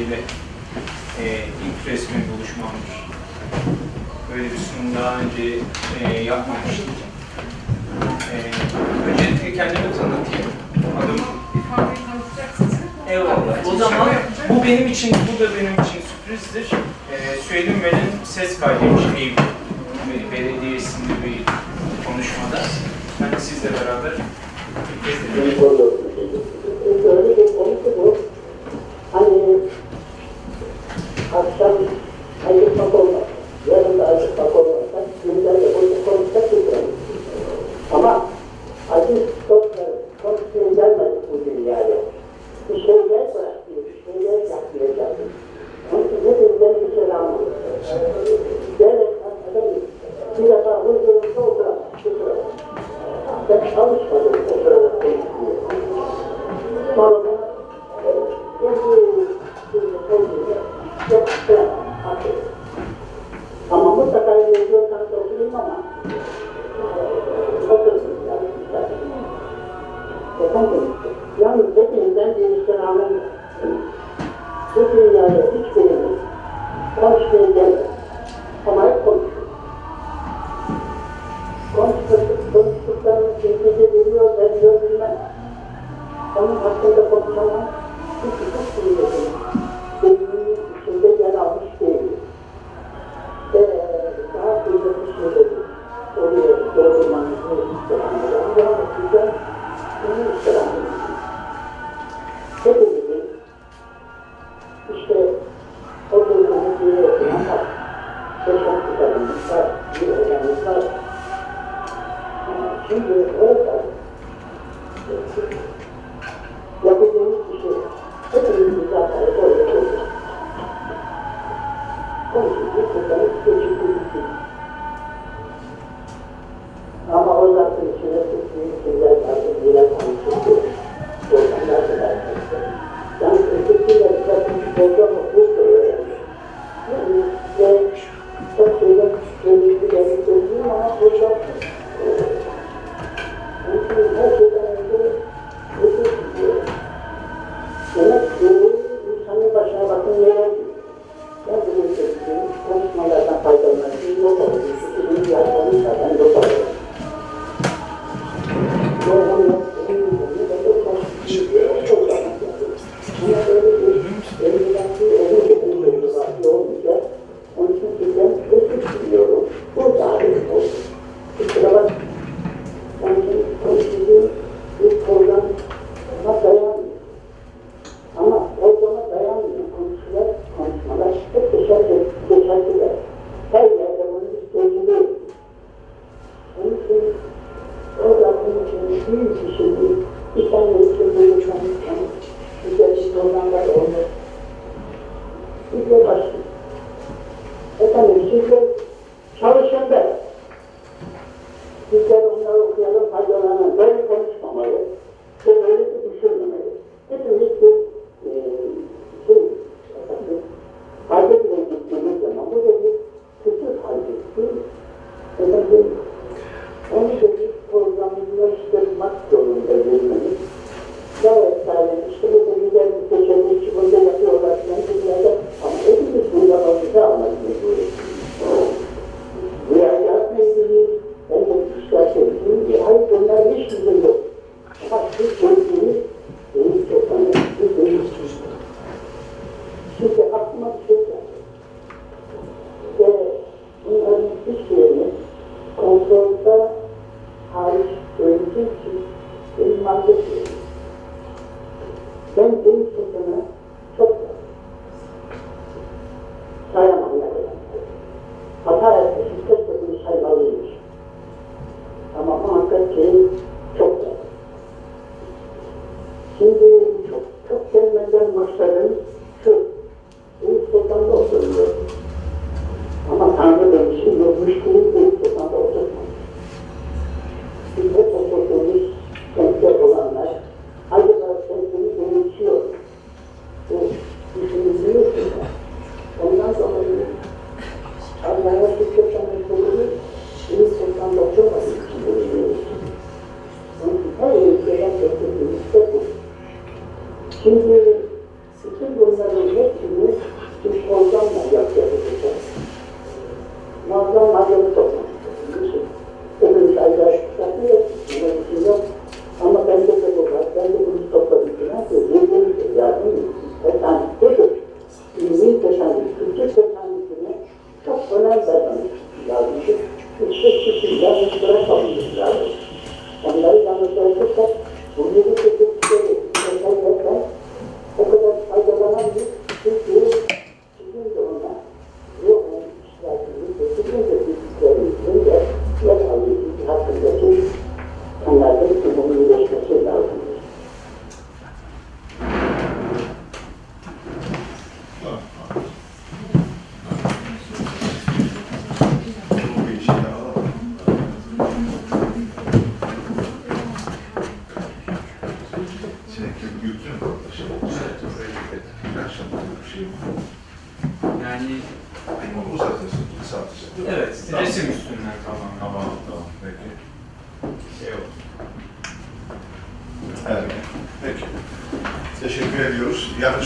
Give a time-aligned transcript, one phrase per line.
[0.00, 0.18] Bey'le
[1.22, 2.96] e, ilk resmi buluşmamdır.
[4.32, 5.58] Böyle bir sunum daha önce
[6.04, 6.94] e, yapmamıştım.
[8.32, 8.36] E,
[9.10, 10.50] öncelikle kendimi tanıtayım.
[10.98, 11.24] Adım
[13.08, 13.66] Eyvallah.
[13.66, 14.08] O zaman
[14.48, 16.78] bu benim için, bu da benim için sürprizdir.
[17.12, 19.40] E, Süheyl'in benim ses kaydıymış Eyüp
[20.32, 21.44] Belediyesi'nde bir
[22.04, 22.62] konuşmada.
[23.20, 25.99] Ben de sizle beraber bir kez de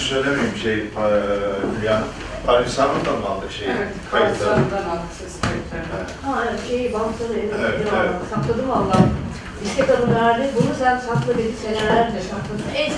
[0.05, 2.05] söylemeyeyim şey, Hanım.
[2.47, 3.71] Paris Hanım'dan mı aldık şeyi?
[3.71, 4.39] Evet, Kayıtları.
[4.39, 5.87] Karslarından aldık ses kayıtlarını.
[5.99, 6.11] Evet.
[6.25, 8.15] Ha evet, şeyi bantları evet, Evet, evet, evet.
[8.35, 8.97] sakladım valla.
[9.63, 10.49] Bisiklet hanım verdi.
[10.57, 12.65] Bunu sen sakla dedi senelerce sakladın.
[12.75, 12.93] En.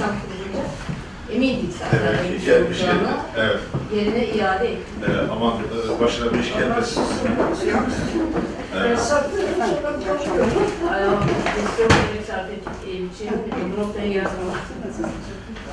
[1.35, 2.01] Emindik zaten.
[2.07, 2.93] Demek öyle bir ki şey gelmiş yerine.
[2.95, 3.17] olacağına.
[3.39, 3.61] Evet.
[3.95, 4.95] Yerine iade ettim.
[5.09, 7.03] Eee, aman eee, başına bir iş gelmesin.
[8.79, 8.99] Evet.
[8.99, 10.51] Sakladım, sonra bakıyorum.
[10.95, 11.21] Ayağım
[11.69, 13.31] istiyorum sarf ettiğim için
[13.77, 14.31] bu noktaya geldim.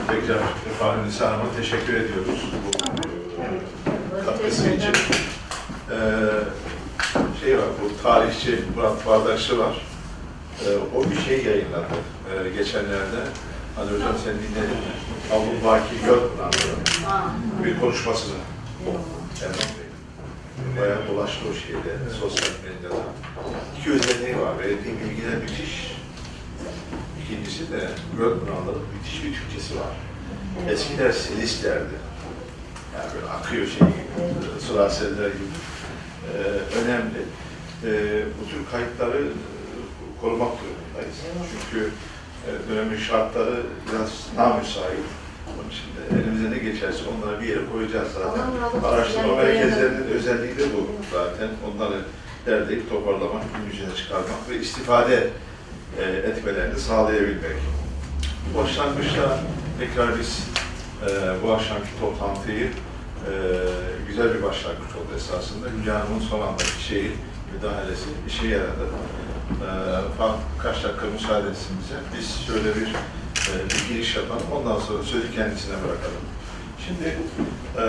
[0.08, 0.40] Tekrar
[0.80, 2.52] Fahri Nisa Hanım'a teşekkür ediyoruz.
[4.22, 4.94] Bu katkısı için.
[5.92, 5.96] Ee,
[7.44, 9.82] şey var, bu tarihçi Murat Bardakçı var.
[10.66, 11.86] Ee, o bir şey yayınladı
[12.30, 13.20] ee, geçenlerde.
[13.76, 14.94] Hani hocam sen dinledin mi?
[15.34, 17.32] Abu Baki Gölpınar'ın Ha.
[17.64, 18.36] bir konuşmasını.
[19.42, 20.82] Bey.
[20.82, 23.04] Bayağı dolaştı o şeyde, sosyal medyada.
[23.80, 25.93] İki özelliği var, verdiğim bilgiler müthiş.
[27.34, 29.94] İkincisi de Gölpınar'ın müthiş bir Türkçesi var.
[30.70, 31.98] Eskiler selis derdi.
[32.96, 35.56] Yani böyle akıyor şey gibi, sıra seller gibi.
[36.28, 37.22] Ee, önemli.
[37.86, 39.32] Ee, bu tür kayıtları e,
[40.22, 41.18] korumak durumundayız.
[41.52, 41.90] Çünkü
[42.48, 45.06] e, dönemin şartları biraz namüsait.
[45.48, 48.88] Onun için de elimize ne geçerse onları bir yere koyacağız zaten.
[48.88, 51.50] Araştırma merkezlerinin özelliği de bu zaten.
[51.68, 52.02] Onları
[52.46, 55.30] derleyip toparlamak, gün yüzüne çıkarmak ve istifade
[56.00, 57.58] e, etmelerini sağlayabilmek.
[58.58, 59.40] Başlangıçta
[59.80, 60.48] tekrar biz
[61.10, 63.32] e, bu akşamki toplantıyı e,
[64.08, 65.68] güzel bir başlangıç oldu esasında.
[65.70, 67.12] Hülya Hanım'ın son andaki şeyi,
[67.54, 68.86] müdahalesi işe yaradı.
[69.52, 69.70] E,
[70.64, 71.96] kaç dakika müsaade etsin bize.
[72.18, 76.24] Biz şöyle bir, e, bir giriş yapalım, ondan sonra sözü kendisine bırakalım.
[76.86, 77.18] Şimdi
[77.78, 77.84] e,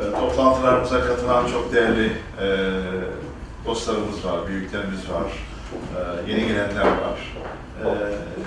[0.00, 2.46] e, toplantılarımıza katılan çok değerli e,
[3.66, 5.32] dostlarımız var, büyüklerimiz var,
[5.96, 7.34] e, yeni gelenler var.
[7.84, 7.88] E,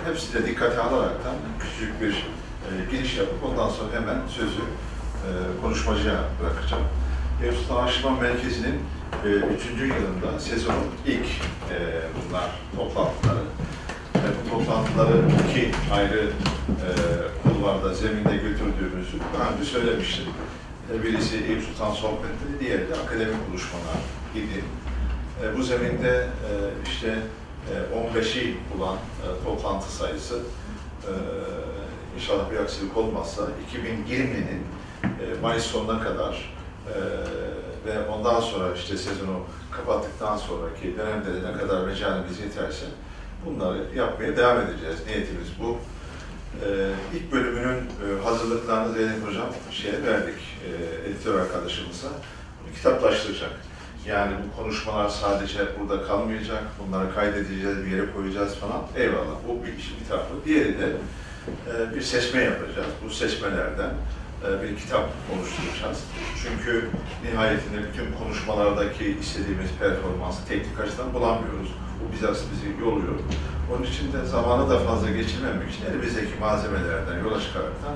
[0.10, 5.30] hepsi de dikkate alaraktan küçük bir e, giriş yapıp ondan sonra hemen sözü e,
[5.62, 6.83] konuşmacıya bırakacağım.
[7.45, 8.80] Evsut Araştırma Merkezi'nin
[9.26, 11.28] e, üçüncü yılında sezonun ilk
[11.71, 11.78] e,
[12.18, 13.44] bunlar toplantıları.
[14.16, 15.18] E, bu toplantıları
[15.50, 16.30] iki ayrı
[16.69, 16.90] e,
[17.44, 20.26] kulvarda, zeminde götürdüğümüzü daha önce söylemiştim.
[20.94, 23.97] E, Birisi Eyüp Sultan Sohbetleri, diğeri de akademik buluşmalar
[24.36, 24.64] idi.
[25.44, 26.52] E, bu zeminde e,
[26.90, 27.20] işte
[27.72, 30.40] e, 15'i bulan e, toplantı sayısı
[32.16, 34.64] inşallah bir aksilik olmazsa 2020'nin
[35.04, 36.58] e, Mayıs sonuna kadar
[37.86, 39.40] ve ondan sonra işte sezonu
[39.72, 42.86] kapattıktan sonraki dönemde de ne kadar mecalimiz yeterse
[43.46, 44.98] bunları yapmaya devam edeceğiz.
[45.08, 45.78] Niyetimiz bu.
[46.66, 52.08] Ee, ilk bölümünün e, hazırlıklarını Zeynep Hocam şeye verdik, e, editör arkadaşımıza.
[52.08, 53.52] Bunu kitaplaştıracak.
[54.07, 58.81] Yani bu konuşmalar sadece burada kalmayacak, bunları kaydedeceğiz, bir yere koyacağız falan.
[58.95, 60.33] Eyvallah, bu bir işin bir tarafı.
[60.45, 60.87] Diğeri de
[61.68, 62.87] e, bir seçme yapacağız.
[63.06, 63.92] Bu seçmelerden
[64.45, 66.04] e, bir kitap oluşturacağız.
[66.44, 66.90] Çünkü
[67.23, 71.69] nihayetinde bütün konuşmalardaki istediğimiz performansı teknik açıdan bulamıyoruz.
[71.99, 73.19] Bu biraz bizi yoruyor.
[73.71, 77.95] Onun için de zamanı da fazla geçirmemek için elimizdeki malzemelerden yola çıkaraktan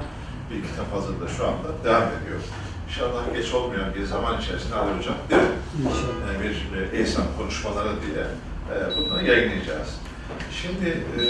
[0.51, 2.41] bir kitap hazırda şu anda devam ediyor.
[2.91, 5.49] İnşallah geç olmayan bir zaman içerisinde Ali Hocam değil mi?
[6.43, 8.25] Bir e, ESAM konuşmaları diye
[8.71, 9.89] e, bunları yayınlayacağız.
[10.61, 11.23] Şimdi e,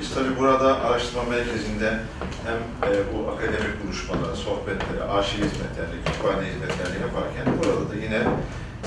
[0.00, 2.00] biz tabii burada araştırma merkezinde
[2.46, 2.58] hem
[2.90, 8.20] e, bu akademik buluşmaları, sohbetleri, arşiv hizmetlerini, kütüphane hizmetlerini yaparken burada da yine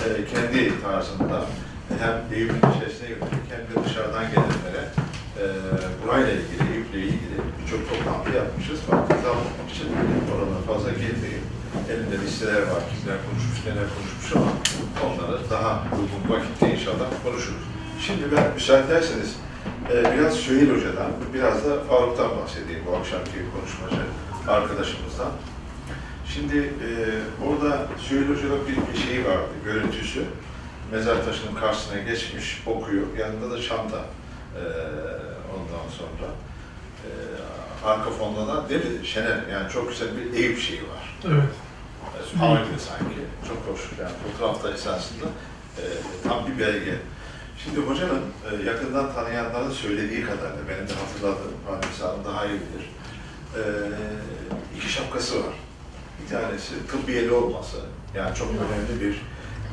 [0.03, 1.45] e, kendi tarzında
[1.99, 4.83] hem Eyüp'ün içerisine yönelik hem de dışarıdan gelenlere
[5.41, 5.43] e,
[6.03, 8.79] burayla ilgili, Eyüp'le ilgili birçok toplantı yapmışız.
[8.91, 9.87] Almamak için
[10.33, 11.58] oralara fazla girmeyeyim.
[11.91, 14.51] Elimde listeler var, kimler konuşmuş, neler konuşmuş ama
[15.05, 17.63] onları daha uygun vakitte inşallah konuşuruz.
[18.05, 19.35] Şimdi ben müsaade ederseniz
[19.93, 24.03] e, biraz Süheyl Hoca'dan, biraz da Faruk'tan bahsedeyim bu akşamki konuşmacı
[24.47, 25.31] arkadaşımızdan.
[26.33, 26.89] Şimdi e,
[27.47, 30.23] orada Süheyl Hoca'da bir, bir şey vardı, görüntüsü.
[30.91, 33.07] Mezar taşının karşısına geçmiş, okuyor.
[33.17, 33.97] Yanında da çanta.
[34.55, 34.63] E,
[35.55, 36.29] ondan sonra
[37.05, 37.09] e,
[37.85, 39.47] arka fonda da mi Şener?
[39.51, 41.17] Yani çok güzel bir Eyüp şeyi var.
[41.27, 41.49] Evet.
[42.37, 43.19] Hava gibi sanki.
[43.47, 43.81] Çok hoş.
[44.01, 45.25] Yani fotoğrafta esasında
[45.77, 45.83] e,
[46.23, 46.95] tam bir belge.
[47.63, 48.21] Şimdi hocanın
[48.51, 52.89] e, yakından tanıyanların söylediği kadarıyla, benim de hatırladığım, Fahri Sağlam daha iyi bilir.
[53.55, 53.61] E,
[54.77, 55.53] iki şapkası var.
[56.23, 57.77] Bir tanesi tıbbiyeli olması,
[58.15, 59.21] yani çok önemli bir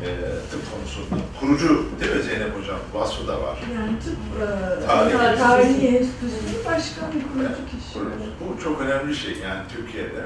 [0.03, 0.09] e,
[0.50, 1.15] tıp konusunda.
[1.41, 2.79] Kurucu değil mi Zeynep Hocam?
[2.95, 3.59] Vasfı da var.
[3.75, 5.38] Yani tıp e, Tarihi.
[5.38, 7.99] tarihi enstitüsü başkan bir kurucu kişi.
[8.41, 10.23] Bu çok önemli bir şey yani Türkiye'de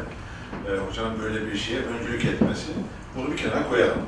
[0.69, 2.69] e, hocanın böyle bir şeye öncülük etmesi.
[3.17, 4.03] Bunu bir kenara koyalım.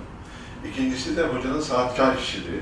[0.71, 2.61] İkincisi de hocanın saatkar kişiliği.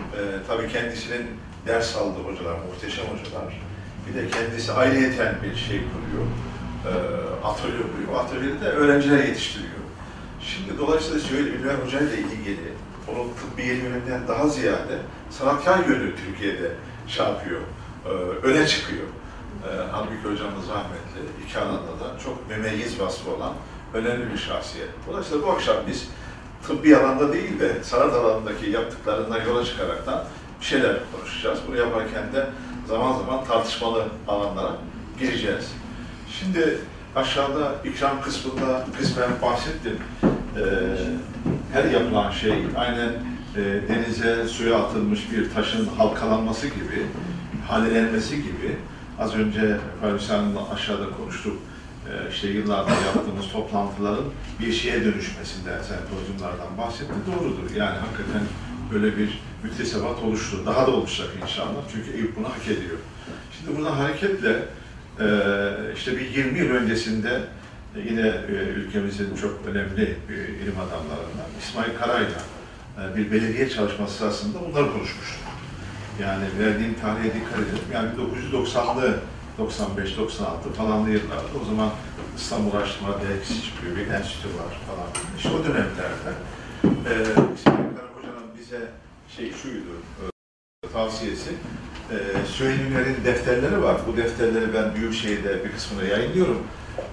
[0.00, 1.26] E, tabii kendisinin
[1.66, 3.60] ders aldığı hocalar, muhteşem hocalar.
[4.08, 6.26] Bir de kendisi ayrıyeten bir şey kuruyor.
[6.86, 6.92] E,
[7.46, 8.24] atölye kuruyor.
[8.24, 9.69] Atölyede de öğrenciler yetiştiriyor.
[10.42, 12.72] Şimdi dolayısıyla şöyle Ünver Hoca ile ilgili
[13.08, 14.98] onun tıbbi yönünden daha ziyade
[15.30, 16.72] sanatkar yönü Türkiye'de
[17.08, 17.60] şey yapıyor,
[18.06, 18.08] e,
[18.46, 19.04] öne çıkıyor.
[19.64, 23.52] E, halbuki hocamız rahmetli, iki alanda da çok memeyyiz vasfı olan
[23.94, 24.88] önemli bir şahsiyet.
[25.08, 26.08] Dolayısıyla bu akşam biz
[26.66, 30.24] tıbbi alanda değil de sanat alanındaki yaptıklarından yola çıkaraktan
[30.60, 31.58] bir şeyler konuşacağız.
[31.68, 32.46] Bunu yaparken de
[32.88, 34.76] zaman zaman tartışmalı alanlara
[35.18, 35.72] gireceğiz.
[36.40, 36.78] Şimdi
[37.16, 39.96] aşağıda ikram kısmında kısmen bahsettim.
[40.24, 40.60] Ee,
[41.72, 43.08] her yapılan şey aynen
[43.56, 47.06] e, denize, suya atılmış bir taşın halkalanması gibi,
[47.68, 48.76] halelenmesi gibi
[49.18, 49.76] az önce
[50.28, 51.58] Hanım'la aşağıda konuştuk.
[52.08, 54.24] Ee, işte yıllardır yaptığımız toplantıların
[54.60, 57.12] bir şeye dönüşmesinden, sempozyumlardan bahsetti.
[57.26, 57.74] Doğrudur.
[57.76, 58.42] Yani hakikaten
[58.92, 60.56] böyle bir müktesebat oluştu.
[60.66, 61.82] Daha da oluşacak inşallah.
[61.92, 62.98] Çünkü Eyüp bunu hak ediyor.
[63.52, 64.64] Şimdi buradan hareketle e,
[65.94, 67.40] işte bir 20 yıl öncesinde
[67.96, 72.42] yine e, ülkemizin çok önemli bir ilim adamlarından İsmail Karay'la
[72.98, 75.40] e, bir belediye çalışması sırasında bunları konuşmuştuk.
[76.20, 77.80] Yani verdiğim tarihe dikkat edin.
[77.94, 78.08] Yani
[78.52, 79.18] 1990'lı
[79.58, 81.90] 95-96 falanlı yıllarda o zaman
[82.36, 85.08] İstanbul Araştırma Dergisi çıkıyor, bir enstitü var falan.
[85.36, 86.32] İşte o dönemlerde
[86.84, 87.12] e,
[87.54, 88.80] İsmail Kara Hoca'nın bize
[89.36, 89.96] şey şuydu,
[90.84, 91.50] e, tavsiyesi,
[92.12, 93.96] e, defterleri var.
[94.08, 96.62] Bu defterleri ben Büyükşehir'de bir kısmını yayınlıyorum.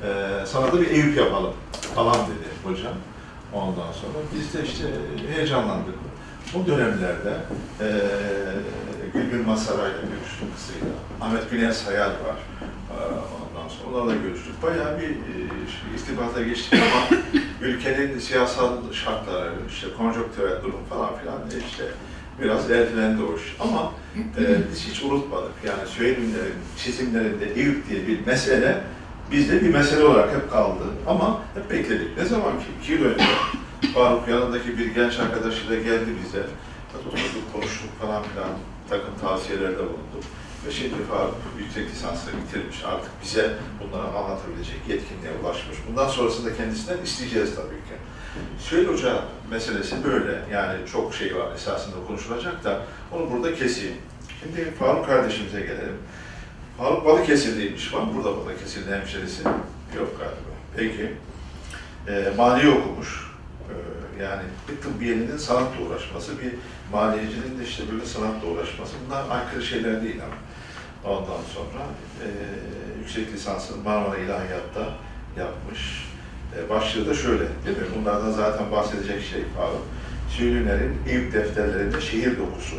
[0.04, 0.10] E,
[0.46, 1.54] sana da bir Eyüp yapalım
[1.96, 2.94] falan dedi hocam.
[3.54, 4.84] Ondan sonra biz de işte
[5.36, 5.96] heyecanlandık.
[6.56, 7.34] O dönemlerde
[7.82, 7.88] e,
[9.14, 10.96] Gülgün Masaray'la görüştük kızıyla.
[11.22, 12.38] Ahmet Güneş Hayal var.
[12.92, 14.64] E, ondan sonra onlarla görüştük.
[14.64, 17.22] Bayağı bir e, şey, istibata geçtik ama
[17.62, 21.84] ülkenin siyasal şartları, işte konjonktürel durum falan filan işte
[22.42, 23.56] biraz ertelendi o iş.
[23.60, 23.92] Ama
[24.40, 25.54] e, biz hiç unutmadık.
[25.66, 28.84] Yani Süheyl'inlerin çizimlerinde Eyüp diye bir mesele
[29.32, 30.84] bizde bir mesele olarak hep kaldı.
[31.08, 32.18] Ama hep bekledik.
[32.18, 33.24] Ne zaman ki iki yıl önce
[33.94, 36.46] Faruk yanındaki bir genç arkadaşıyla geldi bize.
[37.08, 38.50] Oturduk, konuştuk falan filan.
[38.90, 40.24] Takım tavsiyelerde bulunduk.
[40.68, 42.84] Ve şimdi Faruk yüksek lisansla bitirmiş.
[42.86, 45.78] Artık bize bunları anlatabilecek yetkinliğe ulaşmış.
[45.90, 47.96] Bundan sonrasında kendisinden isteyeceğiz tabii ki.
[48.60, 50.42] Süheyl Hoca meselesi böyle.
[50.52, 53.98] Yani çok şey var esasında konuşulacak da onu burada keseyim.
[54.40, 55.98] Şimdi Faruk kardeşimize gelelim.
[56.78, 57.94] Faruk Balıkesirliymiş.
[57.94, 59.44] Var mı burada Balıkesirli hemşerisi?
[59.98, 60.58] Yok galiba.
[60.78, 61.14] Peki.
[62.08, 63.32] E, maliye okumuş.
[63.70, 66.54] E, yani bir tıbbiyenin sanatla uğraşması, bir
[66.92, 68.94] maliyecinin de işte böyle sanatla uğraşması.
[69.06, 70.36] Bunlar aykırı şeyler değil ama.
[71.16, 71.84] Ondan sonra
[72.24, 72.28] e,
[73.00, 74.90] yüksek lisansını Marmara İlahiyat'ta
[75.38, 76.07] yapmış.
[76.56, 77.78] E, başlığı da şöyle, değil?
[78.00, 79.82] Bunlardan zaten bahsedecek şey Faruk.
[80.30, 82.76] Süheylilerin Eyüp defterlerinde şehir dokusu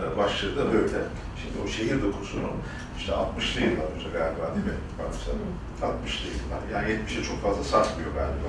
[0.00, 0.98] e, başlığı da böyle.
[1.42, 2.50] Şimdi o şehir dokusunu
[2.98, 4.78] işte 60'lı yıllar önce galiba değil mi?
[4.98, 6.62] Varsanım 60'lı yıllar.
[6.74, 8.48] Yani 70'e çok fazla sarsmıyor galiba.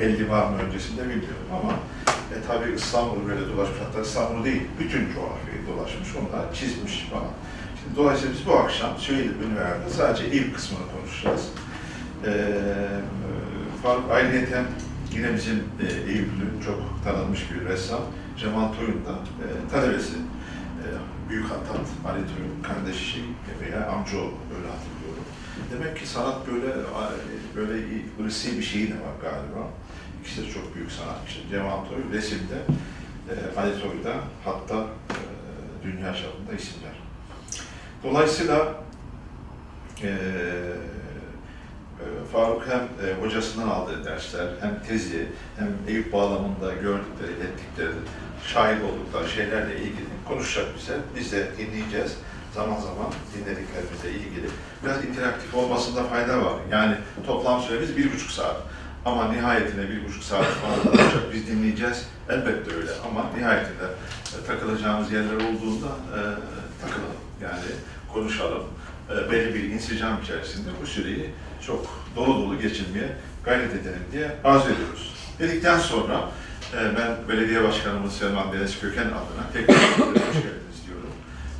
[0.00, 1.72] 50 var mı öncesinde bilmiyorum ama
[2.32, 3.78] e, tabii İstanbul'u böyle dolaşmış.
[3.86, 6.08] Hatta İstanbul değil, bütün coğrafyayı dolaşmış.
[6.20, 7.32] Onlar çizmiş falan.
[7.80, 11.48] Şimdi dolayısıyla biz bu akşam Süheyli Ünver'de sadece ilk kısmını konuşacağız.
[12.26, 12.30] Ee,
[13.84, 14.64] Faruk ayrıyeten
[15.12, 18.00] yine bizim e, Eyüplü çok tanınmış bir ressam
[18.38, 20.12] Cemal Toy'un da e, talebesi.
[20.14, 20.86] E,
[21.28, 23.20] Büyük Hattat, Ali Toy'un kardeşi
[23.60, 25.24] veya amcaoğlu öyle hatırlıyorum.
[25.72, 26.74] Demek ki sanat böyle
[27.56, 27.84] böyle
[28.24, 29.68] ırsi bir şeyi de var galiba.
[30.22, 31.48] İkisi de çok büyük sanatçı.
[31.50, 32.58] Cemal Toy resimde,
[33.30, 34.14] e, Ali Toy da
[34.44, 35.18] hatta e,
[35.84, 36.92] dünya çapında isimler.
[38.04, 38.74] Dolayısıyla
[40.02, 40.16] e,
[42.32, 47.94] Faruk hem e, hocasından aldığı dersler, hem tezi, hem Eyüp bağlamında gördükleri, ettikleri,
[48.46, 50.98] şahit oldukları şeylerle ilgili konuşacak bize.
[51.16, 52.16] Biz de dinleyeceğiz.
[52.54, 54.46] Zaman zaman dinlediklerimizle ilgili.
[54.84, 56.54] Biraz interaktif olmasında fayda var.
[56.70, 56.96] Yani
[57.26, 58.56] toplam süremiz bir buçuk saat.
[59.04, 61.22] Ama nihayetinde bir buçuk saat falan olacak.
[61.32, 62.08] Biz dinleyeceğiz.
[62.28, 62.90] Elbette öyle.
[63.08, 66.18] Ama nihayetinde e, takılacağımız yerler olduğunda e,
[66.80, 67.20] takılalım.
[67.42, 67.64] Yani
[68.12, 68.62] konuşalım.
[69.10, 71.30] E, belli bir insicam içerisinde bu süreyi
[71.66, 75.14] çok dolu dolu geçirmeye gayret edelim diye arzu ediyoruz.
[75.38, 76.30] Dedikten sonra
[76.74, 81.10] e, ben belediye başkanımız Selman Deniz Köken adına tekrar hoş geldiniz diyorum.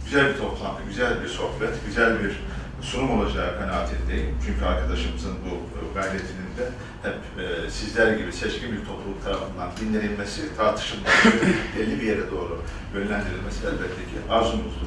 [0.05, 2.41] Güzel bir toplantı, güzel bir sohbet, güzel bir
[2.83, 4.39] sunum olacağı kanaatindeyim.
[4.47, 6.69] Çünkü arkadaşımızın bu e, gayretinin de
[7.03, 11.29] hep e, sizler gibi seçkin bir topluluk tarafından dinlenilmesi, tartışılması,
[11.79, 12.63] belli bir yere doğru
[12.95, 14.87] yönlendirilmesi elbette ki arzumuzdur.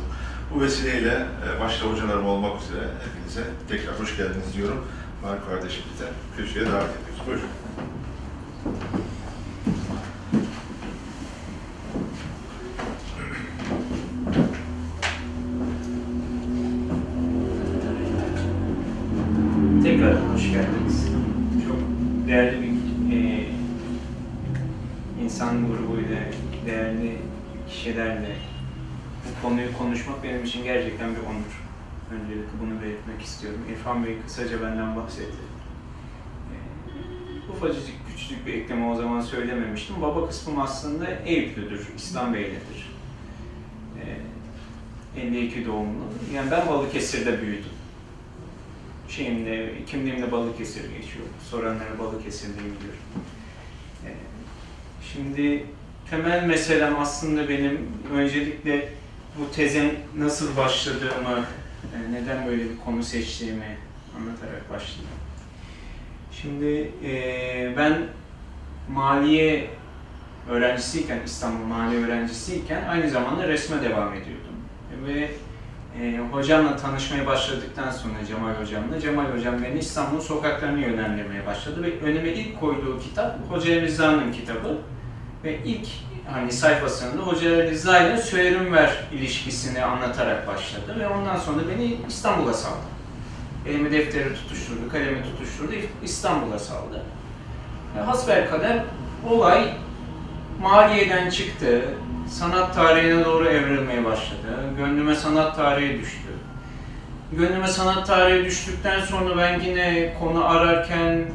[0.56, 1.26] Bu vesileyle
[1.62, 4.86] başta hocalarım olmak üzere hepinize tekrar hoş geldiniz diyorum.
[5.24, 6.06] Mark kardeşimizi de
[6.36, 7.22] kürsüye davet ediyoruz.
[7.28, 7.50] Buyurun.
[19.84, 21.08] Tekrar hoş geldiniz.
[21.68, 21.78] Çok
[22.28, 22.68] değerli bir
[23.16, 23.46] e,
[25.24, 26.20] insan grubuyla,
[26.66, 27.18] değerli
[27.70, 28.36] kişilerle
[29.26, 31.67] bu konuyu konuşmak benim için gerçekten bir onur.
[32.12, 33.60] Öncelikle bunu belirtmek istiyorum.
[33.72, 35.38] İrfan Bey kısaca benden bahsetti.
[36.54, 40.02] E, ufacık küçücük bir ekleme o zaman söylememiştim.
[40.02, 42.92] Baba kısmım aslında Eyüplüdür, İslam Beylidir.
[45.16, 46.04] E, 52 doğumlu.
[46.36, 47.78] Yani ben Balıkesir'de büyüdüm
[49.10, 51.26] şeyimde, kimliğimde Balıkesir geçiyor.
[51.52, 53.00] Soranlara Balıkesir'de biliyorum.
[54.06, 54.14] Ee,
[55.14, 55.66] Şimdi
[56.10, 58.90] temel meselem aslında benim öncelikle
[59.40, 61.46] bu tezin nasıl başladığımı,
[62.12, 63.78] neden böyle bir konu seçtiğimi
[64.18, 65.18] anlatarak başlayayım.
[66.32, 68.02] Şimdi e, ben
[68.90, 69.70] maliye
[70.50, 74.48] öğrencisiyken, İstanbul maliye öğrencisiyken aynı zamanda resme devam ediyordum.
[75.08, 75.30] Ve
[76.02, 82.00] e, hocamla tanışmaya başladıktan sonra Cemal hocamla, Cemal hocam beni İstanbul sokaklarını yönlendirmeye başladı ve
[82.00, 84.78] önüme ilk koyduğu kitap Hoca Rıza'nın kitabı
[85.44, 85.88] ve ilk
[86.32, 92.88] hani sayfasında Hoca Rıza ile Süheyrünver ilişkisini anlatarak başladı ve ondan sonra beni İstanbul'a saldı.
[93.68, 95.72] Elimi defteri tutuşturdu, kalemi tutuşturdu,
[96.04, 97.02] İstanbul'a saldı.
[97.98, 98.84] Ve hasbelkader
[99.30, 99.74] olay
[100.62, 101.82] maliyeden çıktı,
[102.30, 104.48] sanat tarihine doğru evrilmeye başladı.
[104.78, 106.28] Gönlüme sanat tarihi düştü.
[107.32, 111.26] Gönlüme sanat tarihi düştükten sonra ben yine konu ararken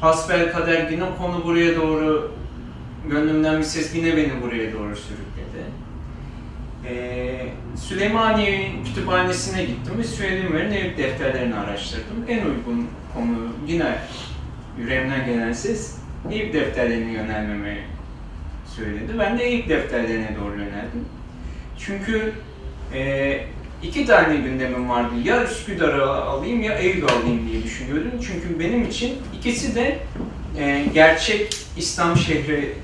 [0.00, 2.32] hasbel kader yine konu buraya doğru
[3.10, 5.62] gönlümden bir ses yine beni buraya doğru sürükledi.
[6.88, 12.24] Ee, Süleymaniye Kütüphanesi'ne gittim ve Süleyman'ın ev defterlerini araştırdım.
[12.28, 13.98] En uygun konu yine
[14.78, 15.96] yüreğimden gelen ses
[16.32, 17.78] ev defterlerine yönelmeme
[18.76, 19.12] söyledi.
[19.18, 21.04] Ben de Eyüp defterlerine doğru yöneldim.
[21.78, 22.32] Çünkü
[22.94, 23.40] e,
[23.82, 25.14] iki tane gündemim vardı.
[25.24, 28.10] Ya Üsküdar'ı alayım ya Eyüp'ü alayım diye düşünüyordum.
[28.26, 29.98] Çünkü benim için ikisi de
[30.58, 32.74] e, gerçek İslam şehri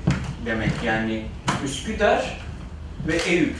[0.45, 0.71] demek.
[0.85, 1.23] Yani
[1.65, 2.39] Üsküdar
[3.07, 3.55] ve Eyüp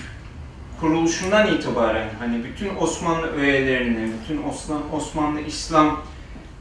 [0.79, 6.01] kuruluşundan itibaren hani bütün Osmanlı öğelerini, bütün Osman, Osmanlı İslam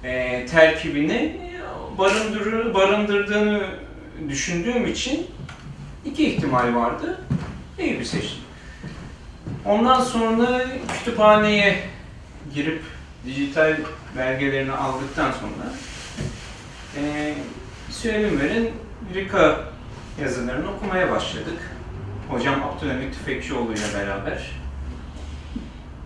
[0.05, 1.37] e, terkibini
[1.99, 3.63] barındırır, barındırdığını
[4.29, 5.27] düşündüğüm için
[6.05, 7.21] iki ihtimal vardı.
[7.79, 8.43] Eyüp'ü seçtim.
[9.65, 10.65] Ondan sonra
[10.99, 11.79] kütüphaneye
[12.55, 12.83] girip
[13.27, 13.77] dijital
[14.17, 15.73] belgelerini aldıktan sonra
[16.97, 17.35] e,
[17.91, 18.71] Süheylünver'in
[19.15, 19.61] Rika
[20.21, 21.71] yazılarını okumaya başladık.
[22.29, 24.51] Hocam Abdülhamit Tüfekçioğlu ile beraber.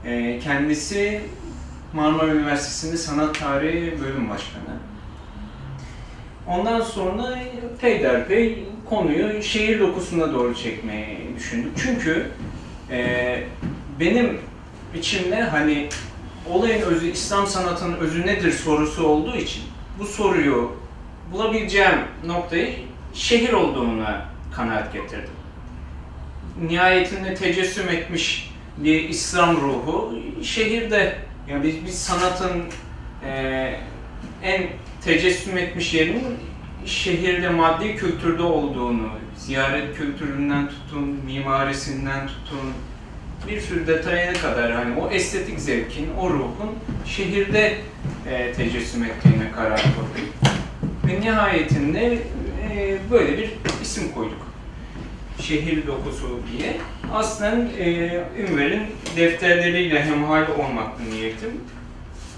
[0.05, 1.20] E, kendisi
[1.92, 4.77] Marmara Üniversitesi'nde Sanat Tarihi Bölüm Başkanı.
[6.46, 7.38] Ondan sonra
[7.81, 11.72] peyderpey konuyu şehir dokusuna doğru çekmeyi düşündük.
[11.77, 12.31] Çünkü
[12.90, 13.42] e,
[14.01, 14.40] benim
[14.94, 15.88] içimde hani
[16.51, 19.62] olayın özü, İslam sanatının özü nedir sorusu olduğu için
[19.99, 20.73] bu soruyu
[21.33, 22.75] bulabileceğim noktayı
[23.15, 25.31] şehir olduğuna kanaat getirdim.
[26.69, 32.63] Nihayetinde tecessüm etmiş bir İslam ruhu şehirde yani biz, biz sanatın
[33.25, 33.75] e,
[34.43, 34.63] en
[35.05, 36.39] tecessüm etmiş yerinin
[36.87, 42.73] şehirde maddi kültürde olduğunu, ziyaret kültüründen tutun, mimarisinden tutun,
[43.49, 46.71] bir sürü detaya kadar hani o estetik zevkin, o ruhun
[47.07, 47.79] şehirde
[48.31, 50.33] e, tecessüm ettiğine karar kıldık.
[51.07, 52.19] Ve nihayetinde
[52.73, 53.51] e, böyle bir
[53.83, 54.47] isim koyduk.
[55.41, 56.77] Şehir dokusu diye.
[57.15, 58.83] Aslında e, Ünver'in
[59.17, 61.51] defterleriyle hemhal olmaktı niyetim.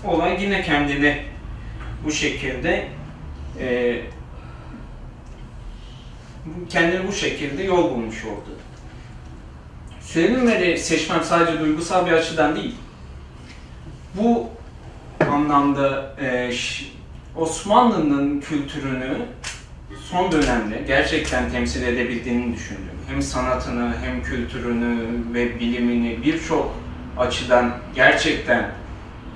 [0.04, 1.22] olay yine kendini
[2.04, 2.88] bu şekilde
[3.60, 4.00] e,
[6.68, 8.58] kendini bu şekilde yol bulmuş oldu.
[10.00, 12.74] Söylenimleri seçmem sadece duygusal bir açıdan değil.
[14.14, 14.50] Bu
[15.20, 16.52] anlamda e,
[17.36, 19.16] Osmanlı'nın kültürünü
[20.10, 22.98] son dönemde gerçekten temsil edebildiğini düşündüm.
[23.08, 24.98] Hem sanatını hem kültürünü
[25.34, 26.74] ve bilimini birçok
[27.18, 28.70] açıdan gerçekten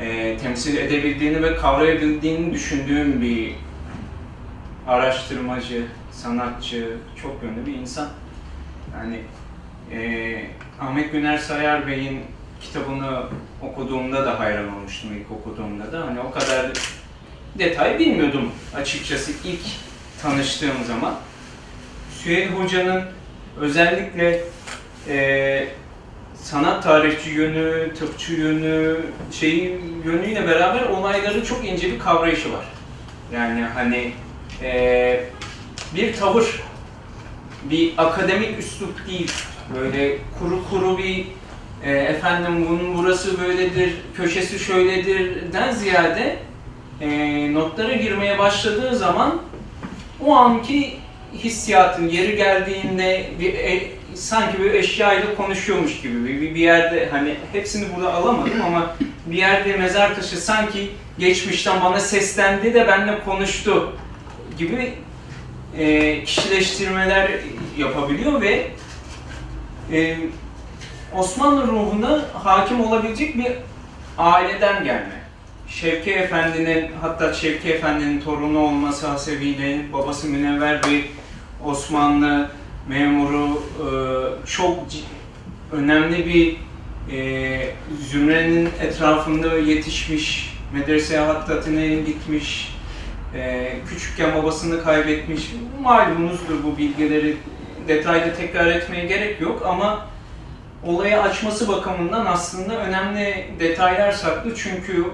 [0.00, 3.54] e, temsil edebildiğini ve kavrayabildiğini düşündüğüm bir
[4.86, 8.08] araştırmacı, sanatçı, çok yönlü bir insan.
[8.96, 9.18] Yani
[9.92, 10.46] e,
[10.80, 12.20] Ahmet Güner Sayar Bey'in
[12.60, 13.22] kitabını
[13.62, 16.06] okuduğumda da hayran olmuştum ilk okuduğumda da.
[16.06, 16.66] Hani o kadar
[17.58, 19.60] detay bilmiyordum açıkçası ilk
[20.22, 21.14] tanıştığım zaman.
[22.18, 23.02] Süheyl Hoca'nın
[23.60, 24.40] özellikle
[25.08, 25.68] e,
[26.42, 29.00] sanat tarihçi yönü, tıpçı yönü,
[29.32, 32.64] şey yönüyle beraber olayların çok ince bir kavrayışı var.
[33.34, 34.12] Yani hani
[34.62, 35.24] e,
[35.94, 36.62] bir tavır,
[37.70, 39.32] bir akademik üslup değil,
[39.74, 41.26] böyle kuru kuru bir
[41.84, 46.36] e, efendim bunun burası böyledir, köşesi şöyledirden ziyade
[47.00, 47.08] e,
[47.54, 49.42] notlara girmeye başladığı zaman
[50.26, 50.96] o anki
[51.34, 53.82] hissiyatın yeri geldiğinde bir e,
[54.14, 59.76] sanki bir eşyayla konuşuyormuş gibi bir, bir yerde hani hepsini burada alamadım ama bir yerde
[59.76, 63.96] mezar taşı sanki geçmişten bana seslendi de benimle konuştu
[64.58, 64.92] gibi
[65.78, 67.30] e, kişileştirmeler
[67.78, 68.66] yapabiliyor ve
[69.92, 70.16] e,
[71.16, 73.52] Osmanlı ruhuna hakim olabilecek bir
[74.18, 75.22] aileden gelme.
[75.68, 81.04] Şevki Efendi'nin, hatta Şevki Efendi'nin torunu olması hasebiyle babası münevver bir
[81.64, 82.50] Osmanlı
[82.88, 83.86] memuru, e,
[84.46, 84.78] çok
[85.72, 86.56] önemli bir
[87.16, 87.70] e,
[88.10, 92.76] zümrenin etrafında yetişmiş, medreseye hattatine gitmiş,
[93.34, 95.52] e, küçükken babasını kaybetmiş.
[95.80, 97.36] Malumunuzdur bu bilgileri
[97.88, 100.11] detaylı tekrar etmeye gerek yok ama
[100.86, 105.04] olayı açması bakımından aslında önemli detaylar saklı çünkü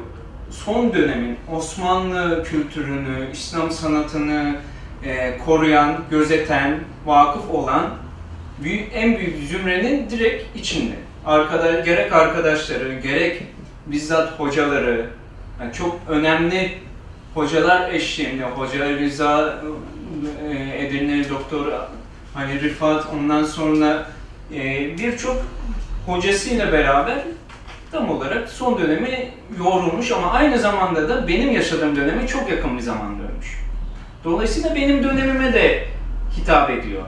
[0.50, 4.57] son dönemin Osmanlı kültürünü, İslam sanatını
[5.04, 7.90] e, koruyan, gözeten, vakıf olan
[8.62, 10.94] büyük, en büyük zümrenin direkt içinde.
[11.26, 13.42] Arkada, gerek arkadaşları, gerek
[13.87, 15.07] bizzat hocaları,
[15.61, 16.72] yani çok önemli
[17.35, 19.62] hocalar eşliğinde, Hoca Rıza,
[20.50, 21.66] e, Edirne Doktor
[22.35, 24.07] hani Rifat, ondan sonra
[24.54, 25.37] e, birçok
[26.09, 27.18] hocasıyla beraber
[27.92, 32.83] tam olarak son dönemi yoğrulmuş ama aynı zamanda da benim yaşadığım döneme çok yakın bir
[32.83, 33.64] zamanda ölmüş.
[34.25, 35.87] Dolayısıyla benim dönemime de
[36.37, 37.03] hitap ediyor.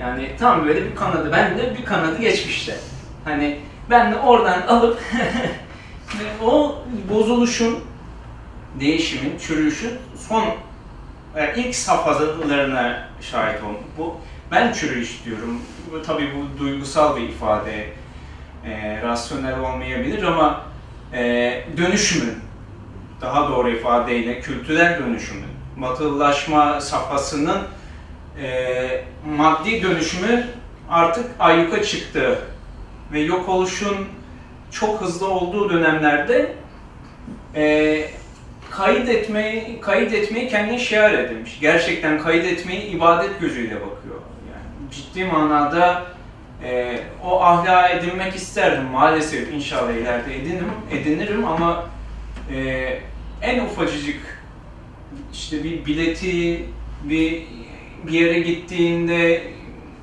[0.00, 2.76] Yani tam böyle bir kanadı, ben de bir kanadı geçmişte.
[3.24, 3.58] Hani
[3.90, 5.00] ben de oradan alıp
[6.44, 6.78] o
[7.10, 7.78] bozuluşun,
[8.80, 9.92] değişimin, çürüyüşün
[10.28, 10.44] son
[11.36, 13.84] yani ilk safhalarına şahit oldum.
[13.98, 14.16] Bu
[14.50, 15.62] ben çürüyüş diyorum.
[16.06, 17.86] Tabii bu duygusal bir ifade,
[18.66, 20.60] e, rasyonel olmayabilir ama
[21.12, 22.34] e, dönüşümün,
[23.20, 27.58] daha doğru ifadeyle kültürel dönüşümün, batılılaşma safhasının
[28.42, 29.04] e,
[29.36, 30.44] maddi dönüşümü
[30.90, 32.38] artık ayyuka çıktı
[33.12, 33.96] ve yok oluşun
[34.70, 36.52] çok hızlı olduğu dönemlerde
[37.54, 38.04] e,
[38.70, 41.60] kayıt etmeyi, kayıt etmeyi kendine şiar edilmiş.
[41.60, 44.20] Gerçekten kayıt etmeyi ibadet gözüyle bakıyor.
[44.50, 46.02] Yani ciddi manada
[46.64, 51.86] e, o ahlaka edinmek isterdim maalesef inşallah ileride edinirim, edinirim ama
[52.54, 52.88] e,
[53.42, 54.44] en ufacıcık
[55.32, 56.64] işte bir bileti
[57.04, 57.42] bir
[58.06, 59.42] bir yere gittiğinde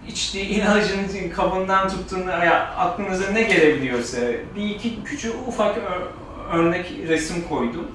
[0.08, 4.18] içtiği ilacın kabından tuttuğunda ya aklınıza ne gelebiliyorsa
[4.56, 5.78] bir iki küçük ufak
[6.54, 7.88] örnek resim koydum.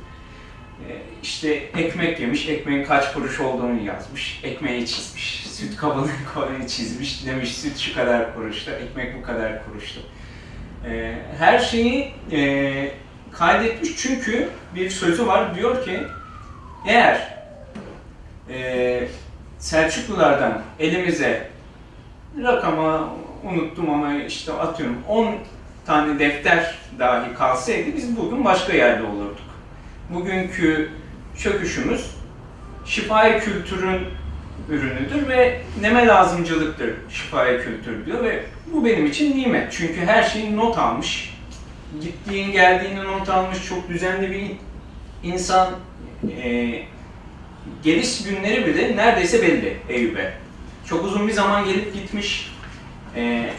[0.89, 6.09] E, işte ekmek yemiş, ekmeğin kaç kuruş olduğunu yazmış, ekmeği çizmiş, süt kabını
[6.69, 10.01] çizmiş, demiş süt şu kadar kuruştu, ekmek bu kadar kuruştu.
[10.87, 12.91] E, her şeyi e,
[13.33, 16.03] kaydetmiş çünkü bir sözü var, diyor ki
[16.87, 17.37] eğer
[18.51, 19.09] e,
[19.59, 21.51] Selçuklulardan elimize
[22.43, 23.09] rakamı
[23.45, 25.35] unuttum ama işte atıyorum 10
[25.87, 29.47] tane defter dahi kalsaydı biz bugün başka yerde olurduk.
[30.11, 30.91] Bugünkü
[31.39, 32.11] çöküşümüz
[32.85, 34.01] şifai kültürün
[34.69, 39.73] ürünüdür ve neme lazımcılıktır şifai kültür diyor ve bu benim için nimet.
[39.73, 41.37] Çünkü her şeyi not almış.
[42.03, 44.51] Gittiğin geldiğini not almış çok düzenli bir
[45.31, 45.69] insan
[46.43, 46.83] e,
[47.83, 50.33] geliş günleri bile neredeyse belli Eyüp'e.
[50.89, 52.53] Çok uzun bir zaman gelip gitmiş.
[53.17, 53.51] Ee,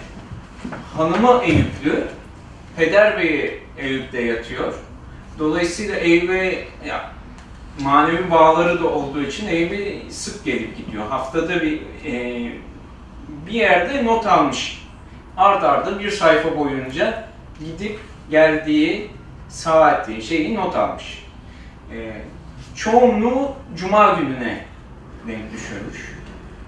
[0.98, 2.04] hanımı Eyüplü,
[2.78, 4.74] Peder Bey'i Eyüp'te yatıyor.
[5.40, 6.68] Dolayısıyla Eyüp'e
[7.84, 11.08] manevi bağları da olduğu için Eyüp'e sık gelip gidiyor.
[11.08, 12.52] Haftada bir e,
[13.48, 14.88] bir yerde not almış.
[15.38, 17.28] Art arda bir sayfa boyunca
[17.60, 19.12] gidip geldiği
[19.50, 21.26] saati, şeyi not almış.
[21.94, 22.12] E,
[22.76, 24.66] çoğunluğu Cuma gününe
[25.28, 26.18] denk düşürmüş.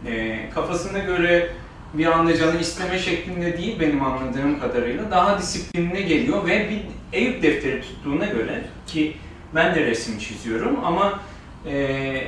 [0.06, 1.50] E, kafasına göre
[1.93, 6.80] bir anda canı isteme şeklinde değil benim anladığım kadarıyla daha disiplinine geliyor ve bir
[7.13, 9.17] Eyüp defteri tuttuğuna göre ki
[9.55, 11.19] ben de resim çiziyorum ama
[11.67, 12.23] e,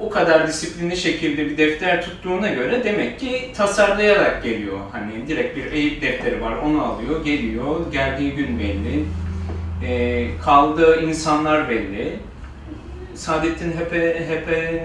[0.00, 4.78] o kadar disiplinli şekilde bir defter tuttuğuna göre demek ki tasarlayarak geliyor.
[4.92, 9.04] Hani direkt bir Eyüp defteri var onu alıyor geliyor geldiği gün belli
[9.86, 12.12] e, kaldığı insanlar belli.
[13.14, 14.80] Saadettin Hepe, Hepe'nin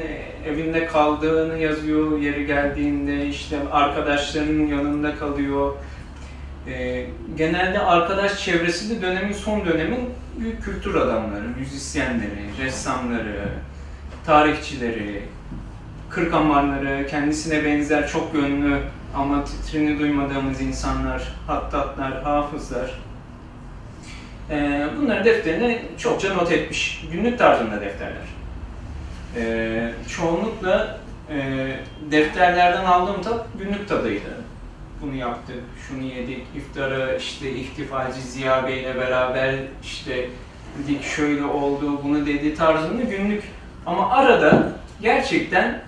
[0.54, 5.74] evinde kaldığını yazıyor yeri geldiğinde işte arkadaşlarının yanında kalıyor.
[6.70, 7.06] Ee,
[7.38, 13.50] genelde arkadaş çevresi de dönemin son dönemin büyük kültür adamları, müzisyenleri, ressamları,
[14.26, 15.24] tarihçileri,
[16.10, 18.80] kırkamarları, kendisine benzer çok yönlü
[19.16, 23.00] ama titrini duymadığımız insanlar, hattatlar, hafızlar.
[24.50, 27.06] Ee, bunları defterine çokça not etmiş.
[27.12, 28.28] Günlük tarzında defterler.
[29.36, 31.70] Ee, çoğunlukla e,
[32.12, 34.49] defterlerden aldığım tat günlük tadıydı.
[35.02, 40.30] Bunu yaptık, şunu yedik, iftarı işte ihtifacı Ziya Bey ile beraber işte
[40.88, 43.44] dik şöyle oldu, bunu dedi tarzında günlük.
[43.86, 45.82] Ama arada gerçekten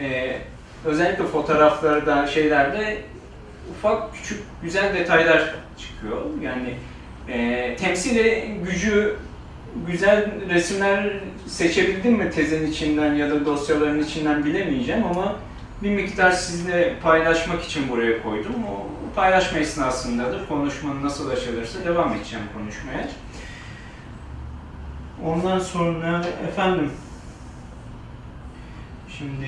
[0.00, 0.36] e,
[0.84, 2.98] özellikle fotoğraflarda, şeylerde
[3.70, 6.22] ufak küçük güzel detaylar çıkıyor.
[6.42, 6.74] Yani
[7.28, 9.16] e, temsili gücü
[9.86, 11.10] güzel resimler
[11.46, 15.36] seçebildim mi tezin içinden ya da dosyaların içinden bilemeyeceğim ama
[15.82, 18.54] bir miktar sizle paylaşmak için buraya koydum.
[18.70, 23.08] O paylaşma esnasında da konuşmanın nasıl açılırsa devam edeceğim konuşmaya.
[25.24, 26.90] Ondan sonra efendim
[29.08, 29.46] şimdi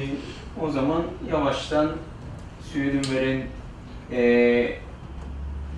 [0.62, 1.92] o zaman yavaştan
[2.72, 3.44] Süydünver'in
[4.12, 4.78] e,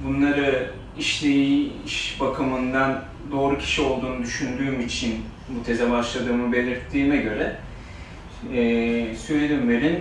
[0.05, 7.57] bunları işleyiş bakımından doğru kişi olduğunu düşündüğüm için bu teze başladığımı belirttiğime göre
[8.53, 9.99] e, Süydünver'in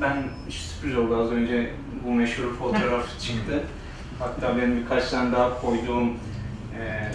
[0.00, 1.70] ben sürpriz oldu az önce
[2.06, 3.62] bu meşhur fotoğraf çıktı.
[4.18, 6.08] Hatta benim birkaç tane daha koyduğum
[6.80, 7.12] e,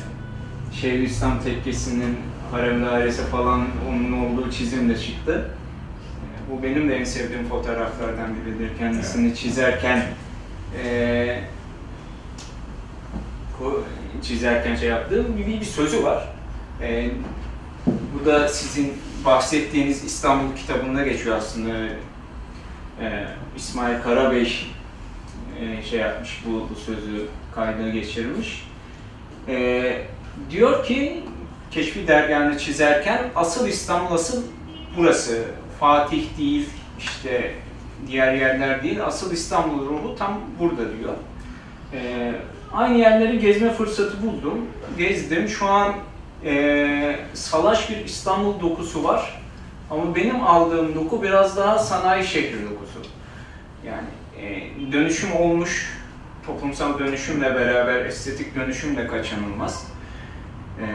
[0.75, 2.17] Şeyhülislam Tekkesi'nin
[2.51, 5.49] harem dairesi falan onun olduğu çizim de çıktı.
[6.21, 8.77] E, bu benim de en sevdiğim fotoğraflardan biridir.
[8.77, 10.03] Kendisini çizerken
[10.83, 11.39] e,
[14.21, 16.27] çizerken şey yaptığım bir, bir sözü var.
[16.81, 17.09] E,
[17.87, 18.93] bu da sizin
[19.25, 21.73] bahsettiğiniz İstanbul kitabında geçiyor aslında.
[23.01, 24.67] E, İsmail Karabey
[25.59, 28.67] e, şey yapmış, bu, bu sözü kayda geçirmiş.
[29.47, 29.97] E,
[30.51, 31.23] diyor ki,
[31.71, 34.43] Keşfi Dergahı'nı çizerken asıl İstanbul, asıl
[34.97, 35.43] burası.
[35.79, 37.53] Fatih değil, işte
[38.07, 41.13] diğer yerler değil, asıl İstanbul ruhu tam burada diyor.
[41.93, 42.31] E,
[42.73, 44.65] aynı yerleri gezme fırsatı buldum,
[44.97, 45.47] gezdim.
[45.47, 45.93] Şu an
[46.45, 49.41] e, salaş bir İstanbul dokusu var.
[49.91, 52.74] Ama benim aldığım doku biraz daha sanayi dokusu.
[53.87, 54.07] Yani
[54.41, 55.97] e, dönüşüm olmuş,
[56.45, 59.87] toplumsal dönüşümle beraber estetik dönüşüm de kaçınılmaz.
[60.79, 60.85] E,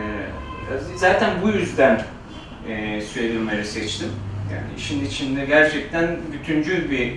[0.97, 2.03] zaten bu yüzden
[2.69, 4.09] e, Süheyl seçtim.
[4.53, 7.17] Yani işin içinde gerçekten bütüncül bir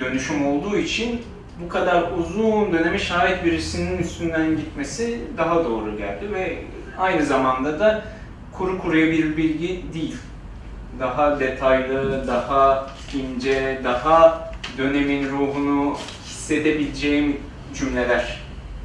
[0.00, 1.22] dönüşüm olduğu için
[1.64, 6.58] bu kadar uzun döneme şahit birisinin üstünden gitmesi daha doğru geldi ve
[6.98, 8.04] aynı zamanda da
[8.52, 10.16] kuru kuruya bir bilgi değil.
[11.00, 17.36] Daha detaylı, daha ince, daha dönemin ruhunu hissedebileceğim
[17.74, 18.40] cümleler.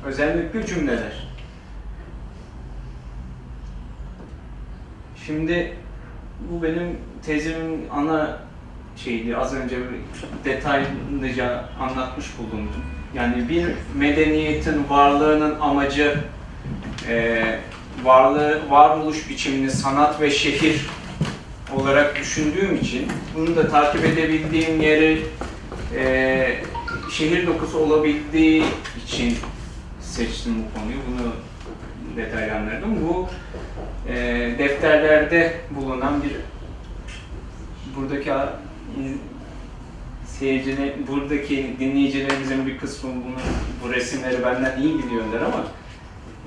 [0.06, 1.30] Özellikle cümleler.
[5.26, 5.74] Şimdi
[6.52, 8.40] bu benim tezimin ana
[8.96, 9.38] şeydi.
[9.38, 9.78] Az önce
[10.46, 12.84] detaylıca anlatmış bulundum.
[13.14, 13.66] Yani bir
[13.96, 16.18] medeniyetin varlığının amacı
[17.10, 17.44] e,
[18.04, 20.86] varlığı, varoluş biçimini sanat ve şehir
[21.76, 25.26] olarak düşündüğüm için bunu da takip edebildiğim yeri
[25.98, 26.58] e,
[27.12, 28.64] şehir dokusu olabildiği
[29.06, 29.38] için
[30.02, 30.98] seçtim bu konuyu.
[31.08, 31.34] Bunu
[32.16, 33.08] detaylandırdım.
[33.08, 33.28] Bu
[34.10, 34.16] e,
[34.60, 36.32] defterlerde bulunan bir
[37.96, 38.32] buradaki
[40.26, 43.36] seyircine, buradaki dinleyicilerimizin bir kısmı bunu,
[43.84, 45.64] bu resimleri benden iyi biliyorlar ama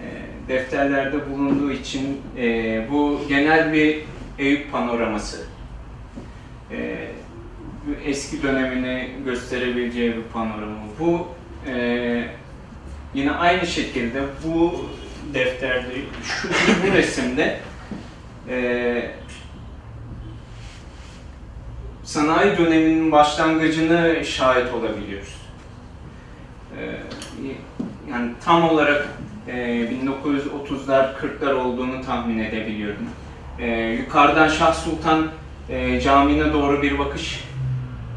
[0.02, 0.08] e,
[0.48, 4.02] defterlerde bulunduğu için e, bu genel bir
[4.38, 5.44] Eyüp panoraması.
[6.70, 7.08] E,
[8.04, 10.76] eski dönemini gösterebileceği bir panorama.
[11.00, 11.28] Bu
[11.70, 12.24] e,
[13.14, 14.84] yine aynı şekilde bu
[15.34, 17.60] defterde, şu bu resimde
[18.48, 19.10] e,
[22.04, 25.36] sanayi döneminin başlangıcını şahit olabiliyoruz.
[26.78, 26.80] E,
[28.10, 29.08] yani tam olarak
[29.48, 33.08] e, 1930'lar 40'lar olduğunu tahmin edebiliyorum.
[33.58, 35.26] E, yukarıdan Şah Sultan
[35.68, 37.51] e, Camii'ne doğru bir bakış.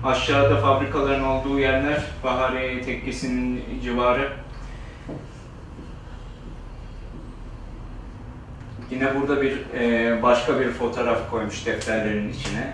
[0.05, 4.31] Aşağıda fabrikaların olduğu yerler, Bahariye Tekkesi'nin civarı.
[8.91, 12.73] Yine burada bir e, başka bir fotoğraf koymuş defterlerin içine.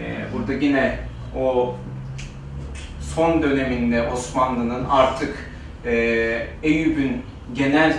[0.00, 0.98] E, burada yine
[1.38, 1.74] o
[3.14, 5.50] son döneminde Osmanlı'nın artık
[5.84, 5.92] e,
[6.62, 7.22] Eyüp'ün
[7.54, 7.96] genel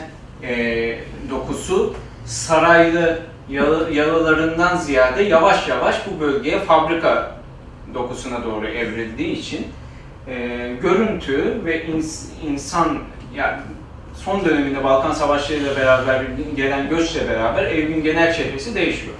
[1.30, 7.41] dokusu saraylı yalı, yalılarından ziyade yavaş yavaş bu bölgeye fabrika
[7.94, 9.68] dokusuna doğru evrildiği için
[10.28, 12.98] e, görüntü ve ins- insan
[13.36, 13.58] yani
[14.16, 16.24] son döneminde Balkan Savaşları'yla beraber
[16.56, 19.16] gelen göçle beraber Eyüp'ün genel çehresi değişiyor.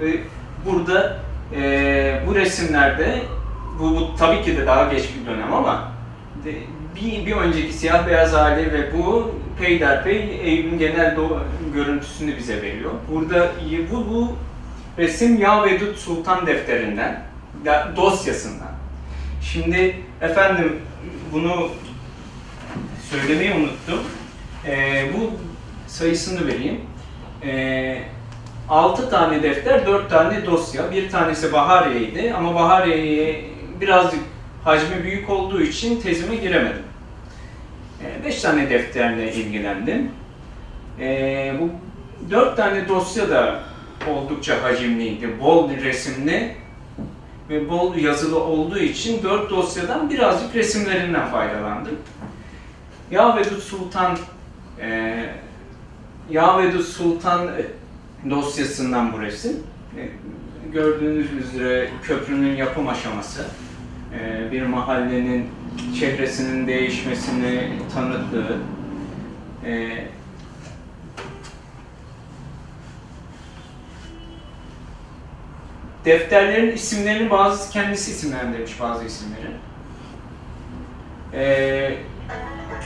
[0.00, 0.16] Ve
[0.66, 1.16] burada
[1.56, 3.18] e, bu resimlerde
[3.78, 5.92] bu, bu tabii ki de daha geç bir dönem ama
[6.44, 6.54] de,
[6.96, 11.38] bir, bir önceki siyah beyaz hali ve bu peyderpey Eyüp'ün genel do-
[11.74, 12.90] görüntüsünü bize veriyor.
[13.14, 13.48] Burada
[13.92, 14.32] bu, bu
[14.98, 17.22] resim Yavedut Sultan defterinden,
[17.96, 18.70] dosyasından.
[19.42, 20.80] Şimdi efendim
[21.32, 21.68] bunu
[23.10, 24.00] söylemeyi unuttum.
[24.66, 25.30] Ee, bu
[25.86, 26.80] sayısını vereyim.
[27.44, 28.02] Ee,
[28.68, 30.90] 6 tane defter, 4 tane dosya.
[30.90, 33.44] Bir tanesi Bahariye'ydi ama Bahariye'ye
[33.80, 34.20] birazcık
[34.64, 36.82] hacmi büyük olduğu için tezime giremedim.
[38.24, 40.10] 5 tane defterle ilgilendim.
[41.00, 41.70] Ee, bu
[42.30, 43.60] 4 tane dosya da
[44.08, 46.54] oldukça hacimliydi, bol resimli
[47.50, 51.96] ve bol yazılı olduğu için 4 dosyadan birazcık resimlerinden faydalandım.
[53.10, 54.18] Yavedut Sultan
[54.80, 55.24] e,
[56.30, 57.50] Yavedut Sultan
[58.30, 59.52] dosyasından bu resim.
[59.96, 60.08] E,
[60.72, 63.46] gördüğünüz üzere köprünün yapım aşaması,
[64.20, 65.46] e, bir mahallenin
[66.00, 68.58] çehresinin değişmesini tanıttığı,
[69.66, 69.88] e,
[76.04, 79.50] defterlerin isimlerini bazı kendisi isimlendirmiş bazı isimleri.
[81.34, 81.94] E,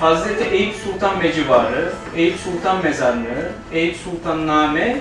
[0.00, 4.96] Hazreti Eyüp Sultan Mecivarı, Eyüp Sultan Mezarlığı, Eyüp Sultan Name,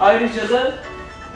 [0.00, 0.74] ayrıca da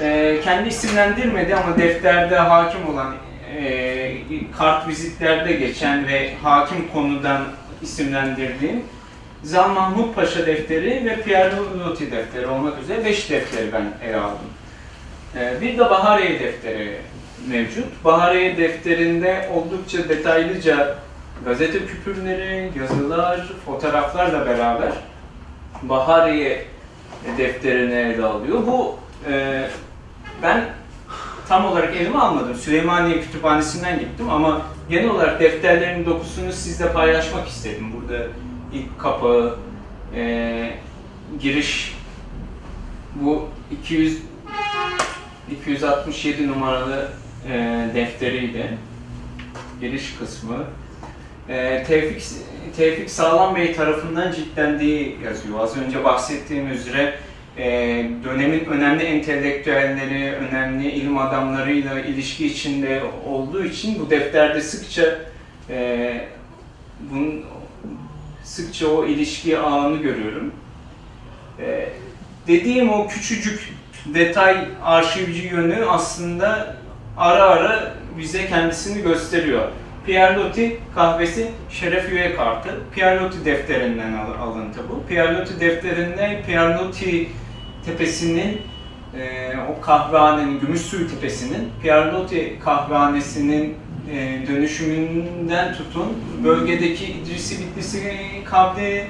[0.01, 3.15] e, kendi isimlendirmedi ama defterde hakim olan
[3.57, 4.13] e,
[4.59, 7.43] kart vizitlerde geçen ve hakim konudan
[7.83, 8.83] isimlendirdiğim
[9.43, 14.50] Zal Mahmut Paşa defteri ve Pierre Loti defteri olmak üzere 5 defteri ben ele aldım.
[15.37, 17.01] E, bir de Bahariye defteri
[17.49, 18.05] mevcut.
[18.05, 20.97] Bahariye defterinde oldukça detaylıca
[21.45, 24.93] gazete küpürleri, yazılar, fotoğraflarla beraber
[25.83, 26.65] Bahariye
[27.39, 28.67] defterine ele alıyor.
[28.67, 28.97] Bu
[29.31, 29.65] e,
[30.43, 30.65] ben
[31.49, 32.55] tam olarak elime almadım.
[32.55, 37.93] Süleymaniye Kütüphanesi'nden gittim ama genel olarak defterlerin dokusunu sizle paylaşmak istedim.
[37.93, 38.27] Burada
[38.73, 39.57] ilk kapağı,
[40.15, 40.71] e,
[41.41, 41.97] giriş
[43.15, 44.30] bu 200
[45.51, 47.09] 267 numaralı
[47.49, 48.67] e, defteriydi.
[49.81, 50.65] Giriş kısmı.
[51.49, 52.23] E, Tevfik,
[52.77, 55.61] Tevfik Sağlam Bey tarafından ciltlendiği yazıyor.
[55.61, 57.15] Az önce bahsettiğim üzere
[57.59, 57.67] e,
[58.25, 65.19] dönemin önemli entelektüelleri, önemli ilim adamlarıyla ilişki içinde olduğu için bu defterde sıkça
[65.71, 66.29] e,
[67.11, 67.45] bunun,
[68.45, 70.53] sıkça o ilişki ağını görüyorum.
[71.61, 71.89] E,
[72.47, 76.77] dediğim o küçücük detay arşivci yönü aslında
[77.17, 79.63] ara ara bize kendisini gösteriyor.
[80.07, 82.69] Pierre Loti kahvesi şeref üye kartı.
[82.95, 85.07] Pierre Loti defterinden al- alıntı bu.
[85.09, 87.29] Pierre Loti defterinde Pierre Loti
[87.87, 88.61] tepesinin
[89.19, 93.77] e, o kahvehanenin, Gümüşsuyu tepesinin Pierre Loti kahvehanesinin
[94.13, 98.13] e, dönüşümünden tutun bölgedeki İdrisi Bitlisi
[98.45, 99.05] kavli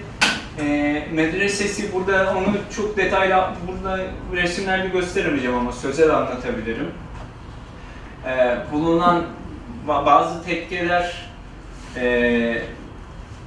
[0.59, 3.99] e, medresesi burada onu çok detaylı burada
[4.33, 6.91] resimlerle gösteremeyeceğim ama sözel anlatabilirim.
[8.27, 9.25] E, bulunan
[9.89, 11.29] ba- bazı tekkeler,
[11.97, 12.63] e,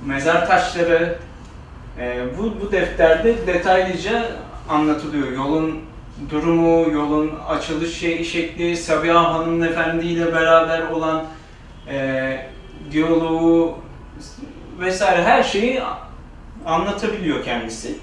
[0.05, 1.17] mezar taşları
[1.99, 4.25] e, bu, bu defterde detaylıca
[4.69, 5.31] anlatılıyor.
[5.31, 5.79] Yolun
[6.29, 7.97] durumu, yolun açılış
[8.31, 11.23] şekli, Sabiha Hanımefendi ile beraber olan
[11.87, 12.47] e,
[12.91, 13.77] diyaloğu
[14.79, 15.81] vesaire her şeyi
[16.65, 17.95] anlatabiliyor kendisi.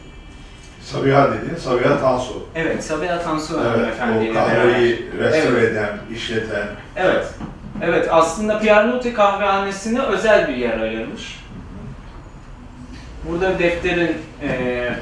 [0.83, 2.43] Sabiha dediğin Sabiha Tansu.
[2.55, 4.57] Evet, Sabiha Tansu Evet, Hanımefendi o ile beraber.
[4.57, 5.73] kahveyi restore Evet.
[5.73, 7.27] eden, işleten, Evet,
[7.83, 11.41] Evet, aslında Pierluti kahvehanesine özel bir yer ayırmış.
[13.29, 14.95] Burada defterin, e,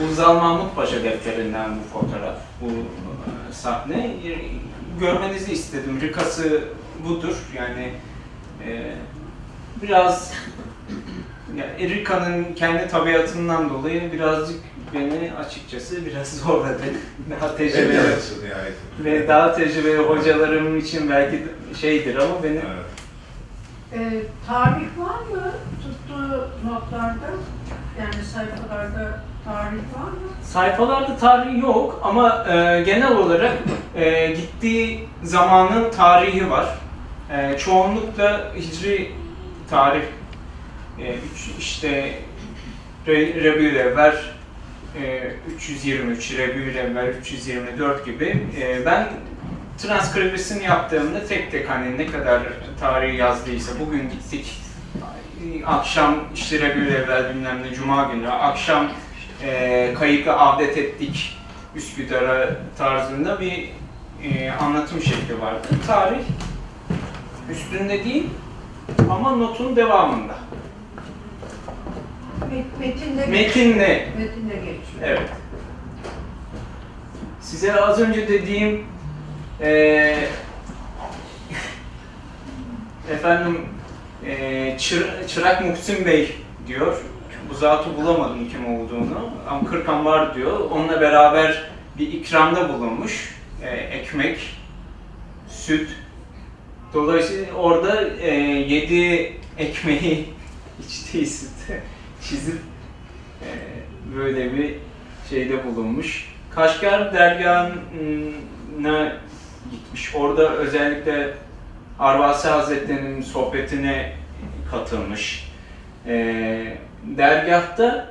[0.00, 4.06] bu Zal Mahmut Paşa defterinden bu fotoğraf, bu e, sahne.
[4.06, 4.38] E,
[5.00, 5.98] Görmenizi istedim.
[6.00, 6.64] Rikası
[7.08, 7.34] budur.
[7.56, 7.92] Yani
[8.66, 8.92] e,
[9.82, 10.32] biraz
[11.56, 14.56] ya, Rika'nın kendi tabiatından dolayı birazcık
[14.94, 16.82] beni açıkçası biraz zorladı.
[17.40, 17.98] Daha El tecrübeli
[18.98, 21.42] ve daha tecrübeli hocalarım için belki
[21.80, 22.84] şeydir ama benim Evet.
[23.94, 25.52] Ee, tarih var mı
[25.82, 27.30] tuttuğu notlarda?
[27.98, 30.28] Yani sayfalarda tarih var mı?
[30.42, 33.52] sayfalarda tarih yok ama e, genel olarak
[33.96, 36.78] e, gittiği zamanın tarihi var.
[37.32, 39.10] E, çoğunlukla hicri
[39.70, 40.02] tarih
[40.98, 42.12] e, üç, işte
[43.06, 44.16] Re- Rebiül Evvel
[45.02, 48.46] e, 323, Rebiül Evvel 324 gibi.
[48.60, 49.08] E, ben
[49.78, 52.42] transkribisini yaptığımda tek tek hani ne kadar
[52.80, 54.64] tarihi yazdıysa bugün gittik
[55.66, 58.88] akşam işte Rebiül Evvel bilmem ne Cuma günü akşam
[59.42, 61.36] e, kayıkla avdet ettik
[61.74, 63.70] Üsküdar'a tarzında bir
[64.24, 65.68] e, anlatım şekli vardı.
[65.86, 66.24] Tarih
[67.50, 68.26] üstünde değil
[69.10, 70.34] ama notun devamında.
[72.40, 75.02] Met- Metinde, Metinle metinde geçiyor.
[75.02, 75.30] Evet.
[77.40, 78.84] Size az önce dediğim
[79.60, 80.28] eee
[83.12, 83.60] efendim
[84.26, 86.34] eee Çır- Çırak Muhsin Bey
[86.66, 87.02] diyor.
[87.50, 89.30] Bu zatı bulamadım kim olduğunu.
[89.48, 90.60] Ama Kırkan var diyor.
[90.70, 91.62] Onunla beraber
[91.98, 93.34] bir ikramda bulunmuş.
[93.62, 94.38] Eee, ekmek,
[95.48, 95.88] süt.
[96.94, 98.34] Dolayısıyla orada eee
[98.74, 100.28] yedi ekmeği
[100.88, 101.82] içtiği sütü
[102.28, 102.58] çizip
[103.42, 103.48] eee,
[104.16, 104.74] böyle bir
[105.30, 106.34] şeyde bulunmuş.
[106.50, 109.12] Kaşgar dergahına
[109.70, 110.14] gitmiş.
[110.14, 111.34] Orada özellikle
[111.98, 114.12] Arvasi Hazretleri'nin sohbetine
[114.70, 115.50] katılmış.
[116.06, 116.78] Eee
[117.16, 118.08] dergahta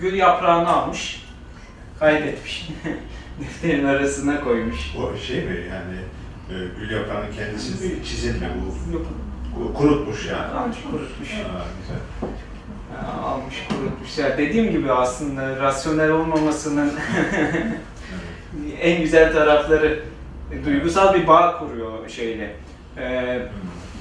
[0.00, 1.24] gül yaprağını almış,
[1.98, 2.68] kaydetmiş.
[3.40, 4.76] Defterin arasına koymuş.
[4.98, 5.96] O şey mi yani
[6.50, 8.92] e, gül yaprağının kendisi mi çizim mi bu?
[8.92, 9.06] Yok,
[9.76, 10.54] Kurutmuş yani.
[10.58, 11.30] almış kurutmuş.
[11.32, 12.31] Ha, güzel.
[13.24, 14.18] Almış kurutmuş.
[14.18, 16.92] Ya dediğim gibi aslında rasyonel olmamasının
[18.80, 20.00] en güzel tarafları
[20.52, 22.56] e, duygusal bir bağ kuruyor şeyle.
[22.98, 23.42] Ee,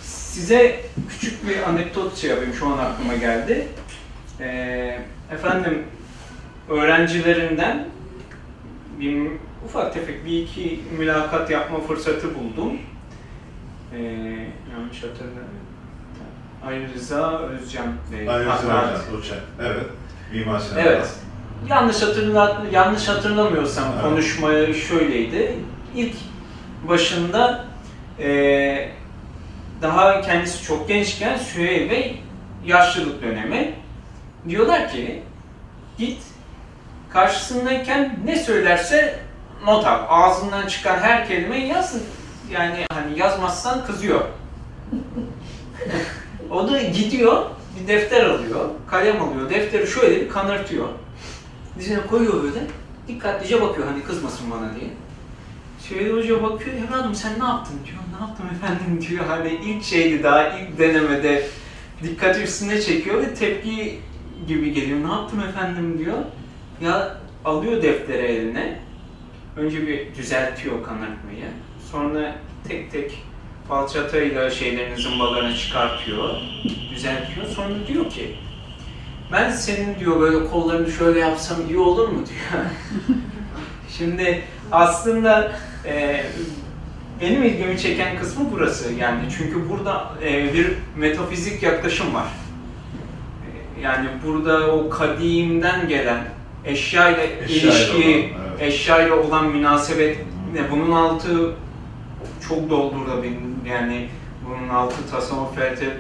[0.02, 0.80] size
[1.10, 3.68] küçük bir anekdot şey yapayım şu an aklıma geldi.
[4.40, 5.00] Ee,
[5.32, 5.84] efendim
[6.70, 7.88] öğrencilerinden
[9.00, 9.32] bir
[9.66, 12.78] ufak tefek bir iki mülakat yapma fırsatı buldum.
[13.94, 14.00] Ee,
[14.74, 15.61] yanlış hatırlamıyorum.
[16.68, 18.30] Ali Rıza Özcan Bey.
[18.30, 19.42] Aynı Hatta- zamanda doçent.
[19.62, 19.86] Evet.
[20.34, 20.80] Mimar Sinan.
[20.86, 21.10] Evet.
[21.70, 24.04] Yanlış hatırla yanlış hatırlamıyorsam Evet.
[24.04, 25.56] konuşma şöyleydi.
[25.96, 26.16] İlk
[26.88, 27.66] başında
[28.20, 28.92] eee,
[29.82, 32.24] daha kendisi çok gençken Süheyl Bey
[32.66, 33.74] yaşlılık dönemi
[34.50, 35.24] diyorlar ki
[35.98, 36.22] git
[37.10, 39.20] karşısındayken ne söylerse
[39.66, 40.00] not al.
[40.10, 41.96] Ağzından çıkan her kelimeyi yaz.
[42.52, 44.22] Yani hani yazmazsan kızıyor.
[46.52, 47.44] o da gidiyor,
[47.80, 50.88] bir defter alıyor, kalem alıyor, defteri şöyle bir kanırtıyor.
[51.80, 52.68] Dizine koyuyor böyle,
[53.08, 54.90] dikkatlice bakıyor hani kızmasın bana diye.
[55.90, 59.26] Şöyle hoca bakıyor, evladım sen ne yaptın diyor, ne yaptım efendim diyor.
[59.26, 61.48] Hani ilk şeydi daha ilk denemede
[62.04, 64.00] dikkati üstüne çekiyor ve tepki
[64.48, 65.00] gibi geliyor.
[65.04, 66.18] Ne yaptım efendim diyor.
[66.82, 68.80] Ya alıyor defteri eline,
[69.58, 71.46] önce bir düzeltiyor kanırtmayı.
[71.92, 72.36] Sonra
[72.68, 73.24] tek tek
[73.72, 76.30] falçatayla şeylerin zımbalarını çıkartıyor,
[76.92, 77.48] düzeltiyor.
[77.56, 78.36] Sonra diyor ki,
[79.32, 82.64] ben senin diyor böyle kollarını şöyle yapsam iyi olur mu diyor.
[83.98, 84.42] Şimdi
[84.72, 85.52] aslında
[85.86, 86.24] e,
[87.22, 90.68] benim ilgimi çeken kısmı burası yani çünkü burada e, bir
[90.98, 92.28] metafizik yaklaşım var.
[93.78, 96.24] E, Yani burada o kadimden gelen
[96.66, 98.62] eşyayla Eşyayla ilişki, olan, evet.
[98.62, 100.18] eşyayla olan münasebet,
[100.54, 101.52] ne bunun altı
[102.50, 103.51] çok doldurabilir.
[103.66, 104.08] Yani
[104.50, 105.56] bunun altı tasavvuf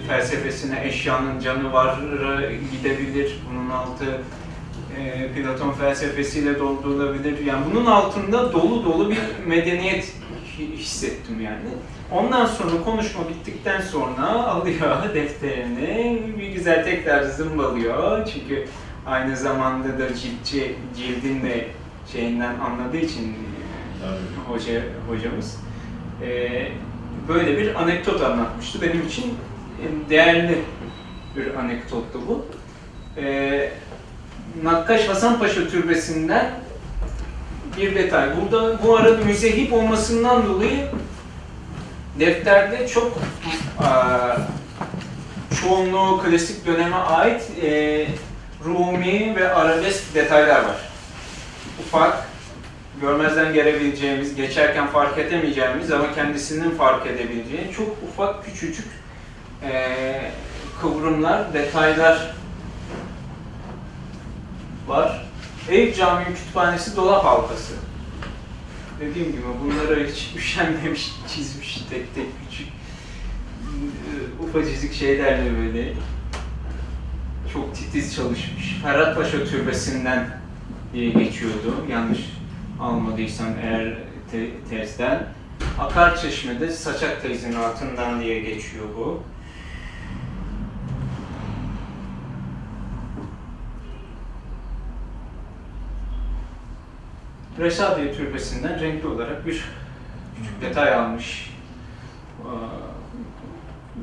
[0.08, 2.00] felsefesine eşyanın canı var
[2.72, 3.40] gidebilir.
[3.52, 4.06] Bunun altı
[5.00, 7.46] e, Platon felsefesiyle doldurulabilir.
[7.46, 10.16] Yani bunun altında dolu dolu bir medeniyet
[10.58, 11.60] hi- hissettim yani.
[12.12, 18.28] Ondan sonra konuşma bittikten sonra alıyor defterini bir güzel tekrar zımbalıyor.
[18.34, 18.68] Çünkü
[19.08, 21.68] aynı zamanda da ciltçi, cildin de
[22.12, 23.36] şeyinden anladığı için e,
[24.02, 24.54] Tabii.
[24.58, 25.58] hoca hocamız
[26.24, 26.50] e,
[27.28, 28.82] böyle bir anekdot anlatmıştı.
[28.82, 29.24] Benim için
[29.82, 30.60] e, değerli
[31.36, 32.46] bir anekdottu bu.
[33.22, 33.70] E,
[34.64, 36.52] Nakkaş Hasan Paşa Türbesi'nden
[37.78, 38.30] bir detay.
[38.42, 40.88] Burada bu arada müzehip olmasından dolayı
[42.20, 43.18] defterde çok
[43.82, 43.88] eee,
[45.62, 48.08] çoğunluğu klasik döneme ait eee,
[48.66, 50.90] Rumi ve arabesk detaylar var.
[51.80, 52.28] Ufak,
[53.02, 58.88] görmezden gelebileceğimiz, geçerken fark edemeyeceğimiz ama kendisinin fark edebileceği çok ufak, küçücük
[59.64, 60.32] eee,
[60.82, 62.36] kıvrımlar, detaylar
[64.88, 65.26] var.
[65.70, 67.74] Eyüp Camii Kütüphanesi dolap halkası.
[69.00, 75.94] Dediğim gibi bunları hiç üşenmemiş, çizmiş tek tek küçük e, ufacık şeylerle böyle
[77.54, 78.80] çok titiz çalışmış.
[78.84, 80.38] Ferhat Paşa Türbesi'nden
[80.94, 81.86] diye geçiyordu.
[81.90, 82.20] Yanlış
[82.82, 83.94] almadıysam eğer
[84.32, 85.28] te- tersten.
[85.80, 89.24] Akar Çeşme'de Saçak teyzenin altından diye geçiyor bu.
[97.60, 99.66] Reşadiye Türbesi'nden renkli olarak bir
[100.38, 101.52] küçük detay almış.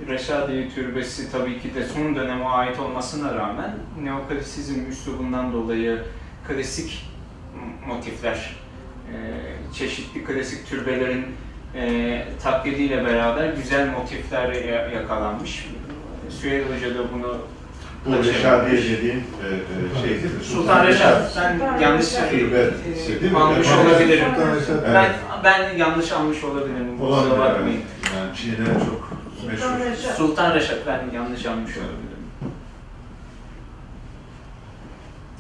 [0.08, 6.02] Reşadiye Türbesi tabii ki de son döneme ait olmasına rağmen neoklasizm üslubundan dolayı
[6.48, 7.08] klasik
[7.86, 8.56] motifler,
[9.74, 11.26] çeşitli klasik türbelerin
[11.74, 15.66] e, taklidiyle beraber güzel motifler ya- yakalanmış.
[16.40, 17.36] Süheyl Hoca da bunu
[18.06, 19.46] Bu Reşadiye dediğin e,
[19.98, 20.44] e, şey değil mi?
[20.44, 22.30] Sultan Reşat, ben Sultan yanlış Reşat.
[22.30, 22.70] Türbe,
[23.20, 23.38] değil mi?
[23.38, 23.86] almış Evet.
[23.86, 24.24] olabilirim.
[24.36, 24.84] Sultan Reşat.
[24.94, 25.12] Ben
[25.44, 26.98] ben yanlış almış olabilirim.
[26.98, 27.80] Kusura Olabilir, bakmayın.
[28.02, 28.12] evet.
[28.16, 29.12] Yani Çin'de çok
[29.46, 29.62] meşhur.
[29.62, 30.16] Sultan Reşat.
[30.16, 32.24] Sultan Reşat ben yanlış almış olabilirim.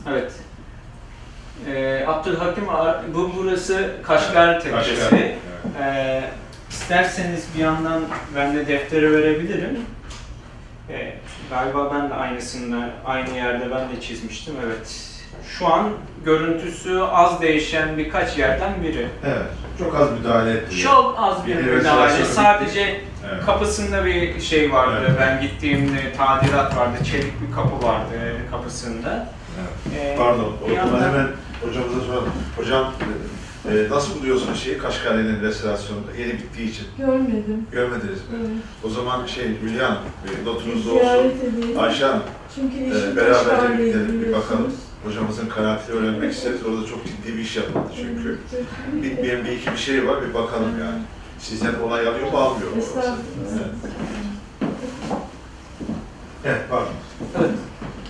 [0.08, 0.32] Evet.
[1.66, 4.74] Ee, Abdülhakim Ar- bu burası Kaşgar Tekkesi.
[5.00, 5.34] Kaşgar, evet.
[5.82, 6.22] Ee,
[6.70, 8.02] isterseniz bir yandan
[8.36, 9.78] ben de defteri verebilirim.
[10.90, 11.14] Ee,
[11.50, 14.54] galiba ben de aynısını aynı yerde ben de çizmiştim.
[14.66, 15.04] Evet.
[15.58, 15.88] Şu an
[16.24, 19.06] görüntüsü az değişen birkaç yerden biri.
[19.26, 19.46] Evet,
[19.78, 20.76] çok az müdahale etti.
[20.76, 22.24] Çok az bir Yeni müdahale.
[22.24, 22.80] Sadece
[23.32, 23.46] Evet.
[23.46, 24.96] kapısında bir şey vardı.
[25.08, 25.18] Evet.
[25.20, 26.96] Ben gittiğimde tadilat vardı.
[27.04, 28.14] Çelik bir kapı vardı
[28.50, 29.28] kapısında.
[29.60, 30.00] Evet.
[30.04, 31.26] Ee, Pardon, bir o yandan- hemen
[31.62, 32.28] hocamıza soralım.
[32.56, 32.92] Hocam,
[33.70, 36.86] e, nasıl buluyorsunuz şeyi Kaşgary'nin restorasyonunu yeni bittiği için?
[36.98, 37.66] Görmedim.
[37.72, 38.36] Görmediniz mi?
[38.40, 38.50] Evet.
[38.84, 39.98] O zaman şey Hülya Hanım,
[40.40, 41.58] bir notunuzda Ziyaret olsun.
[41.58, 41.78] edeyim.
[41.80, 42.22] Ayşe Hanım,
[42.54, 44.44] Çünkü e, eşim beraberce gidelim, bir biliyorsunuz.
[44.50, 44.72] bakalım.
[45.04, 46.66] Hocamızın kanaatini öğrenmek isteriz.
[46.66, 48.38] Orada çok ciddi bir iş yapıldı çünkü.
[48.54, 48.64] Evet.
[49.02, 51.02] Bitmeyen bir iki bir şey var, bir bakalım yani.
[51.38, 52.76] Sizden onay alıyor mu, almıyor mu?
[52.76, 52.88] orası?
[52.88, 53.18] Estağfurullah.
[53.52, 53.92] Evet.
[56.44, 56.88] Evet, pardon.
[57.38, 57.50] Evet.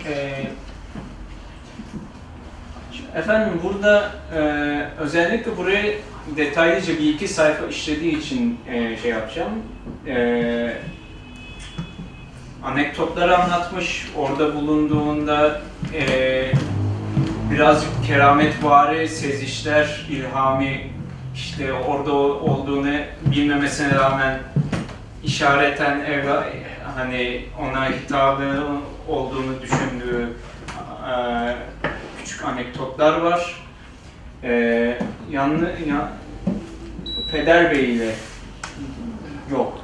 [0.06, 0.50] Ee,
[3.14, 4.40] efendim burada e,
[4.98, 5.82] özellikle buraya
[6.36, 9.52] detaylıca bir iki sayfa işlediği için e, şey yapacağım.
[10.06, 10.72] E,
[12.64, 14.06] anekdotları anlatmış.
[14.16, 15.60] Orada bulunduğunda
[15.94, 16.52] e,
[17.50, 20.90] birazcık kerametvari sezişler, ilhami
[21.34, 22.94] işte orada olduğunu
[23.26, 24.38] bilmemesine rağmen
[25.24, 26.44] işareten evla,
[26.96, 28.62] hani ona hitabı
[29.08, 30.28] olduğunu düşündüğü
[31.08, 31.56] eee,
[32.28, 33.54] küçük anekdotlar var.
[34.44, 34.98] Eee
[35.30, 36.12] yanlı, ya,
[37.32, 38.14] Peder Bey ile
[39.52, 39.78] yok.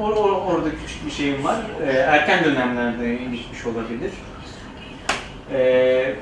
[0.00, 1.56] Or, or- orada küçük bir şeyim var.
[1.80, 4.10] Eee, erken dönemlerde gitmiş olabilir.
[5.52, 6.16] Eee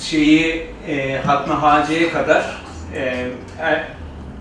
[0.00, 2.62] şeyi e, Hatmi Haci'ye kadar
[2.94, 3.26] e,
[3.60, 3.84] er,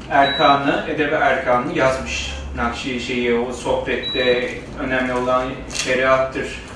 [0.09, 2.33] Erkan'ı, Edeb-i Erkan'ı yazmış.
[2.55, 4.49] Nakşi şeyi o sohbette
[4.79, 6.66] önemli olan şeriattır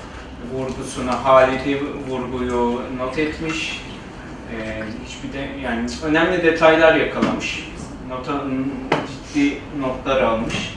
[0.52, 3.82] vurgusunu, Halid'i vurguyu not etmiş.
[4.52, 7.68] E, hiçbir de yani önemli detaylar yakalamış.
[8.08, 8.44] Nota,
[9.34, 10.74] ciddi notlar almış.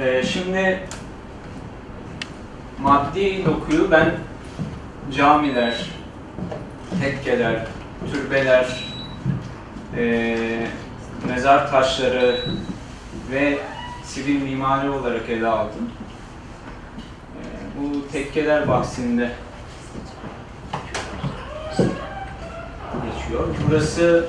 [0.00, 0.80] E, şimdi
[2.82, 4.14] maddi dokuyu ben
[5.16, 5.90] camiler,
[7.02, 7.66] tekkeler,
[8.12, 8.84] türbeler,
[9.96, 10.66] eee,
[11.28, 12.40] mezar taşları
[13.30, 13.58] ve
[14.04, 15.90] sivil mimari olarak ele aldım.
[17.80, 19.30] Bu tekkeler bahsinde
[23.04, 23.44] geçiyor.
[23.68, 24.24] Burası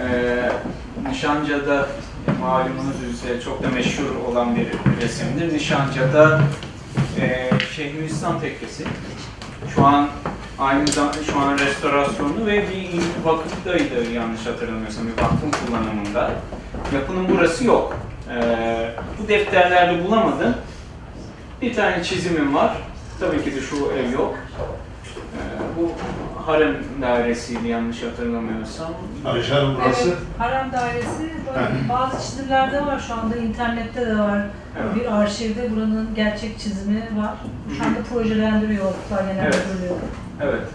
[0.00, 0.52] eee
[1.10, 1.86] Nişanca'da
[2.40, 4.66] malumunuz üzere çok da meşhur olan bir
[5.02, 5.54] resimdir.
[5.54, 6.40] Nişanca'da
[7.18, 8.84] eee Şeyhülislam Tekkesi.
[9.74, 10.08] Şu an
[10.58, 16.30] aynı zamanda şu an restorasyonu ve bir vakıftaydı yanlış hatırlamıyorsam bir vakfın kullanımında.
[16.94, 17.96] Yapının burası yok.
[18.30, 18.90] Ee,
[19.22, 20.54] bu defterlerde bulamadım.
[21.62, 22.76] Bir tane çizimim var.
[23.20, 24.34] Tabii ki de şu ev yok.
[25.16, 25.92] Ee, bu
[26.46, 28.92] harem dairesiydi yanlış hatırlamıyorsam.
[29.24, 30.08] Ayşe Hanım burası.
[30.08, 31.30] Evet, harem dairesi
[31.88, 34.42] bazı çizimlerde var şu anda internette de var.
[34.82, 34.94] Evet.
[34.96, 37.34] Bir arşivde buranın gerçek çizimi var.
[37.78, 39.64] Şu anda projelendiriyorlar genelde Evet.
[39.82, 39.92] böyle.
[40.52, 40.66] Evet.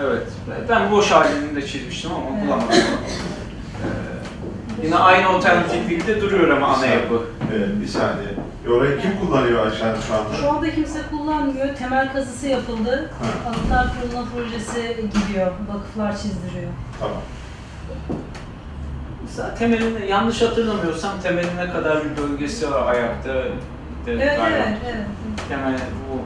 [0.00, 0.22] Evet.
[0.68, 2.68] Ben boş halini de çizmiştim ama bulamadım.
[4.84, 7.22] Yine aynı otantiklikte duruyor ama ana yapı.
[7.56, 8.28] Evet, bir saniye.
[8.66, 10.34] E, Orayı kim kullanıyor Ayşen şu anda?
[10.40, 11.74] Şu anda kimse kullanmıyor.
[11.76, 13.10] Temel kazısı yapıldı.
[13.20, 13.48] Ha.
[13.48, 15.52] Anıtlar Kurulu'na projesi gidiyor.
[15.74, 16.72] Vakıflar çizdiriyor.
[17.00, 17.16] Tamam.
[19.24, 23.34] Mesela temelinde, yanlış hatırlamıyorsam temeline kadar bir bölgesi var ayakta.
[23.34, 23.42] De,
[24.08, 24.56] Evet, galiba.
[24.56, 25.06] evet, evet.
[25.48, 25.74] Temel
[26.10, 26.18] bu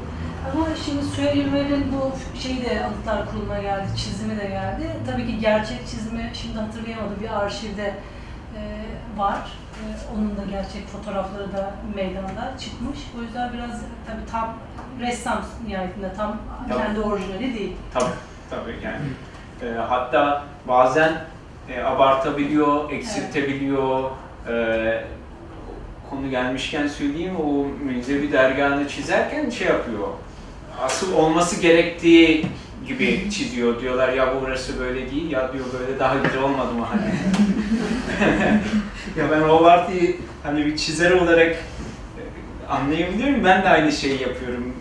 [0.59, 4.87] Ama şimdi Süheylver'in bu şeyi de Anıtlar Kurulu'na geldi, çizimi de geldi.
[5.11, 7.17] Tabii ki gerçek çizimi şimdi hatırlayamadım.
[7.23, 7.95] Bir arşivde
[9.19, 9.37] var.
[9.77, 9.83] E,
[10.15, 12.99] onun da gerçek fotoğrafları da meydanda çıkmış.
[13.19, 13.71] O yüzden biraz
[14.07, 14.55] tabii tam
[15.01, 16.37] ressam nihayetinde tam
[16.69, 16.79] Tabii.
[16.79, 17.73] kendi orijinali değil.
[17.95, 18.05] Tabii,
[18.51, 19.07] tabii yani.
[19.63, 21.13] E, hatta bazen
[21.69, 24.11] e, abartabiliyor, eksiltebiliyor.
[24.49, 25.05] E,
[26.11, 30.09] konu gelmişken söyleyeyim, o müzevi dergahını çizerken şey yapıyor.
[30.83, 32.47] Asıl olması gerektiği
[32.87, 33.81] gibi çiziyor.
[33.81, 37.15] Diyorlar ya burası böyle değil, ya diyor böyle daha güzel olmadı mı hani.
[39.19, 43.45] ya ben abartıyı hani bir çizer olarak e, anlayabiliyorum.
[43.45, 44.73] Ben de aynı şeyi yapıyorum.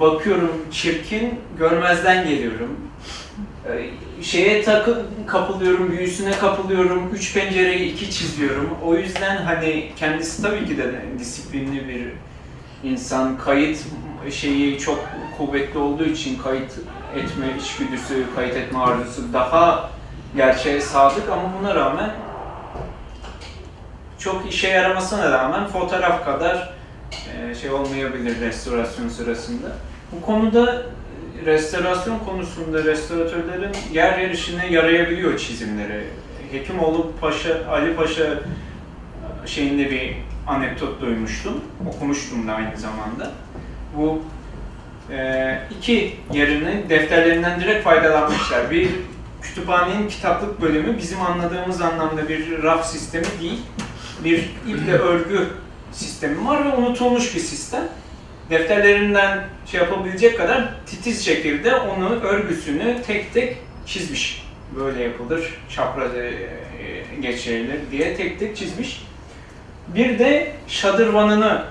[0.00, 2.76] Bakıyorum çirkin, görmezden geliyorum.
[3.68, 3.90] Ee,
[4.22, 8.70] Şeye takı kapılıyorum, büyüsüne kapılıyorum, üç pencereyi iki çiziyorum.
[8.84, 12.06] O yüzden hani kendisi tabii ki de disiplinli bir
[12.90, 13.38] insan.
[13.38, 13.78] Kayıt
[14.30, 15.08] şeyi çok
[15.38, 16.72] kuvvetli olduğu için kayıt
[17.16, 19.90] etme içgüdüsü, kayıt etme arzusu daha
[20.36, 22.10] gerçeğe sadık ama buna rağmen
[24.18, 26.74] çok işe yaramasına rağmen fotoğraf kadar
[27.50, 29.68] e, şey olmayabilir restorasyon sırasında.
[30.12, 30.82] Bu konuda
[31.42, 36.04] e, restorasyon konusunda restoratörlerin yer yer işine yarayabiliyor çizimleri.
[36.52, 38.38] Hekimoğlu Paşa, Ali Paşa
[39.46, 41.64] şeyinde bir anekdot duymuştum.
[41.88, 43.30] Okumuştum da aynı zamanda.
[43.96, 44.22] Bu
[45.78, 48.70] iki yerini defterlerinden direkt faydalanmışlar.
[48.70, 48.88] Bir
[49.42, 53.62] kütüphanenin kitaplık bölümü bizim anladığımız anlamda bir raf sistemi değil.
[54.24, 55.48] Bir iple örgü
[55.92, 57.88] sistemi var ve unutulmuş bir sistem.
[58.50, 64.46] Defterlerinden şey yapabilecek kadar titiz şekilde onu örgüsünü tek tek çizmiş.
[64.76, 69.06] Böyle yapılır, çapraz e, e, geçirilir diye tek tek çizmiş.
[69.88, 71.64] Bir de şadırvanını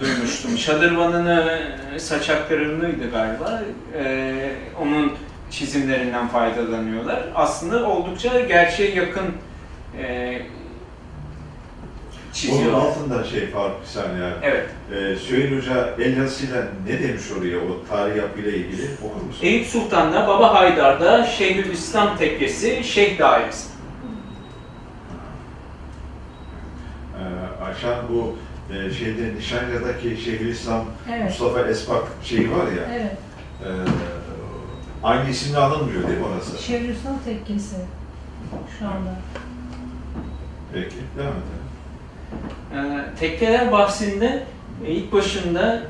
[0.00, 0.58] duymuştum.
[0.58, 1.60] Şadırvanını
[1.94, 3.62] e, saçaklarınıydı galiba.
[3.94, 4.50] Ee,
[4.82, 5.12] onun
[5.50, 7.22] çizimlerinden faydalanıyorlar.
[7.34, 9.26] Aslında oldukça gerçeğe yakın
[10.02, 10.38] e,
[12.26, 12.72] Onun çiziyor.
[12.72, 14.30] altında şey Faruk bir saniye.
[14.42, 14.66] Evet.
[14.92, 19.46] Ee, Süheyl Hoca el yazısıyla ne demiş oraya o tarih yapıyla ilgili okur musun?
[19.46, 23.68] Eyüp Sultan'da, Baba Haydar'da Şeyhülislam Tekkesi, Şeyh Dairesi.
[27.18, 28.36] Ee, Ayşen bu
[28.70, 31.24] e, şeyde Nişanca'daki Şeyhülislam Evet.
[31.24, 33.16] Mustafa Esbak şeyi var ya, Evet.
[33.64, 33.68] e,
[35.02, 36.62] aynı isimle anılmıyor değil mi orası?
[36.62, 37.76] Şevristan tekkesi
[38.78, 39.14] şu anda.
[40.72, 41.66] Peki, devam edelim.
[42.74, 44.42] Ee, tekkeler bahsinde
[44.86, 45.82] ilk başında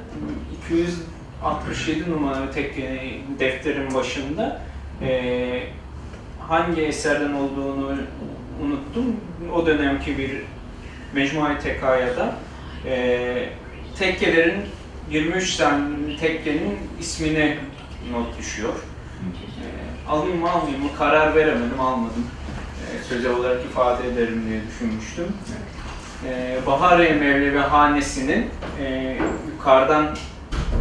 [0.66, 4.60] 267 numaralı tekke defterin başında
[5.02, 5.62] e,
[6.40, 7.96] hangi eserden olduğunu
[8.64, 9.16] unuttum.
[9.54, 10.42] O dönemki bir
[11.14, 12.34] Mecmua-i Tekaya'da
[12.86, 13.48] e,
[13.98, 14.62] tekkelerin
[15.10, 17.56] 23 tane tekkenin ismini
[18.12, 18.72] not düşüyor.
[18.72, 22.26] E, alayım mı almayayım mı karar veremedim almadım.
[22.82, 25.26] E, sözel olarak ifade ederim diye düşünmüştüm.
[26.28, 28.50] E, Bahariye Mevlevi Hanesi'nin
[28.80, 29.16] e,
[29.52, 30.16] yukarıdan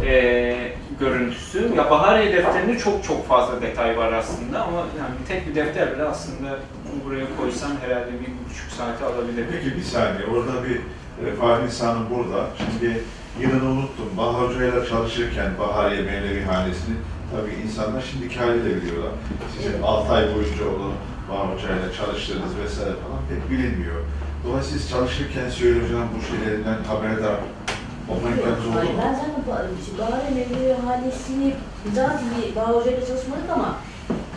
[0.06, 0.56] e,
[1.00, 1.72] görüntüsü.
[1.76, 6.02] Ya Bahariye defterinde çok çok fazla detay var aslında ama yani tek bir defter bile
[6.02, 6.58] aslında
[7.04, 9.46] buraya koysam herhalde bir buçuk saati alabilir.
[9.52, 10.80] Peki bir saniye, orada bir
[11.24, 12.46] e, Fahri İhsan'ın burada.
[12.58, 13.02] Şimdi
[13.40, 14.08] yılını unuttum.
[14.16, 16.96] Bahar Hoca'yla çalışırken Bahariye Mevlevi Hanesi'ni
[17.32, 19.12] tabii insanlar şimdiki haliyle biliyorlar.
[19.56, 20.92] Sizin 6 ay boyunca onu
[21.30, 24.00] Bahar Hoca'yla çalıştığınız vesaire falan pek bilinmiyor.
[24.44, 27.36] Dolayısıyla siz çalışırken Süheyl Hoca'nın bu şeylerinden haberdar
[28.10, 29.00] olma imkanınız oldu mu?
[29.04, 31.54] ben zaten Ba- Bahar Mevlevi Hanesi'ni
[31.84, 33.76] bir Bağ Hoca'yla çalışmadık ama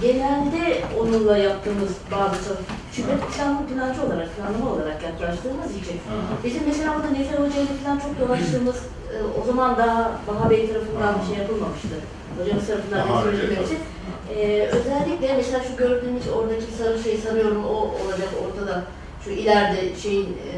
[0.01, 2.79] genelde onunla yaptığımız bazı çalışmalar.
[2.95, 5.97] Çünkü planlı plancı olarak, planlama olarak yaklaştığımız için.
[6.43, 8.75] Bizim mesela orada Nefer Hoca'yla falan çok dolaştığımız,
[9.13, 11.95] e, o zaman daha Baha Bey tarafından bir şey yapılmamıştı.
[12.39, 13.79] Hocamız tarafından Nefer Hoca Hoca'yla için.
[14.35, 18.83] Ee, özellikle mesela şu gördüğünüz oradaki sarı şey sanıyorum o olacak ortada.
[19.25, 20.57] Şu ileride şeyin e,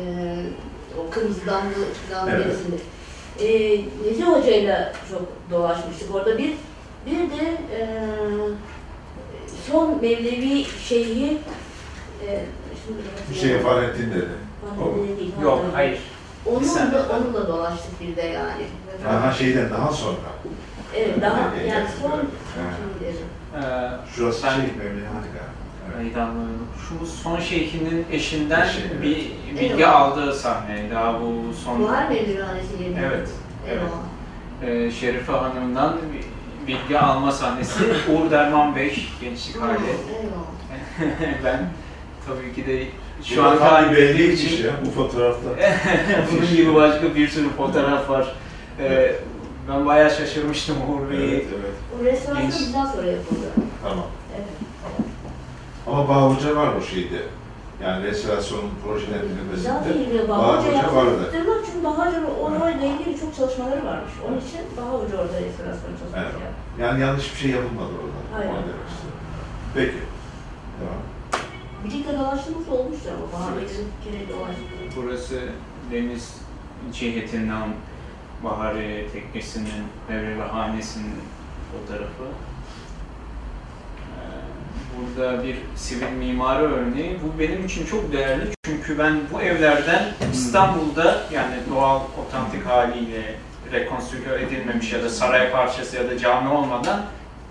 [0.99, 1.71] o kırmızı damlı
[2.09, 2.45] falan Evet.
[2.45, 2.75] birisinde.
[3.39, 5.21] Ee, Nezi Hoca'yla çok
[5.51, 6.37] dolaşmıştık orada.
[6.37, 6.53] Bir
[7.05, 7.81] bir de e,
[9.67, 11.37] son Mevlevi şeyhi
[12.27, 12.45] e,
[12.85, 12.99] şimdi
[13.29, 14.27] Bir şey Fahrettin dedi.
[15.17, 15.75] Değil, Yok, Fahrettin.
[15.75, 15.99] hayır.
[16.45, 17.01] Onunla, saniye.
[17.01, 18.63] onunla dolaştık bir de yani.
[19.09, 20.15] Aha şeyden daha sonra.
[20.95, 22.27] Evet daha Evet, yani evet, son evet.
[22.99, 23.15] kimleri?
[23.65, 26.03] Ee, Şurası Ben- şey Mevlevi Hani galiba.
[26.03, 26.29] Meydan
[26.89, 29.31] Şu son şeyhinin eşinden Eşi, bir
[29.61, 30.01] bilgi Eyvallah.
[30.01, 30.91] aldığı sahne.
[30.93, 31.81] Daha bu son...
[31.81, 32.99] Mı Mevlana'sı yerine?
[33.05, 33.29] Evet.
[33.69, 33.81] Evet.
[34.63, 34.85] Eyvallah.
[34.85, 36.25] Ee, Şerife Hanım'dan bir
[36.67, 37.83] bilgi alma sahnesi.
[38.09, 39.79] Uğur Derman Bey, gençlik hali.
[41.43, 41.69] Ben
[42.27, 42.83] tabii ki de
[43.23, 45.49] şu an kaybettiğim için ya bu fotoğrafta.
[46.31, 48.35] bunun gibi başka bir sürü fotoğraf var.
[48.79, 49.15] Ee,
[49.69, 51.31] ben bayağı şaşırmıştım Uğur Bey'i.
[51.31, 51.73] Evet, evet.
[51.99, 52.59] Bu restorasyon Genç.
[52.59, 53.47] bizden sonra yapıldı.
[53.83, 54.05] Tamam.
[54.35, 54.47] Evet.
[55.87, 57.17] Ama Bağhoca var o şeyde.
[57.83, 60.27] Yani restorasyon projelerinin ötesinde.
[60.29, 61.31] Bahar Hoca Hoca vardı.
[61.65, 64.11] çünkü Bahar Hoca onlarla ilgili çok çalışmaları varmış.
[64.27, 66.33] Onun için Bahar Hoca orada restorasyon çalışması Evet.
[66.33, 66.81] yaptı.
[66.81, 68.41] Yani yanlış bir şey yapılmadı orada.
[68.41, 68.63] Aynen.
[69.73, 69.97] Peki.
[70.79, 71.01] Devam.
[71.85, 74.65] Birlikte dolaştığımız da olmuştu ama Bahar bir kere dolaştık.
[74.95, 75.39] Burası
[75.91, 76.35] deniz
[76.93, 77.69] cihetinden
[78.43, 81.13] Bahari Teknesi'nin, ve Hanesi'nin
[81.71, 82.23] fotoğrafı.
[85.01, 87.17] Burada bir sivil mimari örneği.
[87.23, 93.35] Bu benim için çok değerli çünkü ben bu evlerden İstanbul'da yani doğal, otantik haliyle
[93.71, 97.05] rekonstrüksiyon edilmemiş ya da saray parçası ya da cami olmadan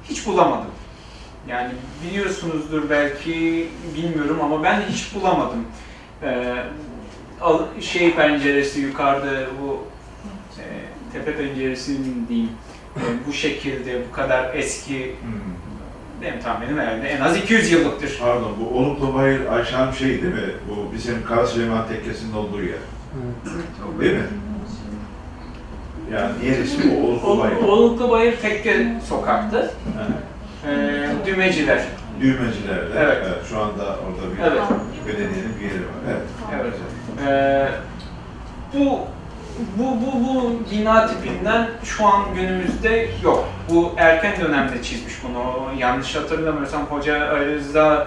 [0.05, 0.71] hiç bulamadım.
[1.49, 1.71] Yani
[2.05, 5.67] biliyorsunuzdur belki bilmiyorum ama ben hiç bulamadım.
[6.23, 6.57] Ee,
[7.81, 9.85] şey penceresi yukarıda bu
[10.59, 10.65] e,
[11.13, 12.51] tepe penceresi mi diyeyim
[12.97, 15.15] e, bu şekilde bu kadar eski
[16.23, 18.19] benim tahminim herhalde en az 200 yıllıktır.
[18.21, 20.41] Pardon, bu Oluklu Bayır aşağım şey değil mi?
[20.71, 22.79] Bu bizim Kara Süleyman Tekkesi'nin olduğu yer.
[24.01, 24.23] Değil mi?
[26.13, 27.57] Yani diğer ismi Oluklu Bayır.
[27.57, 29.71] Oluklu Bayır Tekke sokaktı.
[29.97, 30.07] Ha,
[30.71, 31.83] E, Dümeciler.
[32.21, 32.93] Düğmecilerde.
[32.99, 33.19] Evet.
[33.49, 34.63] Şu anda orada bir Evet.
[35.07, 35.95] belediyenin bir yeri var.
[36.11, 36.23] Evet.
[36.63, 36.75] Evet.
[37.29, 37.69] Ee,
[38.79, 38.99] bu
[39.79, 43.49] bu bu bu bina tipinden şu an günümüzde yok.
[43.71, 45.71] Bu erken dönemde çizmiş bunu.
[45.79, 48.07] Yanlış hatırlamıyorsam Hoca Ali Rıza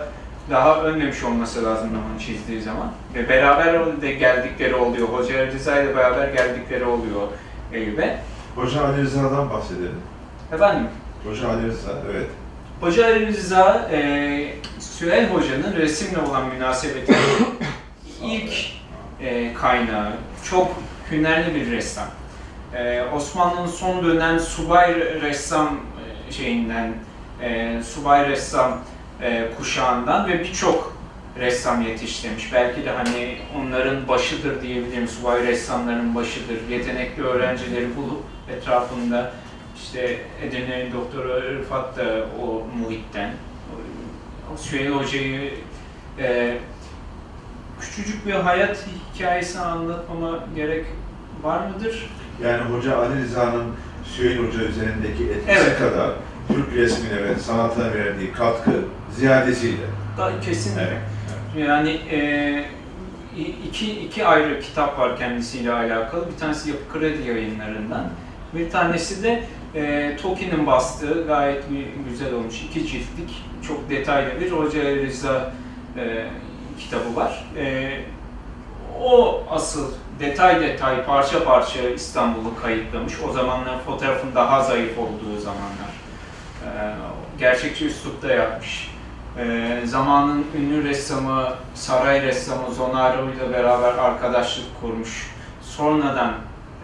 [0.50, 2.92] daha ölmemiş olması lazım onu çizdiği zaman.
[3.16, 5.08] Ve beraber de geldikleri oluyor.
[5.08, 7.28] Hoca Ali Rıza ile beraber geldikleri oluyor
[7.74, 8.20] Eyüp'e.
[8.56, 10.02] Hoca Ali Rıza'dan bahsedelim.
[10.54, 10.88] Efendim,
[11.26, 12.28] Hoca Ali Rıza, evet.
[12.82, 17.14] Hoca Ali Rıza, e, Süheyl Hoca'nın resimle olan münasebeti
[18.24, 18.54] ilk
[19.22, 20.14] e, kaynağı.
[20.44, 20.72] Çok
[21.14, 22.08] hünerli bir ressam.
[22.76, 25.80] E, Osmanlı'nın son dönem subay ressam
[26.28, 26.94] e, şeyinden,
[27.42, 28.80] e, subay ressam
[29.22, 30.98] e, kuşağından ve birçok
[31.40, 32.54] ressam yetiştirmiş.
[32.54, 36.58] Belki de hani onların başıdır diyebilirim, subay ressamların başıdır.
[36.70, 38.24] Yetenekli öğrencileri bulup
[38.58, 39.32] etrafında
[39.84, 42.04] işte Edirne Doktor Rıfat da
[42.42, 43.32] o muhitten.
[44.58, 45.54] Süheyl Hoca'yı
[46.20, 46.58] e,
[47.82, 48.86] küçücük bir hayat
[49.16, 50.86] hikayesi anlatmama gerek
[51.44, 52.10] var mıdır?
[52.44, 53.66] Yani Hoca Ali Rıza'nın
[54.06, 55.80] Süheyl Hoca üzerindeki etkisi Evet.
[55.80, 56.12] kadar
[56.48, 58.72] Türk resmine ve sanatına verdiği katkı
[59.12, 59.84] ziyadesiyle.
[60.18, 60.82] Da kesinlikle.
[60.82, 61.68] Evet.
[61.68, 62.66] Yani e,
[63.68, 66.28] iki, iki ayrı kitap var kendisiyle alakalı.
[66.34, 68.06] Bir tanesi Yapı Kredi yayınlarından.
[68.54, 69.44] Bir tanesi de
[69.76, 72.62] e, Toki'nin bastığı gayet gü- güzel olmuş.
[72.64, 75.54] iki ciltlik, çok detaylı bir Hoca Ali Rıza
[75.98, 76.26] e,
[76.80, 77.46] kitabı var.
[77.58, 77.92] E,
[79.02, 83.14] o asıl detay detay, parça parça İstanbul'u kayıtlamış.
[83.30, 85.94] O zamanlar fotoğrafın daha zayıf olduğu zamanlar.
[86.66, 86.70] E,
[87.40, 88.94] gerçekçi üslupta yapmış.
[89.40, 95.32] Ee, zamanın ünlü ressamı, saray ressamı Zonaro ile beraber arkadaşlık kurmuş.
[95.62, 96.34] Sonradan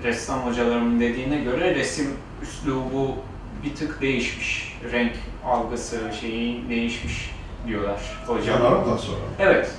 [0.03, 3.15] ressam hocalarımın dediğine göre resim üslubu
[3.63, 4.77] bir tık değişmiş.
[4.91, 5.13] Renk
[5.45, 7.31] algısı şeyi değişmiş
[7.67, 8.57] diyorlar hocam.
[8.57, 9.19] Canar'dan sonra.
[9.39, 9.71] Evet.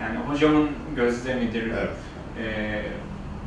[0.00, 1.62] Yani hocamın gözlemidir.
[1.62, 1.90] Evet.
[2.44, 2.82] Ee,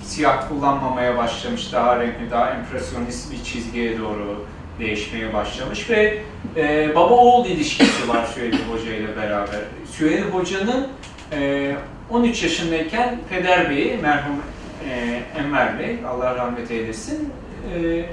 [0.04, 4.46] siyah kullanmamaya başlamış, daha renkli, daha empresyonist bir çizgiye doğru
[4.80, 6.22] değişmeye başlamış ve
[6.56, 9.60] e, baba oğul ilişkisi var Süheyl Hoca ile beraber.
[9.92, 10.88] Süheyl Hoca'nın
[11.32, 11.76] e,
[12.10, 14.42] 13 yaşındayken Peder Bey'i, merhum
[14.90, 17.34] e, Enver Bey, Allah rahmet eylesin,
[17.76, 18.06] e,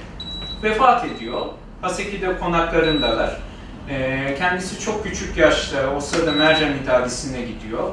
[0.63, 1.47] vefat ediyor.
[1.83, 3.37] Haseki'de konaklarındalar.
[3.91, 7.91] E, kendisi çok küçük yaşta, o sırada Mercan İdadisi'ne gidiyor.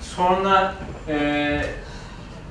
[0.00, 0.74] Sonra
[1.08, 1.60] e,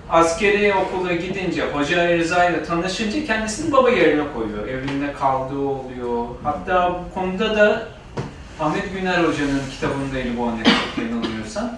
[0.10, 4.68] askeri okula gidince, Hoca Rıza ile tanışınca kendisini baba yerine koyuyor.
[4.68, 6.26] Evinde kaldığı oluyor.
[6.44, 7.88] Hatta bu konuda da
[8.60, 11.72] Ahmet Güner Hoca'nın kitabındaydı bu anekdot yanılmıyorsam.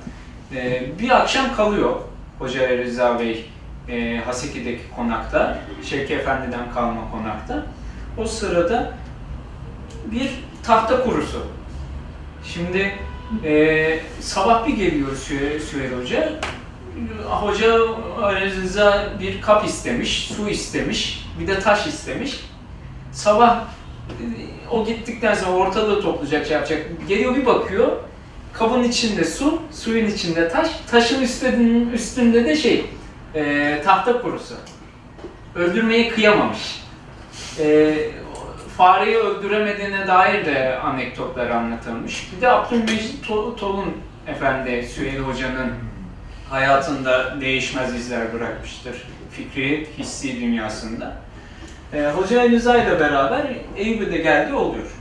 [0.55, 1.95] Ee, bir akşam kalıyor
[2.39, 3.49] Hoca Rıza Bey
[3.89, 7.65] e, Haseki'deki konakta, Şevki Efendi'den kalma konakta.
[8.17, 8.93] O sırada
[10.11, 10.30] bir
[10.63, 11.47] tahta kurusu.
[12.43, 12.95] Şimdi
[13.43, 15.15] e, sabah bir geliyor
[15.71, 16.34] Süheyl Hoca,
[17.30, 17.76] Hoca
[18.22, 22.39] Ali Rıza bir kap istemiş, su istemiş, bir de taş istemiş.
[23.12, 23.56] Sabah
[24.10, 24.26] e,
[24.72, 26.82] o gittikten sonra ortalığı toplayacak, şey yapacak.
[27.08, 27.91] Geliyor bir bakıyor,
[28.54, 32.86] kabın içinde su, suyun içinde taş, taşın üstünde, üstünde de şey,
[33.36, 34.56] e, tahta kurusu.
[35.56, 36.82] Öldürmeyi kıyamamış.
[37.60, 37.96] E,
[38.78, 42.32] fareyi öldüremediğine dair de anekdotlar anlatılmış.
[42.36, 43.93] Bir de Abdülmecit Tol- Tolun
[44.28, 45.72] Efendi, Süheyl Hoca'nın
[46.50, 48.96] hayatında değişmez izler bırakmıştır.
[49.32, 51.14] Fikri, hissi dünyasında.
[51.93, 54.91] E, Hoca Rıza ile beraber Eyüp'e de geldi oluyor.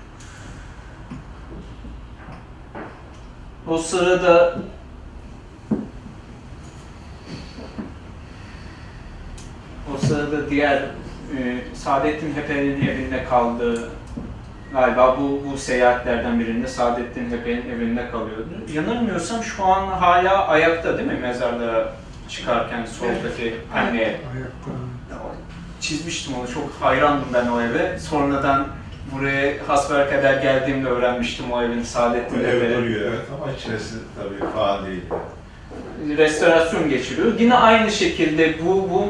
[3.66, 4.58] O sırada
[9.94, 10.76] o sırada diğer
[11.38, 13.90] e, Saadettin Hepe'nin evinde kaldığı
[14.74, 18.48] galiba bu, bu seyahatlerden birinde Saadettin Hepe'nin evinde kalıyordu.
[18.74, 21.92] Yanılmıyorsam şu an hala ayakta değil mi mezarlığa
[22.28, 24.20] çıkarken soldaki anneye?
[25.80, 27.98] Çizmiştim onu, çok hayrandım ben o eve.
[27.98, 28.66] Sonradan
[29.14, 32.74] buraya hasbelkader geldiğimde öğrenmiştim o evin Saadettin Ev Hepe'nin.
[32.82, 35.00] duruyor evet ama içerisi tabii faal değil.
[36.18, 37.38] restorasyon geçiriyor.
[37.40, 39.04] Yine aynı şekilde bu bu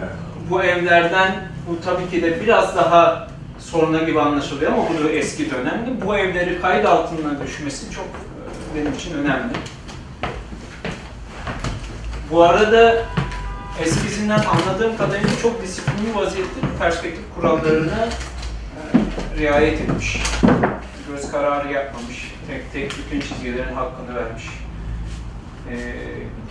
[0.00, 0.12] Evet.
[0.50, 1.32] bu evlerden
[1.68, 3.28] bu tabii ki de biraz daha
[3.74, 6.06] soruna gibi anlaşılıyor ama bu da eski dönemde.
[6.06, 9.52] Bu evleri kayıt altına düşmesi çok e, benim için önemli.
[12.30, 13.04] Bu arada
[13.82, 18.08] eskisinden anladığım kadarıyla çok disiplinli vaziyette perspektif kurallarına
[19.34, 20.22] e, riayet etmiş.
[21.08, 22.34] Göz kararı yapmamış.
[22.46, 24.44] Tek tek bütün çizgilerin hakkını vermiş.
[25.70, 25.76] E,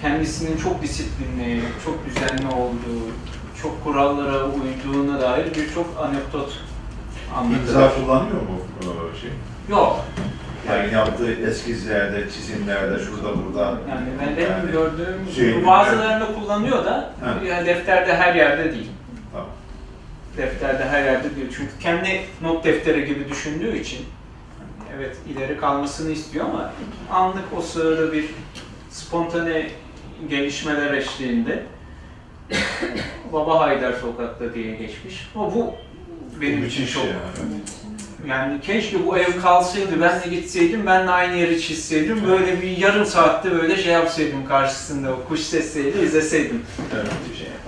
[0.01, 3.11] kendisinin çok disiplinli, çok düzenli olduğu,
[3.61, 6.59] çok kurallara uyduğuna dair birçok anekdot
[7.38, 7.59] anlatılır.
[7.59, 9.29] İmza kullanıyor mu o şey?
[9.69, 9.99] Yok.
[10.69, 13.61] Yani yaptığı eskizlerde, çizimlerde, şurada burada.
[13.89, 17.36] Yani ben benim Yani gördüğüm şey- bazılarında kullanıyor da Ha.
[17.47, 18.89] yani defterde her yerde değil.
[19.31, 19.47] Tamam.
[20.38, 21.47] Defterde her yerde değil.
[21.57, 24.05] Çünkü kendi not defteri gibi düşündüğü için
[24.97, 26.71] evet ileri kalmasını istiyor ama
[27.11, 28.25] anlık o sırada bir
[28.89, 29.67] spontane
[30.29, 31.63] gelişmeler eşliğinde
[33.34, 35.29] Baba Haydar Sokak'ta diye geçmiş.
[35.36, 35.73] Ama bu
[36.41, 37.03] benim için çok
[38.27, 38.61] yani.
[38.61, 43.05] Keşke bu ev kalsaydı, ben de gitseydim, ben de aynı yeri çizseydim, böyle bir yarım
[43.05, 46.61] saatte böyle şey yapsaydım karşısında, o kuş sesleriyle izleseydim.
[46.95, 47.05] Evet.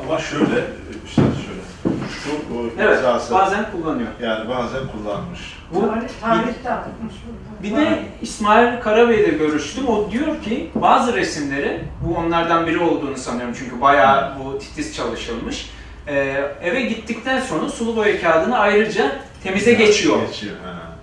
[0.03, 0.63] Ama şöyle,
[1.07, 1.95] işte şöyle.
[2.23, 4.07] Şu o Evet, imzası bazen kullanıyor.
[4.21, 5.39] yani bazen kullanmış.
[5.73, 7.63] Bu Tarih, tarihte atmış burada.
[7.63, 9.87] bir de İsmail Karabey'le görüştüm.
[9.87, 15.69] O diyor ki bazı resimleri, bu onlardan biri olduğunu sanıyorum çünkü bayağı bu titiz çalışılmış.
[16.07, 20.27] Ee, eve gittikten sonra sulu boya kağıdını ayrıca temize geçiyor.
[20.27, 20.55] Geçiyor.
[20.63, 20.97] Ha.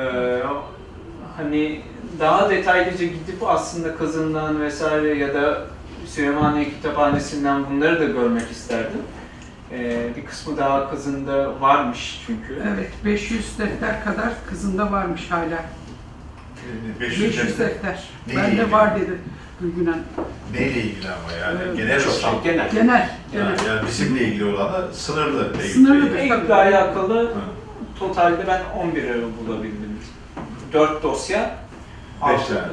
[0.00, 0.42] Ee,
[1.36, 1.80] hani
[2.20, 5.62] daha detaylıca gidip aslında kızından vesaire ya da
[6.06, 9.02] Süleymaniye Kütüphanesi'nden bunları da görmek isterdim.
[9.72, 12.62] Ee, bir kısmı daha kızında varmış çünkü.
[12.74, 15.64] Evet, 500 defter kadar kızında varmış hala.
[17.00, 17.68] 500 500 defter.
[17.68, 18.04] defter.
[18.36, 19.18] Bende var dedi
[19.60, 20.02] Gülgünen.
[20.52, 21.58] Neyle ilgili ama yani?
[21.66, 21.76] Evet.
[21.76, 22.70] Genel Çok şey, genel.
[22.70, 23.66] Genel, Yani, genel.
[23.68, 25.42] yani bizimle ilgili olanı sınırlı.
[25.60, 26.18] Eyüp'le Sınırlı ilgili.
[26.18, 27.40] Eyüp'le alakalı Ha.
[27.98, 29.04] totalde ben 11
[29.48, 29.98] bulabildim.
[30.72, 31.56] 4 dosya.
[32.28, 32.66] Beş altı- tane.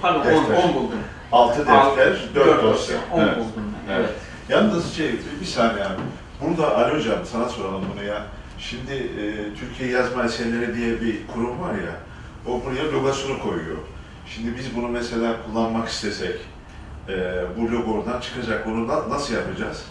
[0.00, 0.64] Pardon Defter.
[0.64, 0.98] 10 buldum.
[1.32, 2.96] 6 defter, 4 dosya.
[3.12, 3.36] 10 Evet.
[3.36, 3.52] buldum
[3.88, 3.94] ben.
[3.94, 4.04] Evet.
[4.06, 4.14] Evet.
[4.48, 6.00] Yalnız şey, bir saniye abi.
[6.40, 8.22] Burada Ali Hocam sana soralım bunu ya.
[8.58, 11.94] Şimdi e, Türkiye Yazma Eserleri diye bir kurum var ya,
[12.46, 13.76] o buraya logosunu koyuyor.
[14.34, 16.36] Şimdi biz bunu mesela kullanmak istesek,
[17.08, 18.66] e, bu logo oradan çıkacak.
[18.66, 19.84] Bunu da nasıl yapacağız?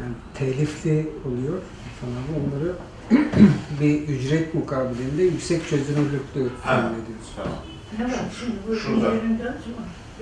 [0.00, 1.58] Yani telifli oluyor
[2.00, 2.72] falan onları
[3.80, 6.76] bir ücret mukabilinde yüksek çözünürlüklü Ha.
[6.76, 7.28] temin ediyoruz.
[7.36, 7.58] Tamam.
[7.98, 9.12] Ne var şimdi bu Şurada.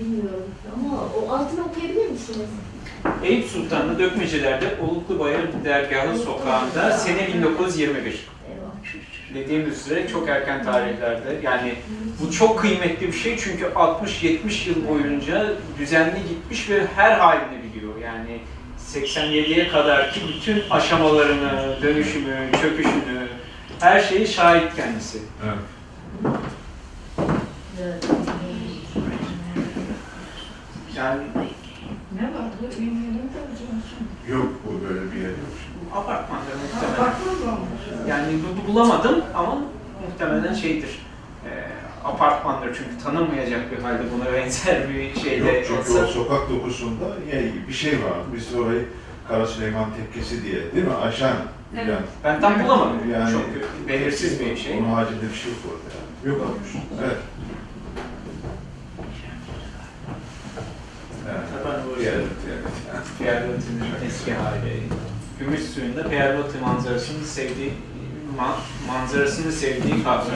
[0.01, 0.45] Bilmiyorum
[0.75, 2.49] ama o altını okuyabilir misiniz?
[3.23, 8.29] Eyüp Sultan'da Dökmeciler'de Oluklu Bayır Dergahı Sokağı'nda sene 1921.
[9.35, 11.75] Dediğim üzere çok erken tarihlerde yani
[12.21, 17.93] bu çok kıymetli bir şey çünkü 60-70 yıl boyunca düzenli gitmiş ve her halini biliyor.
[17.99, 18.41] Yani
[18.93, 23.29] 87'ye kadar ki bütün aşamalarını, dönüşümü, çöküşünü,
[23.81, 25.19] her şeyi şahit kendisi.
[27.83, 28.07] Evet.
[30.97, 31.23] Yani
[32.17, 34.39] Ne var bu İngilizce acaba?
[34.39, 35.62] Yok, bu böyle bir yer yok.
[35.95, 37.15] Apartmanda muhtemelen.
[38.09, 39.59] Yani bu- bulamadım ama
[40.09, 41.07] muhtemelen şeydir.
[41.45, 41.51] E,
[42.05, 46.05] apartmandır çünkü tanınmayacak bir halde buna benzer bir şeyde Yok, çünkü olsa.
[46.05, 47.05] o sokak dokusunda
[47.69, 48.13] bir şey var.
[48.37, 48.85] Biz orayı
[49.29, 50.95] Kara Süleyman Tekkesi diye, değil mi?
[50.95, 51.33] Aşağı
[51.77, 51.89] Evet.
[51.89, 52.01] yani.
[52.25, 53.11] Ben tam bulamadım.
[53.13, 53.43] Yani- Çok
[53.89, 54.79] belirsiz bir şey.
[54.79, 56.35] Onun haricinde bir şey yok orada yani.
[56.39, 56.69] Yok olmuş.
[57.05, 57.17] Evet.
[61.31, 61.99] Evet.
[61.99, 62.25] Bir yer, evet.
[63.19, 64.83] Pierrot'un eski hali.
[65.39, 67.73] Gümüş suyunda Pierrot manzarasını sevdiği
[68.39, 70.33] ma- manzarasını sevdiği kahve.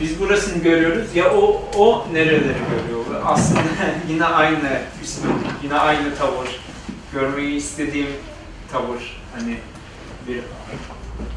[0.00, 3.04] biz burasını görüyoruz ya o o nereleri görüyor?
[3.24, 3.60] Aslında
[4.08, 5.32] yine aynı üslup,
[5.62, 6.60] yine aynı tavır.
[7.12, 8.08] Görmeyi istediğim
[8.72, 9.22] tavır.
[9.38, 9.56] Hani
[10.28, 10.40] bir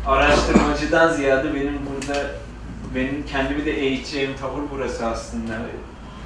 [0.07, 2.31] araştırmacıdan ziyade benim burada
[2.95, 5.53] benim kendimi de eğiteceğim tavır burası aslında.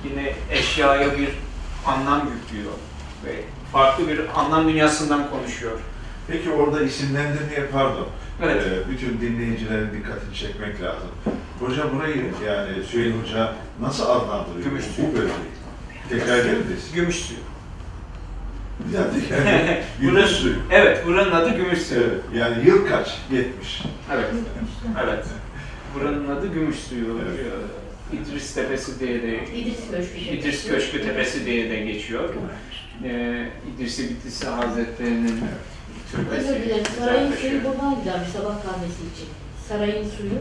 [0.09, 1.29] Yine eşyaya bir
[1.85, 2.73] anlam yüklüyor
[3.25, 3.35] ve
[3.71, 5.79] farklı bir anlam dünyasından konuşuyor.
[6.27, 8.07] Peki orada isimlendirmeye pardon.
[8.43, 8.63] Evet.
[8.67, 11.07] Ee, bütün dinleyicilerin dikkatini çekmek lazım.
[11.59, 14.63] Hoca burayı yani Süheyl Hoca nasıl adlandırıyor?
[14.65, 15.33] Gümüş Bu bölgeyi.
[16.09, 16.95] Tekrar gelir misin?
[16.95, 17.39] Gümüş suyu.
[18.79, 19.83] Bir daha tekrar gelir.
[20.01, 20.55] Gümüş Burası- suyu.
[20.71, 22.01] Evet, buranın adı Gümüş suyu.
[22.01, 22.21] Evet.
[22.35, 23.17] Yani yıl kaç?
[23.31, 23.83] 70.
[24.13, 24.25] Evet.
[25.03, 25.25] Evet.
[25.95, 27.19] Buranın adı Gümüş suyu.
[27.29, 27.45] Evet.
[28.13, 30.17] İdris Tepesi diye de İdris Köşkü.
[30.19, 32.29] İdris Köşkü Tepesi diye de geçiyor.
[33.03, 33.45] Ee,
[33.75, 35.39] İdris-i Bitlisi Hazretleri'nin
[36.11, 36.35] türbesi.
[36.49, 36.83] Özür dilerim.
[36.99, 37.51] Sarayın taşıyor.
[37.51, 39.27] suyu buradan gider bir sabah kahvesi için.
[39.69, 40.39] Sarayın suyu,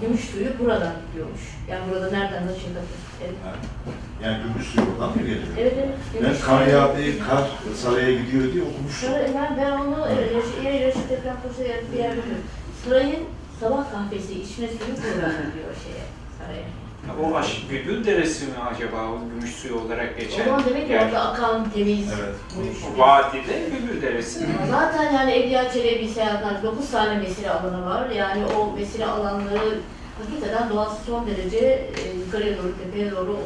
[0.00, 1.40] gümüş suyu buradan gidiyormuş.
[1.70, 3.00] Yani burada nereden nasıl yapılır?
[3.24, 3.34] Evet.
[4.24, 5.42] Yani gümüş suyu oradan mı geliyor?
[5.58, 5.94] Evet evet.
[6.14, 7.44] Ben gümüş kar suyu- yağdığı kar
[7.82, 9.08] saraya gidiyor diye okumuştum.
[9.08, 12.20] Saray, ben, ben onu evet, Reşit, ya Reşit Ekrem Paşa ya bir yerde.
[12.84, 13.24] Sarayın
[13.60, 16.04] sabah kahvesi içme suyu buradan gidiyor şeye,
[16.46, 16.64] saraya.
[17.22, 20.44] O aş Bülbül Deresi mi acaba o gümüş suyu olarak O geçen?
[20.44, 21.06] zaman demek ki yer?
[21.06, 22.34] orada akan temiz Evet.
[22.56, 22.76] gümüş.
[22.96, 24.46] O Vadide Bülbül Deresi.
[24.70, 28.10] Zaten yani Evliya Çelebi seyahatler 9 tane mesire alanı var.
[28.10, 29.78] Yani o mesire alanları
[30.22, 33.38] hakikaten doğası son derece e, yukarıya doğru, tepeye doğru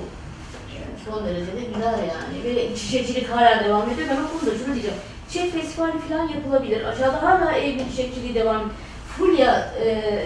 [1.08, 2.56] son derecede güzel yani.
[2.56, 4.08] Ve çiçekçilik hala devam ediyor.
[4.10, 4.96] Ben o konuda şunu diyeceğim.
[5.28, 6.84] Çiçek festivali falan yapılabilir.
[6.84, 8.62] Aşağıda hala evli çiçekçiliği devam.
[9.18, 10.20] Fulya e,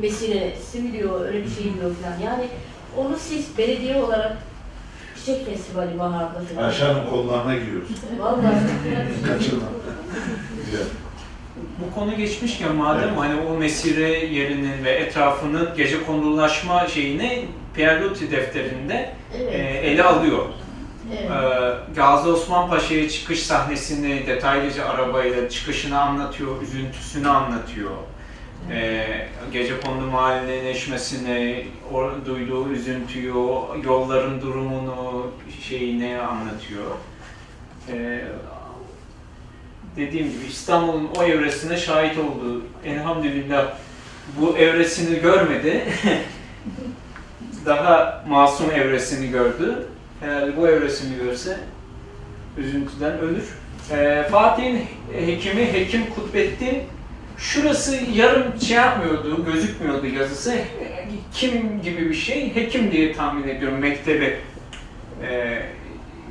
[0.00, 2.18] mesire, similiyor, öyle bir şey diyor falan.
[2.32, 2.48] Yani
[2.96, 4.36] onu siz belediye olarak
[5.18, 6.68] çiçek festivali baharda falan.
[6.68, 7.88] Ayşe'nin kollarına giriyoruz.
[8.18, 8.54] Vallahi.
[9.26, 9.62] Kaçırma.
[11.78, 13.18] Bu konu geçmişken madem Evet.
[13.18, 17.44] hani o mesire yerinin ve etrafının gece kondulaşma şeyini
[17.74, 19.54] Pierre Loti defterinde Evet.
[19.54, 20.44] e, ele alıyor.
[21.12, 21.30] evet.
[21.30, 27.90] Ee, Gazi Osman Paşa'ya çıkış sahnesini detaylıca arabayla çıkışını anlatıyor, üzüntüsünü anlatıyor.
[28.70, 33.34] Ee, gece kondu mahalleleşmesini, o duyduğu üzüntüyü,
[33.84, 35.30] yolların durumunu,
[35.62, 36.90] şeyini anlatıyor.
[37.92, 38.24] Ee,
[39.96, 42.62] dediğim gibi İstanbul'un o evresine şahit oldu.
[42.84, 43.76] Elhamdülillah
[44.40, 45.84] bu evresini görmedi.
[47.66, 49.86] Daha masum evresini gördü.
[50.22, 51.58] Eğer bu evresini görse
[52.58, 53.48] üzüntüden ölür.
[53.90, 54.86] Ee, Fatih'in
[55.26, 56.82] hekimi Hekim Kutbettin
[57.38, 60.54] şurası yarım şey yapmıyordu, gözükmüyordu yazısı.
[61.34, 62.54] Kim gibi bir şey?
[62.56, 64.36] Hekim diye tahmin ediyorum mektebi
[65.28, 65.62] e,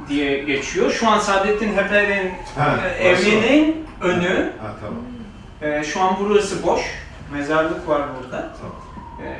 [0.09, 0.91] diye geçiyor.
[0.91, 2.31] Şu an Saadettin Heper'in
[2.99, 4.51] e, evinin önü.
[4.61, 5.03] Ha tamam.
[5.61, 6.81] E, şu an burası boş.
[7.33, 8.53] Mezarlık var burada.
[8.61, 8.75] Tamam.
[9.27, 9.37] E,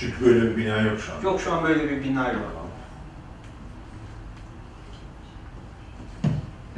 [0.00, 1.30] Çünkü böyle bir bina yok şu an.
[1.32, 2.42] yok şu an böyle bir bina yok.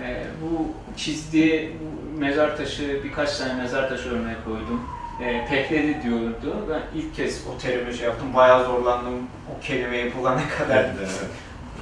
[0.05, 4.83] Ee, bu çizdiği bu mezar taşı, birkaç tane mezar taşı örnek koydum.
[5.23, 6.67] Ee, pekledi diyordu.
[6.71, 8.35] Ben ilk kez o terimi şey yaptım.
[8.35, 9.15] Bayağı zorlandım
[9.57, 10.85] o kelimeyi bulana kadar.
[10.85, 11.31] Evet, evet.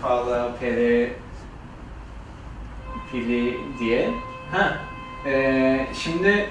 [0.02, 1.10] Pala, pere,
[3.12, 4.10] pili diye.
[4.52, 4.76] Ha,
[5.26, 6.48] ee, şimdi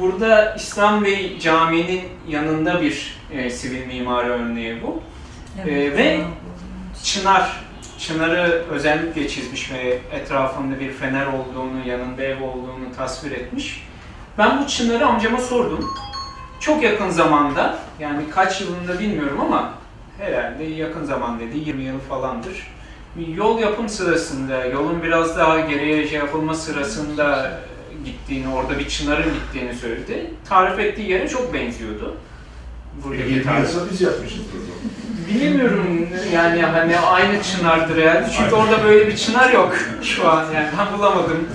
[0.00, 5.02] burada İslam Bey Camii'nin yanında bir e, sivil mimari örneği bu.
[5.68, 6.20] Ee, ve
[7.02, 7.64] Çınar,
[7.98, 13.86] Çınar'ı özellikle çizmiş ve etrafında bir fener olduğunu, yanında ev olduğunu tasvir etmiş.
[14.38, 15.90] Ben bu Çınar'ı amcama sordum.
[16.60, 19.74] Çok yakın zamanda, yani kaç yılında bilmiyorum ama
[20.18, 22.76] herhalde yakın zaman dedi, 20 yıl falandır.
[23.34, 27.58] Yol yapım sırasında, yolun biraz daha geriye şey yapılma sırasında
[28.04, 30.30] gittiğini, orada bir Çınar'ın gittiğini söyledi.
[30.48, 32.16] Tarif ettiği yere çok benziyordu.
[33.04, 33.60] Buradaki 20 tarif.
[33.60, 34.66] yılsa biz yapmışız bunu.
[35.34, 38.30] Bilemiyorum yani hani aynı çınardır herhalde.
[38.36, 41.48] Çünkü orada böyle bir çınar yok şu an yani ben bulamadım.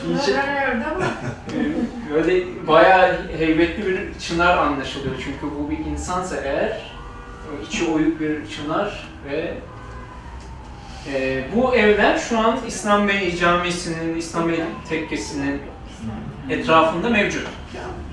[0.00, 1.04] Şunlar her yerde ama
[2.14, 5.14] Böyle bayağı heybetli bir çınar anlaşılıyor.
[5.24, 6.94] Çünkü bu bir insansa eğer
[7.68, 9.54] içi oyuk bir çınar ve
[11.12, 15.62] e, bu evler şu an İslam Bey Camisi'nin, İslam Bey Tekkesi'nin
[16.50, 17.46] etrafında mevcut.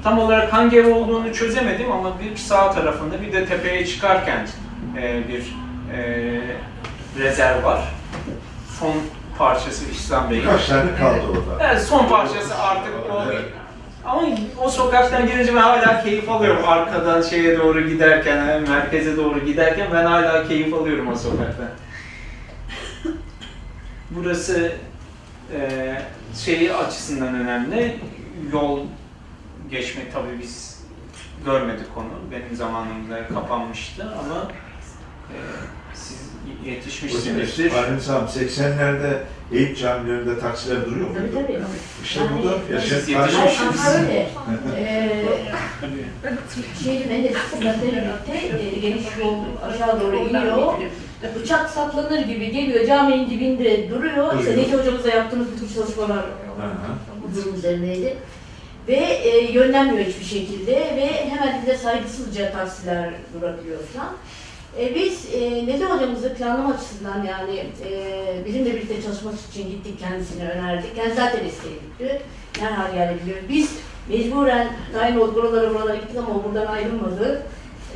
[0.03, 4.47] Tam olarak hangi ev olduğunu çözemedim ama bir sağ tarafında bir de tepeye çıkarken
[4.97, 5.55] e, bir
[5.95, 6.41] e,
[7.19, 7.81] rezerv var.
[8.79, 8.93] Son
[9.37, 10.45] parçası İslam Bey'in.
[10.45, 11.65] Kaç tane kaldı orada?
[11.65, 13.23] Evet, son parçası artık o.
[13.31, 13.45] Evet.
[14.05, 14.21] Ama
[14.63, 16.67] o sokaktan girince ben hala keyif alıyorum.
[16.67, 21.69] Arkadan şeye doğru giderken, merkeze doğru giderken ben hala keyif alıyorum o sokaktan.
[24.11, 24.71] Burası
[25.55, 25.91] e,
[26.45, 27.97] şeyi açısından önemli.
[28.53, 28.79] Yol
[29.71, 30.81] geçmek tabii biz
[31.45, 32.31] görmedik onu.
[32.31, 34.51] Benim zamanımda kapanmıştı ama
[35.33, 35.37] e,
[35.93, 36.17] siz
[36.61, 37.49] Hocam yetişmişsiniz.
[37.49, 39.17] işte Fahrettin 80'lerde
[39.51, 41.15] Eyüp camilerinde taksiler duruyor mu?
[41.17, 41.59] Tabii tabii.
[42.03, 43.85] İşte bu da Yani- yaşayan Siz Hayır, yetişmişsiniz.
[43.87, 44.29] ama öyle.
[44.77, 45.25] Ee,
[46.83, 50.73] Şehrin Menderes'le birlikte e, geniş yol aşağı doğru iniyor.
[51.35, 54.39] Bıçak saplanır gibi geliyor caminin dibinde duruyor.
[54.39, 54.57] İşte.
[54.57, 57.45] Necip hocamızla yaptığımız bütün çalışmalar Hı hı.
[57.45, 58.17] bunun üzerineydi.
[58.87, 64.13] Ve e, yönlenmiyor hiçbir şekilde ve hemen bize saygısızca taksiler durabiliyor falan.
[64.79, 70.49] E, biz e, Necip hocamızı planlama açısından yani e, bizimle birlikte çalışmak için gittik kendisine
[70.49, 70.95] önerdik.
[70.95, 72.21] Kendisi zaten isteyebiliyor.
[72.61, 73.37] Derhal gelebiliyor.
[73.49, 73.71] Biz
[74.09, 77.41] mecburen tayin olduk oralara buralara gittik ama buradan ayrılmadı.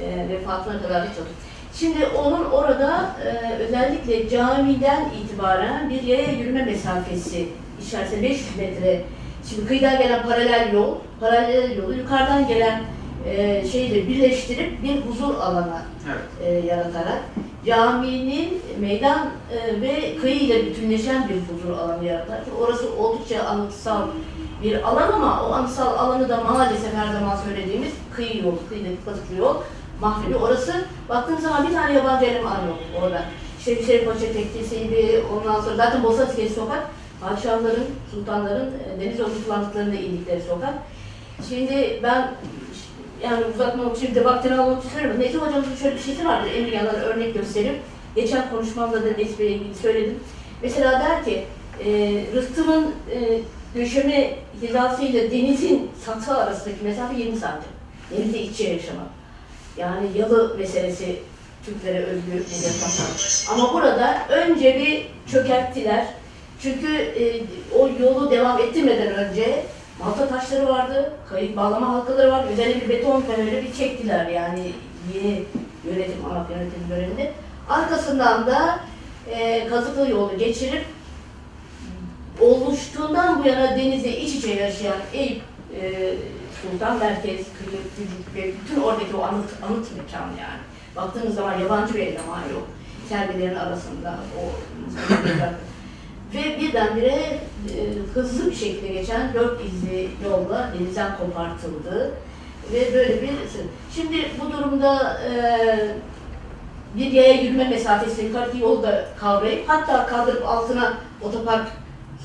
[0.02, 1.38] E, vefatına kadar da çalıştık.
[1.74, 7.48] Şimdi onun orada e, özellikle camiden itibaren bir yaya yürüme mesafesi
[7.88, 9.02] içerisinde 500 metre.
[9.50, 12.82] Şimdi kıyıdan gelen paralel yol, paralel yolu yukarıdan gelen
[13.26, 16.64] e, şeyle birleştirip bir huzur alanı Evet.
[16.64, 17.20] e, yaratarak
[17.66, 22.44] caminin meydan e, ve kıyı ile bütünleşen bir huzur alanı yaratarak.
[22.62, 24.02] Orası oldukça anıtsal
[24.64, 29.36] bir alan ama o anıtsal alanı da maalesef her zaman söylediğimiz kıyı yolu, kıyıdaki kazıklı
[29.36, 29.56] yol
[30.02, 30.42] mahvediyor.
[30.42, 30.74] Orası
[31.10, 33.22] baktığınız zaman bir tane yabancı eleman yok orada.
[33.60, 36.88] İşte Hüseyin Paşa Tekkesi'ydi, ondan sonra zaten Bosatik'e sokak,
[37.30, 40.74] padişahların, sultanların e, deniz yolu kullandıklarında indikleri sokak.
[41.50, 42.32] Şimdi ben
[43.24, 45.24] yani uzatmamak için bir de vaktini almak için söylemiyorum.
[45.24, 46.52] Necip hocamızın şöyle bir şeysi vardır.
[46.74, 47.76] Yandan örnek gösterip.
[48.16, 50.20] Geçen konuşmamda da Necip ilgili söyledim.
[50.62, 51.46] Mesela der ki,
[51.86, 53.42] e, rıhtımın e,
[53.76, 57.72] döşeme hizasıyla denizin satı arasındaki mesafe 20 santim.
[58.12, 59.08] Denizde içe yaşamak.
[59.78, 61.20] Yani yalı meselesi
[61.66, 63.58] Türklere özgü yaşam.
[63.58, 66.06] Ama burada önce bir çökerttiler.
[66.62, 67.44] Çünkü e,
[67.78, 69.66] o yolu devam ettirmeden önce
[70.00, 72.54] malta taşları vardı, kayık bağlama halkaları vardı.
[72.54, 74.72] Üzerine bir beton paneli bir çektiler yani
[75.14, 75.44] yeni
[75.86, 77.32] yönetim, ANAP yönetim döneminde.
[77.70, 78.80] Arkasından da
[79.32, 80.86] e, kazıklı yolu geçirip
[82.42, 85.42] oluştuğundan bu yana denize iç içe yaşayan Eyüp
[85.82, 86.14] e,
[86.62, 90.62] Sultan Merkez, Kıyı, Gücük ve bütün oradaki o anıt, anıt mekan yani.
[90.96, 92.68] Baktığınız zaman yabancı bir eleman yok.
[93.10, 94.44] Sergilerin arasında o
[96.36, 97.40] ve birdenbire e,
[98.14, 102.12] hızlı bir şekilde geçen dört izli yolla denizden kopartıldı
[102.74, 103.30] ve böyle bir
[103.96, 105.32] şimdi bu durumda e,
[106.98, 111.68] bir yaya yürüme mesafesi yukarıki yolu da kavrayıp hatta kaldırıp altına otopark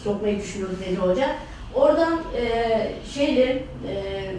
[0.04, 1.36] sokmayı düşünüyoruz Necmi Hoca.
[1.74, 4.34] Oradan e, şeyle e,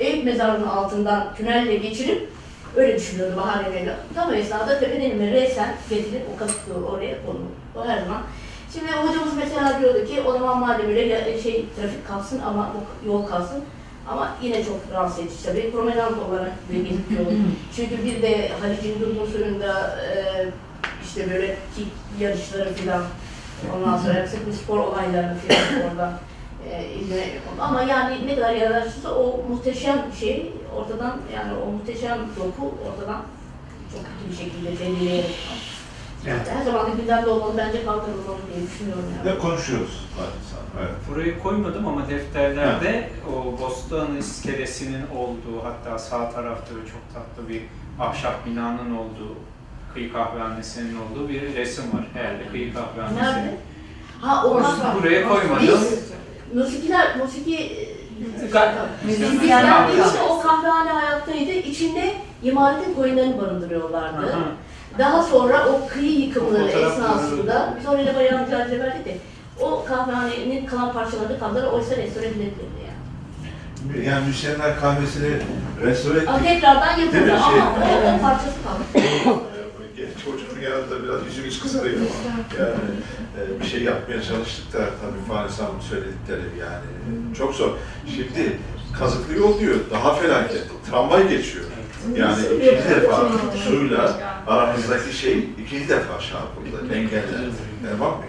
[0.00, 2.28] Eyüp mezarının altından tünelle geçirip
[2.76, 3.94] öyle düşünüyordu Bahar Emeği'yle.
[4.14, 7.46] Tam o esnada tepeden inme resen getirip o kasıtlı oraya konulur.
[7.76, 8.22] O her zaman.
[8.78, 12.72] Şimdi hocamız mesela diyordu ki o zaman madem öyle şey trafik kalsın ama
[13.06, 13.64] yol kalsın.
[14.08, 15.72] Ama yine çok rahatsız edici tabii.
[15.72, 17.26] Promenant olarak bir gözüküyor.
[17.76, 20.46] Çünkü bir de Halic'in durduğu suyunda e,
[21.04, 21.88] işte böyle kick
[22.20, 23.02] yarışları filan
[23.76, 26.20] ondan sonra sık bir spor olaylarını filan orada
[26.70, 26.86] e.
[27.60, 33.22] Ama yani ne kadar yararsızsa o muhteşem şey ortadan yani o muhteşem doku ortadan
[33.92, 35.34] çok kötü bir şekilde belirleyerek
[36.28, 36.50] Evet.
[36.58, 39.34] her zaman gündemde olmalı bence kaldırılmalı diye düşünüyorum yani.
[39.34, 40.94] Ne konuşuyoruz Fahrettin Evet.
[41.10, 47.62] Burayı koymadım ama defterlerde o Bostan iskelesinin olduğu hatta sağ tarafta çok tatlı bir
[48.00, 49.34] ahşap binanın olduğu
[49.94, 52.06] kıyı kahvehanesinin olduğu bir resim var.
[52.14, 53.22] Herhalde kıyı kahvehanesi.
[53.22, 53.56] Nerede?
[54.20, 54.98] Ha o kahve.
[55.00, 55.66] Buraya koymadım.
[55.66, 56.02] Biz
[56.54, 57.86] musikiler, musiki
[58.52, 58.72] Ga-
[59.06, 61.50] Müzisyenler işte o kahvehane hayattaydı.
[61.50, 64.26] İçinde imaretin koyunlarını barındırıyorlardı.
[64.32, 64.40] Aha.
[64.98, 69.16] Daha sonra o kıyı yıkımları O esnasında, biz orayla bayağı mücadele verdik de,
[69.60, 72.56] o kahvehanenin kalan parçaları kaldılar, oysa restore edilebilirdi
[72.86, 74.06] yani.
[74.06, 75.28] Yani müzisyenler kahvesini
[75.84, 76.48] restore Ama ettik.
[76.48, 77.76] tekrardan yapıldı Şey- ama
[78.12, 79.04] o, o parçası kaldı.
[79.96, 82.08] Genç hocanın yanında biraz yüzümüz kızarıyor ama
[82.58, 82.74] yani
[83.56, 87.70] e, bir şey yapmaya çalıştık da tabii Fahri Hanım'ın söyledikleri yani çok zor.
[88.16, 88.58] Şimdi
[88.98, 90.64] kazıklı yol diyor, daha felaket.
[90.90, 91.64] Tramvay geçiyor.
[92.14, 93.28] Yani ikinci defa
[93.68, 97.50] suyla aramızdaki şey ikinci defa şey yapıldı, engellendi.
[97.98, 98.24] Tamam mı?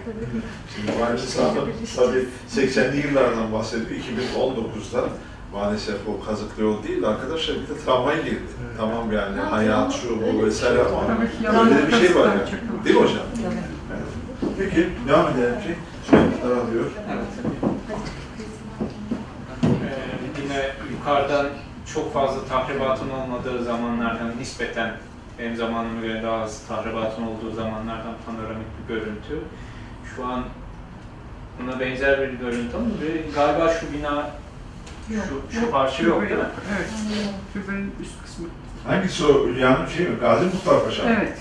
[0.76, 2.24] Şimdi Hanım tabii
[2.54, 4.00] 80'li yıllardan bahsediyor.
[4.00, 5.04] 2019'da
[5.52, 8.42] maalesef o kazıklı yol değil arkadaşlar bir de tramvay girdi.
[8.76, 11.02] Tamam yani hayat şu bu vesaire ama
[11.64, 12.46] Öyle bir şey var ya.
[12.84, 13.16] Değil mi hocam?
[13.92, 14.08] Evet.
[14.58, 15.74] Peki, devam edelim ki.
[16.10, 16.84] Süremiz daralıyor.
[17.12, 17.24] Evet.
[19.64, 21.46] Ee, yine yukarıdan
[21.94, 24.92] çok fazla tahribatın olmadığı zamanlardan nispeten
[25.38, 29.38] benim zamanıma göre daha az tahribatın olduğu zamanlardan panoramik bir görüntü.
[30.16, 30.44] Şu an
[31.62, 34.30] buna benzer bir görüntü ama bir- galiba şu bina
[35.08, 36.46] Şu, şu parça yok değil mi?
[36.76, 36.88] Evet.
[37.52, 38.46] Türbenin üst kısmı.
[38.86, 40.16] Hangisi o Hülya'nın şey mi?
[40.20, 41.02] Gazi Mustafa Paşa?
[41.10, 41.38] Evet.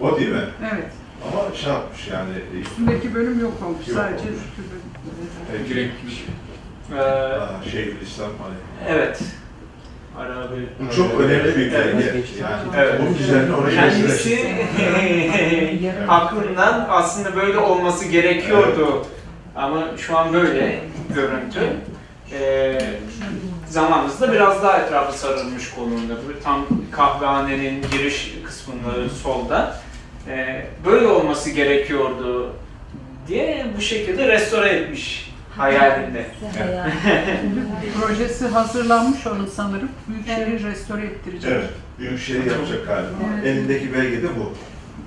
[0.00, 0.44] O değil mi?
[0.72, 0.92] Evet.
[1.32, 2.60] Ama şey yapmış yani.
[2.60, 3.88] Üstündeki bölüm yok olmuş.
[3.88, 4.42] Yok Sadece olmuş.
[4.56, 5.64] türbenin.
[5.64, 6.24] e, Girekmiş.
[6.94, 8.54] Ee, Aa, Şeyhülislam Ali.
[8.88, 9.20] evet.
[10.18, 10.66] Arabi.
[10.80, 11.94] Bu çok önemli bir Evet.
[11.96, 12.24] belge.
[12.42, 13.00] Yani Evet.
[13.00, 14.38] bunun üzerine oraya Kendisi
[16.08, 19.06] aklından aslında böyle olması gerekiyordu.
[19.56, 20.80] Ama şu an böyle
[21.14, 21.60] görüntü.
[22.32, 22.78] Ee,
[23.66, 26.14] zamanımızda biraz daha etrafı sarılmış konumda.
[26.14, 29.76] Bu tam kahvehanenin giriş kısmında solda.
[30.28, 32.52] Ee, böyle olması gerekiyordu
[33.28, 35.25] diye bu şekilde restore etmiş
[35.56, 36.26] hayalinde.
[38.00, 39.88] Projesi hazırlanmış onun sanırım.
[40.08, 41.52] Büyükşehir restore ettirecek.
[41.52, 41.70] Evet.
[41.98, 43.10] Büyükşehir yapacak galiba.
[43.34, 43.46] Evet.
[43.46, 44.52] Elindeki belge de bu.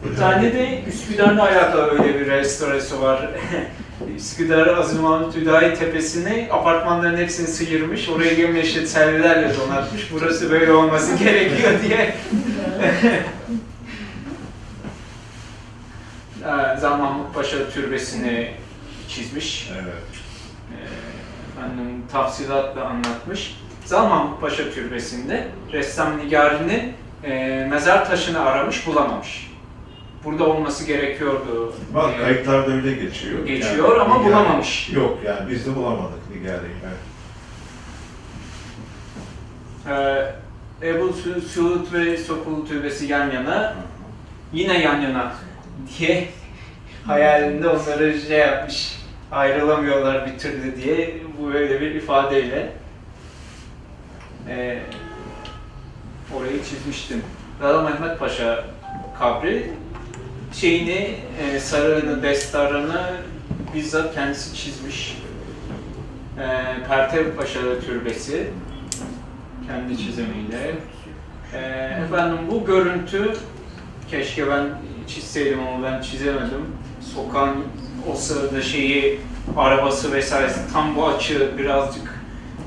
[0.10, 3.30] Bir tane de Üsküdar'la alakalı öyle bir restoresi var.
[4.16, 8.10] Üsküdar Aziz Mahmut Hüdayi Tepesi'ni apartmanların hepsini sıyırmış.
[8.10, 10.12] Orayı yemyeşil selvilerle donatmış.
[10.12, 12.16] Burası böyle olması gerekiyor diye.
[16.46, 18.52] Ee, Mahmut Paşa Türbesi'ni
[19.10, 19.72] çizmiş.
[19.74, 20.19] Evet.
[21.58, 23.58] Efendim tafsilatla anlatmış.
[23.86, 26.94] Zal Mahmut Paşa Türbesi'nde ressam Nigari'nin
[27.24, 29.50] e, mezar taşını aramış, bulamamış.
[30.26, 31.74] Burada olması gerekiyordu.
[31.94, 33.46] Bak diye kayıtlarda öyle geçiyor.
[33.46, 34.90] Geçiyor ama Nigari- bulamamış.
[34.94, 36.74] Yok yani biz de bulamadık Nigari'yi.
[36.84, 36.98] Evet.
[40.82, 43.76] Ee, Ebu Su- Suud ve Sokul Türbesi yan yana,
[44.54, 45.34] yine yan yana
[46.00, 46.28] diye
[47.08, 48.99] hayalinde onları şey yapmış,
[49.32, 52.72] ayrılamıyorlar bir türlü diye bu böyle bir ifadeyle
[54.50, 54.80] ee,
[56.36, 57.22] orayı çizmiştim.
[57.62, 58.66] Lala Mehmet Paşa
[59.20, 59.72] kabri
[60.54, 63.12] şeyini, e, sarığını, destarını
[63.76, 65.18] bizzat kendisi çizmiş.
[66.40, 66.48] E,
[66.88, 68.48] Pertev Paşa Türbesi
[69.68, 70.76] kendi çizimiyle.
[71.54, 71.60] E,
[72.06, 73.34] efendim bu görüntü
[74.12, 74.66] keşke ben
[75.08, 76.76] çizseydim ama ben çizemedim.
[77.16, 77.58] Sokağın
[78.12, 79.20] o sırada şeyi,
[79.58, 82.20] arabası vesairesi tam bu açı birazcık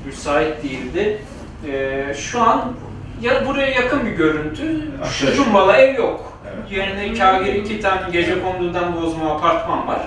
[0.05, 1.21] müsait değildi.
[1.71, 2.73] E, şu an
[3.21, 4.81] ya buraya yakın bir görüntü.
[4.97, 6.33] Şu Aşağı- Cumbalı ev yok.
[6.53, 6.71] Evet.
[6.71, 10.01] Yerine kagir iki tane gece kondudan bozma apartman var.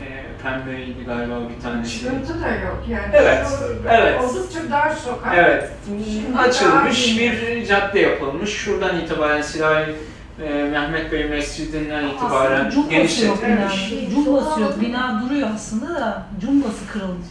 [0.00, 0.06] E,
[0.42, 2.00] pembeydi galiba bir tanesi.
[2.00, 3.10] Çıkıntı da yok yani.
[3.12, 4.20] Evet, Şu evet.
[4.24, 5.34] Oldukça dar sokak.
[5.36, 8.50] Evet, Şimdi açılmış bir cadde yapılmış.
[8.50, 9.94] Şuradan itibaren Silahi
[10.42, 13.48] e, Mehmet Bey Mescidinden itibaren Aslında cumbası yok bina.
[13.56, 14.14] genişletilmiş.
[14.14, 14.80] Cumbası yok.
[14.80, 17.26] Bina duruyor aslında da cumbası kırılmış.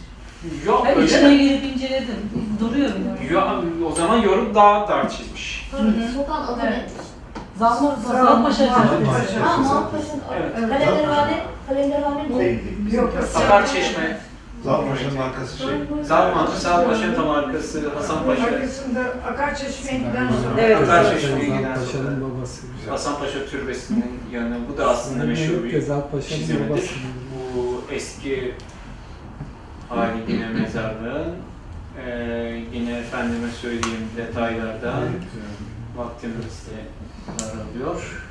[0.66, 1.38] Yok Ben öyle içine mi?
[1.38, 2.16] girip inceledim.
[2.60, 3.38] Duruyor bina.
[3.40, 3.54] Ya,
[3.88, 5.70] o zaman yorum daha dar çizmiş.
[6.16, 6.72] Sokağın adı Evet.
[6.72, 6.84] ne?
[7.58, 8.24] Zalma, Zalpaşa
[8.66, 8.66] Zalpaşa.
[8.66, 9.38] Caddesi.
[9.38, 10.54] Ha, Mahmutpaşa'nın Evet.
[10.70, 12.38] kalenderhane, kalenderhane.
[12.38, 12.60] Değil.
[12.92, 13.12] Yok.
[13.32, 14.18] Sakar Çeşme,
[14.64, 15.68] Zalpaşa'nın arkası şey.
[16.04, 18.44] Zalman, Salpaşa tam arkası, Hasan Paşa.
[18.44, 19.00] Arkasında
[19.32, 20.60] Akarçeşme'ye giden sonra.
[20.60, 22.34] Evet, Zaten Karşılaşmaya giden Paşa'nın sonra.
[22.36, 22.66] babası.
[22.90, 24.58] Hasan Paşa Türbesi'nin yanı.
[24.72, 26.94] Bu da aslında meşhur bir Gezal Paşa'nın babası.
[27.56, 28.54] Bu eski
[29.88, 31.32] hali yine mezarlığın.
[32.06, 34.94] Ee, yine efendime söyleyeyim detaylarda
[35.96, 36.78] vaktimiz de
[37.38, 38.26] daralıyor.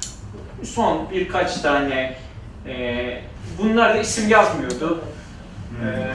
[0.64, 2.18] Son birkaç tane
[2.68, 3.22] e,
[3.58, 5.02] bunlar da isim yazmıyordu.
[5.82, 5.88] Hmm.
[5.88, 6.14] Ee,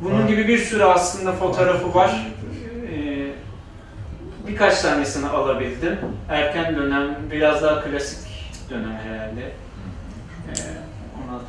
[0.00, 2.26] Bunun gibi bir sürü aslında fotoğrafı var.
[2.92, 3.32] Ee,
[4.48, 5.98] birkaç tanesini alabildim.
[6.28, 8.28] Erken dönem, biraz daha klasik
[8.70, 9.40] dönem herhalde.
[10.48, 10.52] Ee,
[11.18, 11.40] ona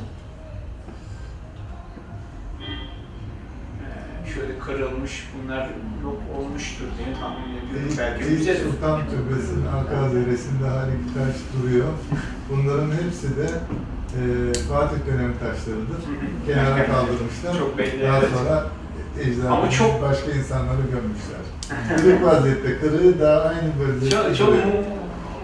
[3.80, 5.68] Ee, şöyle kırılmış, bunlar
[6.02, 7.94] yok olmuştur diye tahmin ediyorum.
[7.98, 11.88] Belki bize Sultan Türbesi'nin arka zirvesinde halik taş duruyor.
[12.50, 13.46] Bunların hepsi de
[14.20, 16.00] e, Fatih dönemi taşlarıdır.
[16.46, 17.58] Kenara kaldırmışlar.
[17.58, 18.02] Çok belli.
[18.02, 18.28] Daha evet.
[18.38, 21.44] sonra Ama ecdadımız çok- başka insanları gömmüşler.
[21.96, 24.72] Kırık vaziyette, kırığı daha aynı vaziyette Çok, çok mu-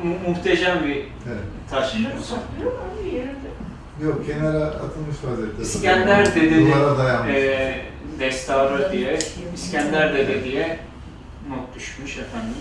[0.05, 1.45] mu- muhteşem bir Evet.
[1.71, 1.95] taş.
[1.99, 3.51] Bunları saklıyor mu abi yerinde?
[4.05, 5.63] Yok, kenara atılmış vaziyette.
[5.63, 7.35] İskender Dede'nin Duvara dayanmış.
[7.35, 7.81] e,
[8.19, 9.19] destanı diye,
[9.55, 10.79] İskender Dede diye
[11.49, 12.57] not düşmüş efendim.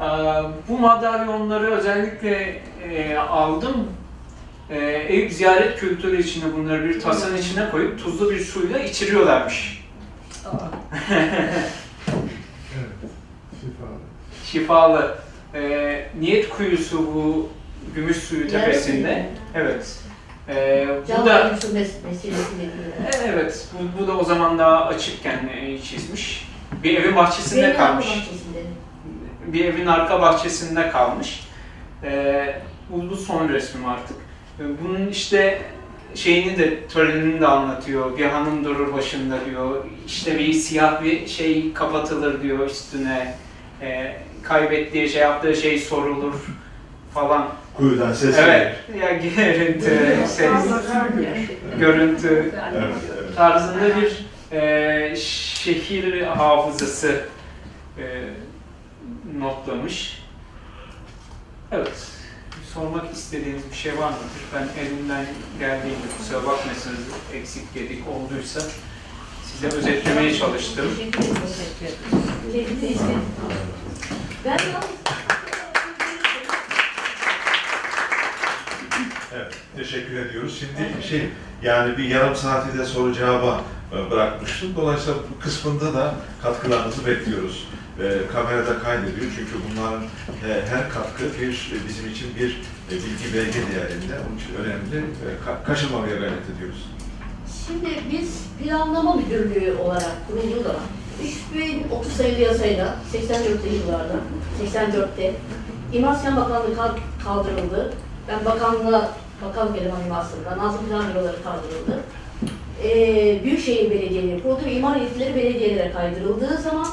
[0.00, 3.76] Aa, bu madalyonları özellikle e, aldım.
[4.70, 4.78] E,
[5.08, 9.84] Eyüp ziyaret kültürü içinde bunları bir tasanın içine koyup tuzlu bir suyla içiriyorlarmış.
[12.78, 13.10] Evet,
[13.60, 13.98] şifalı.
[14.44, 15.18] Şifalı.
[15.54, 17.48] E, niyet kuyusu bu
[17.94, 19.26] gümüş suyu tepesinde.
[19.54, 19.98] Evet.
[20.48, 20.88] E,
[21.22, 22.70] bu da dediği.
[23.26, 26.48] Evet, bu, bu da o zaman daha açıkken e, çizmiş.
[26.82, 28.06] Bir evin bahçesinde Benim kalmış.
[28.06, 28.58] bahçesinde.
[29.46, 31.40] Bir evin arka bahçesinde kalmış.
[32.04, 34.16] Ee, bu son resmim artık.
[34.58, 35.62] Bunun işte
[36.14, 38.18] şeyini de törenini de anlatıyor.
[38.18, 39.84] Bir hanım durur başında diyor.
[40.06, 43.34] İşte bir siyah bir şey kapatılır diyor üstüne.
[43.82, 46.34] E, kaybettiği şey yaptığı şey sorulur
[47.14, 47.48] falan.
[47.76, 48.76] Kuyudan ses Evet.
[49.00, 50.48] Ya görüntü, ses,
[51.80, 52.84] görüntü Evet,
[53.22, 53.36] evet.
[53.36, 54.26] tarzında bir
[54.56, 57.20] e, şehir hafızası
[57.98, 58.04] e,
[59.38, 60.22] notlamış.
[61.72, 62.17] Evet.
[62.74, 64.42] Sormak istediğiniz bir şey var mıdır?
[64.54, 65.26] Ben elimden
[65.58, 66.98] geldiğince kusura bakmasınız
[67.34, 68.60] eksik gedik olduysa
[69.44, 70.86] size özetlemeye çalıştım.
[74.44, 74.58] Ben
[79.34, 80.60] Evet, teşekkür ediyoruz.
[80.60, 81.28] Şimdi şey,
[81.62, 84.76] yani bir yarım saati de soru cevaba e, bırakmıştım.
[84.76, 87.68] Dolayısıyla bu kısmında da katkılarınızı bekliyoruz.
[88.02, 92.50] E, kamerada kaydediyor çünkü bunların e, her katkı bir e, bizim için bir
[92.90, 94.14] e, bilgi belge değerinde.
[94.28, 94.96] Onun için önemli.
[95.06, 96.86] E, ka- kaçırmamaya gayret ediyoruz.
[97.66, 100.82] Şimdi biz planlama müdürlüğü olarak kurulduğu zaman
[101.22, 104.14] 3030 sayılı yasayla 84'te yıllarda,
[104.64, 105.34] 84'te
[105.92, 107.92] İmar Bakanlığı kal- kaldırıldı.
[108.28, 109.10] Ben bakanlığa,
[109.44, 110.58] bakanlık elemanıyım aslında.
[110.64, 112.00] Nazım Plan Büroları kaldırıldı.
[112.84, 116.86] Ee, Büyükşehir Belediyeleri kuruldu ve imar yetkileri belediyelere kaydırıldığı zaman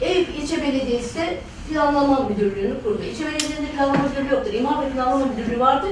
[0.00, 1.38] Eyüp İlçe Belediyesi
[1.70, 3.02] planlama müdürlüğünü kurdu.
[3.02, 4.52] İlçe Belediyelerinde planlama müdürlüğü yoktur.
[4.52, 5.90] İmar ve planlama müdürlüğü vardır.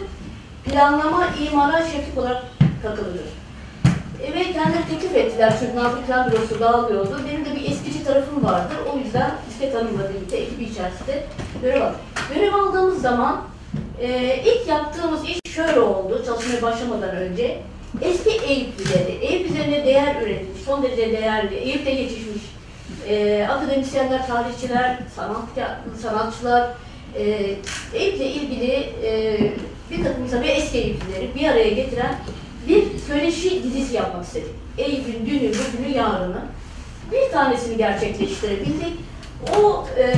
[0.64, 2.44] Planlama imara şeflik olarak
[2.82, 3.20] takılır.
[4.26, 7.20] E, ve kendileri teklif ettiler çünkü Nazım Plan Bürosu dağılıyordu.
[7.28, 8.74] Benim de bir eskici tarafım vardı.
[8.94, 11.26] O yüzden İsmet Hanım'la birlikte ekibi içerisinde
[11.62, 12.01] görev aldık.
[12.35, 13.43] Görev aldığımız zaman
[14.01, 17.59] e, ilk yaptığımız iş şöyle oldu çalışmaya başlamadan önce.
[18.02, 22.43] Eski Eyüplüleri, Eyüp üzerine değer üretmiş, son derece değerli, Eyüp'te yetişmiş
[23.09, 25.43] e, akademisyenler, tarihçiler, sanat,
[26.02, 26.70] sanatçılar,
[27.19, 27.24] e,
[27.94, 28.73] Eyüp'le ilgili
[29.05, 29.39] e,
[29.90, 32.15] bir takım ve eski Eyüplüleri bir araya getiren
[32.69, 34.51] bir söyleşi dizisi yapmak istedik.
[34.78, 36.43] Eyüp'ün dünü, bugünü, yarını.
[37.12, 38.93] Bir tanesini gerçekleştirebildik.
[39.59, 40.15] O e,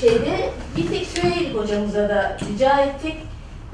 [0.00, 3.14] şeyde gittik Süheyl hocamıza da rica ettik.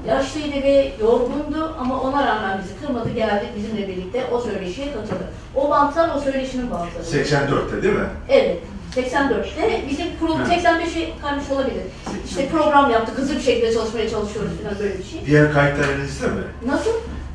[0.07, 5.23] Yaşlıydı ve yorgundu ama ona rağmen bizi kırmadı geldi bizimle birlikte o söyleşiye katıldı.
[5.55, 7.03] O bantlar o söyleşinin bantları.
[7.03, 8.07] 84'te değil mi?
[8.29, 8.57] Evet.
[8.95, 11.83] 84'te bizim kurul 85'e kalmış olabilir.
[12.25, 15.25] İşte program yaptık, hızlı bir şekilde çalışmaya çalışıyoruz falan böyle bir şey.
[15.25, 16.41] Diğer kayıtlar elinizde mi?
[16.65, 16.91] Nasıl?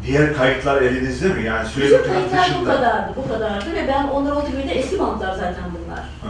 [0.07, 1.45] Diğer kayıtlar elinizde mi?
[1.45, 2.77] Yani Bizim sürekli kayıtlar bu dışında.
[2.77, 5.99] kadardı, bu kadardı ve ben onları o gibi de eski bantlar zaten bunlar.
[5.99, 6.29] Ha.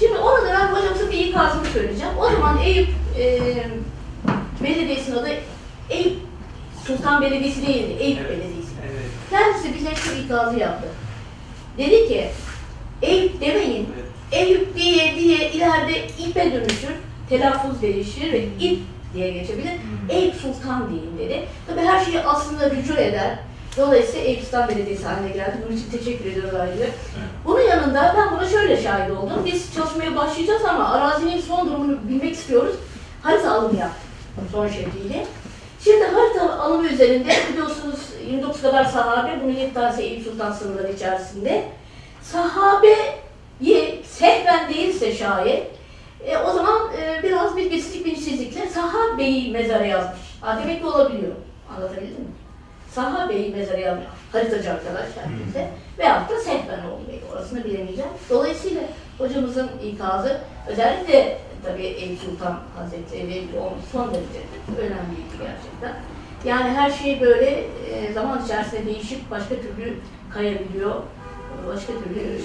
[0.00, 2.12] Şimdi orada ben hocamızın bir ikazını söyleyeceğim.
[2.20, 2.88] O zaman Eyüp
[3.18, 3.38] e,
[4.64, 5.28] Belediyesi'nin adı
[5.90, 6.18] Eyüp
[6.86, 8.30] Sultan Belediyesi değildi, Eyüp Evet.
[8.30, 8.70] Belediyesi.
[8.82, 9.10] Evet.
[9.30, 10.88] Kendisi bize şu ikazı yaptı.
[11.78, 12.28] Dedi ki,
[13.02, 14.06] Eyüp demeyin, evet.
[14.32, 16.94] Eyüp diye diye ileride İp'e dönüşür,
[17.28, 18.80] telaffuz değişir ve İp
[19.14, 19.72] diye geçebilir.
[20.08, 21.44] Eyüp Sultan deyin dedi.
[21.66, 23.38] Tabii her şeyi aslında rücu eder.
[23.76, 25.56] Dolayısıyla Eyüp Sultan Belediyesi haline geldi.
[25.66, 26.86] Bunun için teşekkür ediyoruz ayrıca.
[27.44, 29.42] Bunun yanında ben buna şöyle şahit oldum.
[29.44, 32.76] Biz çalışmaya başlayacağız ama arazinin son durumunu bilmek istiyoruz.
[33.22, 34.06] Harita alımı yaptık
[34.52, 35.26] son şekliyle.
[35.86, 37.98] Şimdi harita alımı üzerinde biliyorsunuz
[38.30, 41.64] 29 kadar sahabe, bunun 7 tanesi Eyüp Sultan sınırları içerisinde.
[42.22, 45.66] Sahabeyi sehven değilse şayet,
[46.26, 50.20] e, o zaman e, biraz bilgisizlik, bilinçsizlikle sahabeyi mezara yazmış.
[50.40, 51.32] Ha, demek ki olabiliyor.
[51.76, 52.30] Anlatabildim mi?
[52.90, 54.06] Sahabeyi mezara yazmış.
[54.32, 55.70] Haritacı arkadaş herkese.
[55.98, 57.20] Veyahut da sehven olmayı.
[57.32, 58.10] Orasını bilemeyeceğim.
[58.30, 58.82] Dolayısıyla
[59.18, 64.40] hocamızın ikazı özellikle tabii Eyüp Sultan Hazretleri onun son derece
[64.78, 66.02] önemliydi gerçekten.
[66.44, 69.96] Yani her şey böyle e, zaman içerisinde değişip başka türlü
[70.34, 70.94] kayabiliyor.
[71.68, 72.40] Başka türlü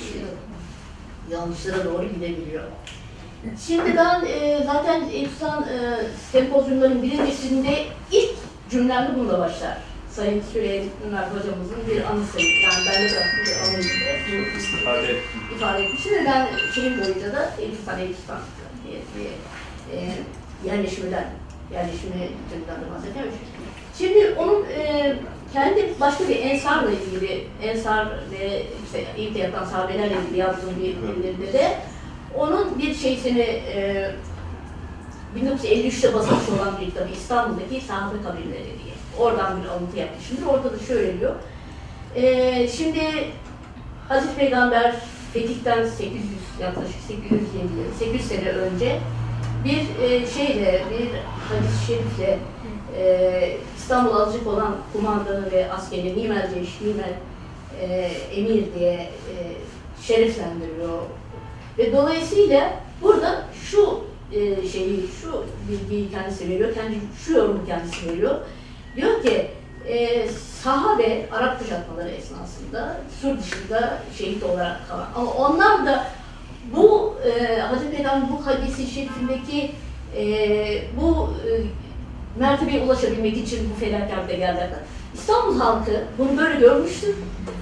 [1.32, 2.64] yanlışlara doğru gidebiliyor.
[3.68, 5.98] Şimdi ben e, zaten İnsan e,
[6.32, 8.36] sempozyumların birincisinde ilk
[8.70, 9.78] cümlemde bununla başlar.
[10.12, 12.40] Sayın Süleyman hocamızın bir anısı.
[12.40, 13.88] Yani ben de bıraktığım bir anıydı.
[13.88, 14.46] Ettim.
[15.56, 18.61] ifade etmiştim ve ben şeyin boyunca da Elifistan, Elifistan diye
[18.92, 19.26] bir
[19.96, 20.10] e,
[20.66, 21.30] yerleşimden,
[21.74, 23.32] yerleşimi türünden de bahsediyorum.
[23.98, 25.16] Şimdi onun e,
[25.54, 31.54] kendi başka bir ensarla ilgili, ensar ve işte ilk yatan sahabelerle ilgili yazdığım bir bildiride
[31.54, 31.78] de
[32.38, 34.12] onun bir şeysini e,
[35.36, 38.94] 1953'te basılmış olan bir kitabı İstanbul'daki sahabe kabirleri diye.
[39.20, 40.46] Oradan bir alıntı yapmışımdır.
[40.46, 41.36] Orada da şöyle diyor.
[42.16, 43.02] E, şimdi
[44.08, 44.96] Hazreti Peygamber
[45.34, 46.24] Fetih'ten 800
[46.62, 49.00] yaklaşık 800 yıl, 800 sene önce
[49.66, 51.10] bir e, şeyle, bir
[51.50, 52.40] hadis-i şerifle
[52.98, 57.14] e, İstanbul alacak olan kumandanı ve askeri Nimel Ceş, Nimel
[57.82, 59.36] e, Emir diye e,
[60.02, 61.00] şereflendiriyor.
[61.78, 64.02] Ve dolayısıyla burada şu
[64.34, 66.96] e, şeyi, şu bilgiyi kendisi veriyor, kendi
[67.26, 68.36] şu yorumu kendisi veriyor.
[68.96, 69.48] Diyor ki
[69.88, 70.28] e,
[70.64, 75.08] saha ve Arap kuşatmaları esnasında sur dışında şehit olarak kalan.
[75.16, 76.08] Ama onlar da
[76.76, 79.72] bu e, Hazreti Peygamber bu hadisi şerifindeki
[80.18, 80.24] e,
[81.02, 81.52] bu e,
[82.40, 84.70] mertebeye ulaşabilmek için bu fedakarlıkta geldiler.
[85.14, 87.16] İstanbul halkı bunu böyle görmüştür.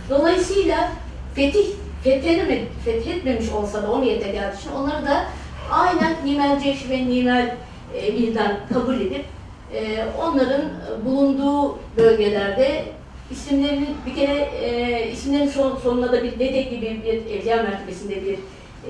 [0.10, 0.92] Dolayısıyla
[1.36, 1.66] fetih
[2.04, 5.26] fethedemedi, fethetmemiş olsa da o niyete geldiği için onları da
[5.72, 7.56] aynen Nimel Ceş Nimel
[7.98, 9.26] e, Bil'den kabul edip
[9.74, 10.62] e, onların
[11.06, 12.86] bulunduğu bölgelerde
[13.32, 18.40] isimlerini bir kere e, isimlerin son, sonuna da bir dedek gibi bir evliya mertebesinde bir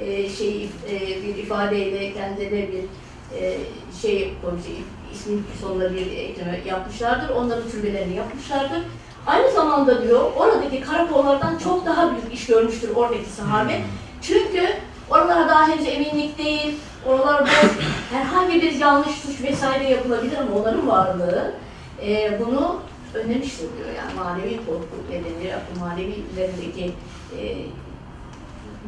[0.02, 2.84] e, şey e, bir ifadeyle kendilerine bir
[3.40, 3.58] e,
[4.02, 4.64] şey koymuş,
[5.14, 7.30] ismin sonuna bir ekleme yapmışlardır.
[7.36, 8.80] Onların türbelerini yapmışlardır.
[9.28, 13.82] Aynı zamanda diyor oradaki karakollardan çok daha büyük iş görmüştür oradaki sahabe.
[14.22, 14.64] Çünkü
[15.10, 16.76] oralara daha henüz eminlik değil,
[17.06, 17.50] oralarda
[18.12, 21.52] herhangi bir yanlış suç vesaire yapılabilir ama onların varlığı
[22.02, 22.80] e, bunu
[23.14, 23.90] önlemiştir diyor.
[23.98, 26.92] Yani manevi korku nedeniyle, akıl manevi üzerindeki
[27.40, 27.58] e,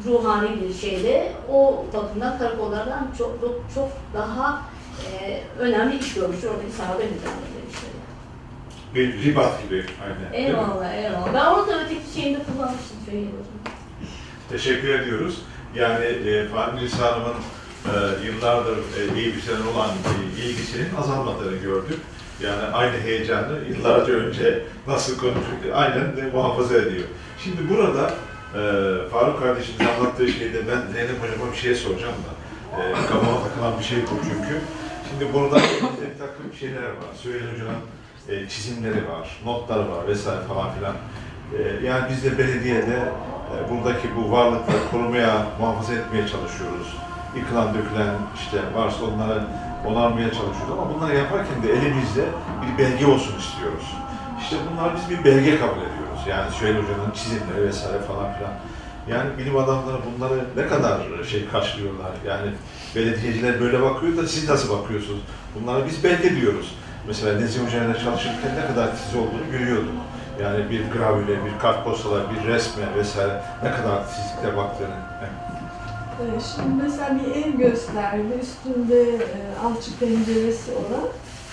[0.06, 4.62] ruhani bir şeyle o bakımdan karakollardan çok çok, çok daha
[5.06, 7.90] e, önemli iş görmüştür oradaki sahabe nizamı demişler.
[8.94, 9.84] Bir ribat gibi.
[10.04, 10.46] Aynen.
[10.46, 11.34] Eyvallah, eyvallah.
[11.34, 12.96] Ben onu da öteki şeyinde kullanmıştım.
[14.50, 15.42] Teşekkür ediyoruz.
[15.74, 17.34] Yani e, Fatih Nisa Hanım'ın
[17.86, 21.98] e, yıllardır e, iyi bir sene olan e, ilgisinin azalmadığını gördük.
[22.42, 27.04] Yani aynı heyecanı yıllarca önce nasıl konuştuk aynen de muhafaza ediyor.
[27.44, 28.10] Şimdi burada
[28.54, 28.60] e,
[29.08, 32.32] Faruk kardeşimiz anlattığı şeyde ben Zeynep Hocam'a bir şey soracağım da
[32.82, 34.60] e, kafama takılan bir şey bu çünkü.
[35.10, 37.12] Şimdi burada bir takım şeyler var.
[37.22, 37.82] Süheyl Hoca'nın
[38.28, 40.94] e, çizimleri var, notları var vesaire falan filan.
[41.58, 43.12] E, yani biz de belediyede
[43.70, 46.96] buradaki bu varlıkları korumaya, muhafaza etmeye çalışıyoruz.
[47.36, 49.44] Yıkılan, dökülen işte varsa onları
[49.86, 52.24] onarmaya çalışıyoruz ama bunları yaparken de elimizde
[52.62, 53.86] bir belge olsun istiyoruz.
[54.40, 56.20] İşte bunlar biz bir belge kabul ediyoruz.
[56.28, 58.52] Yani Süheyl Hoca'nın çizimleri vesaire falan filan.
[59.08, 61.00] Yani bilim adamları bunları ne kadar
[61.30, 62.10] şey karşılıyorlar.
[62.26, 62.50] Yani
[62.96, 65.20] belediyeciler böyle bakıyor da siz nasıl bakıyorsunuz?
[65.54, 66.74] Bunlara biz belge diyoruz.
[67.06, 69.92] Mesela Nezih Hoca ile çalışırken ne kadar tiz olduğunu görüyorduk.
[70.42, 74.94] Yani bir gravüre, bir kartposala, bir resme vesaire ne kadar titizlikle baktığını.
[76.20, 81.04] Ee, Şimdi mesela bir ev gösterdi, üstünde e, alçık penceresi olan.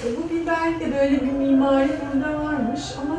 [0.03, 3.16] E, Bu bir belki böyle bir mimari burada varmış ama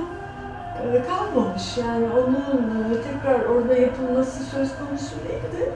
[0.82, 1.78] e, kalmamış.
[1.78, 5.72] Yani onun tekrar orada yapılması söz konusu değildi.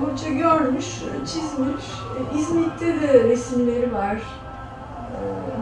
[0.00, 0.86] Hoca görmüş,
[1.26, 1.84] çizmiş.
[2.38, 4.18] İzmit'te de resimleri var.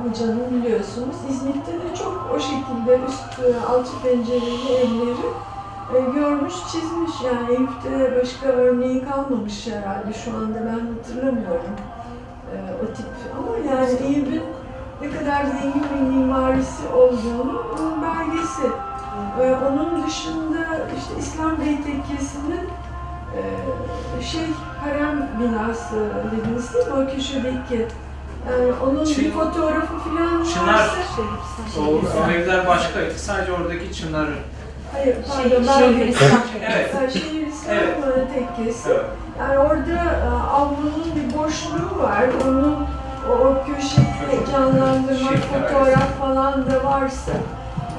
[0.04, 1.16] Hocanın biliyorsunuz.
[1.30, 5.28] İzmit'te de çok o şekilde üst e, alçık pencereli evleri
[5.94, 7.12] e, görmüş, çizmiş.
[7.24, 10.12] Yani Eyüp'te başka örneği kalmamış herhalde.
[10.24, 11.76] Şu anda ben hatırlamıyorum
[12.52, 13.06] e, o tip.
[13.38, 14.42] Ama yani Eyüp'ün
[15.02, 18.68] ne kadar zengin bir mimarisi olduğunu bunun belgesi.
[19.38, 20.58] Onun dışında
[20.98, 22.68] işte İslam Bey Tekkesi'nin
[24.22, 24.46] şey
[24.84, 25.96] harem binası
[26.32, 26.92] dediniz değil mi?
[26.92, 27.86] O köşedeki.
[28.51, 30.74] Yani onun bir Çin- fotoğrafı falan Çınar.
[30.74, 31.23] varsa...
[31.81, 31.82] O,
[32.27, 33.19] o evler başkaydı.
[33.19, 34.35] Sadece oradaki çınarı.
[34.93, 36.31] Hayır, Şey, pardon, ben Şeyhülislam.
[36.70, 37.12] Evet.
[37.12, 38.28] Şeyhülislam Evet.
[38.35, 38.89] tekkesi.
[38.90, 39.05] Evet.
[39.39, 42.24] Yani orada e, avlunun bir boşluğu var.
[42.44, 42.86] Onun
[43.31, 47.32] o, o köşeyi canlandırmak, Şeker fotoğraf falan da varsa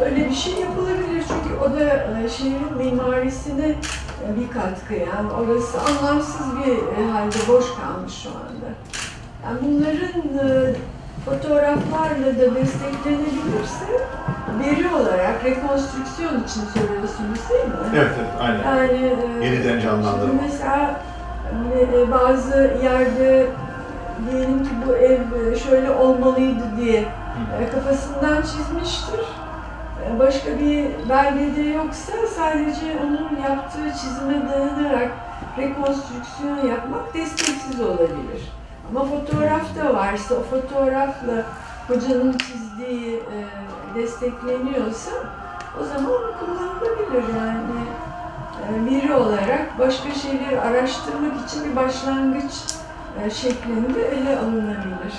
[0.05, 1.23] öyle bir şey yapılabilir.
[1.27, 1.83] Çünkü o da
[2.23, 4.93] e, şehrin mimarisine e, bir katkı.
[4.93, 8.69] Yani orası anlamsız bir halde boş kalmış şu anda.
[9.45, 10.73] Yani bunların e,
[11.25, 13.85] fotoğraflarla da desteklenebilirse
[14.63, 17.73] veri olarak rekonstrüksiyon için soruyorsunuz değil mi?
[17.95, 18.63] Evet, evet, aynen.
[18.63, 20.41] Yani e, Yeniden canlandırma.
[20.41, 21.01] Mesela
[21.75, 23.47] e, e, bazı yerde
[24.31, 26.99] diyelim ki bu ev e, şöyle olmalıydı diye
[27.61, 29.19] e, kafasından çizmiştir.
[30.07, 35.11] E, Başka bir belgede yoksa sadece onun yaptığı çizime dayanarak
[35.57, 38.51] rekonstrüksiyon yapmak desteksiz olabilir.
[38.89, 41.45] Ama fotoğrafta varsa, o fotoğrafla
[41.87, 43.37] hocanın çizdiği e,
[43.95, 45.11] destekleniyorsa
[45.81, 47.83] o zaman kullanılabilir yani
[48.63, 52.53] e, biri olarak başka şeyleri araştırmak için bir başlangıç
[53.23, 55.13] e, şeklinde ele alınabilir.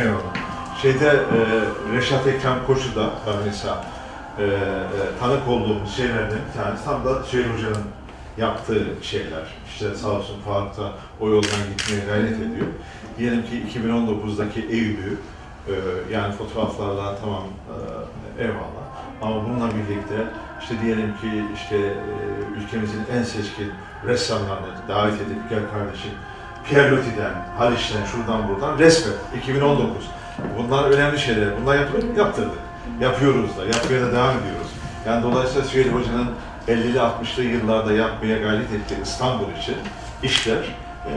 [0.00, 0.20] Eyvallah.
[0.82, 1.38] Şeyde e,
[1.96, 3.84] Reşat Ekrem Koçu da ben mesela
[4.38, 4.48] e, e,
[5.20, 7.84] tanık olduğumuz şeylerden bir tanesi tam da Süheyl Hoca'nın
[8.38, 9.54] yaptığı şeyler.
[9.68, 12.66] İşte sağ olsun Faruk da o yoldan gitmeye gayret ediyor.
[13.18, 15.18] Diyelim ki 2019'daki Eyüp'ü
[15.68, 15.74] e,
[16.12, 17.42] yani fotoğraflarla tamam
[18.38, 18.86] e, eyvallah.
[19.22, 20.14] Ama bununla birlikte
[20.62, 21.94] işte diyelim ki işte e,
[22.58, 23.72] ülkemizin en seçkin
[24.06, 26.10] ressamlarını davet edip gel kardeşim
[26.68, 30.10] Pierre Loti'den, Haliç'ten, şuradan buradan resmet 2019.
[30.58, 31.48] Bunlar önemli şeyler.
[31.60, 32.58] Bunlar yapılır, yaptırdık.
[33.00, 34.70] Yapıyoruz da, yapmaya da devam ediyoruz.
[35.06, 36.28] Yani dolayısıyla Süheyl Hoca'nın
[36.68, 39.76] 50'li 60'lı yıllarda yapmaya gayret ettiği İstanbul için
[40.22, 40.74] işler
[41.06, 41.12] e,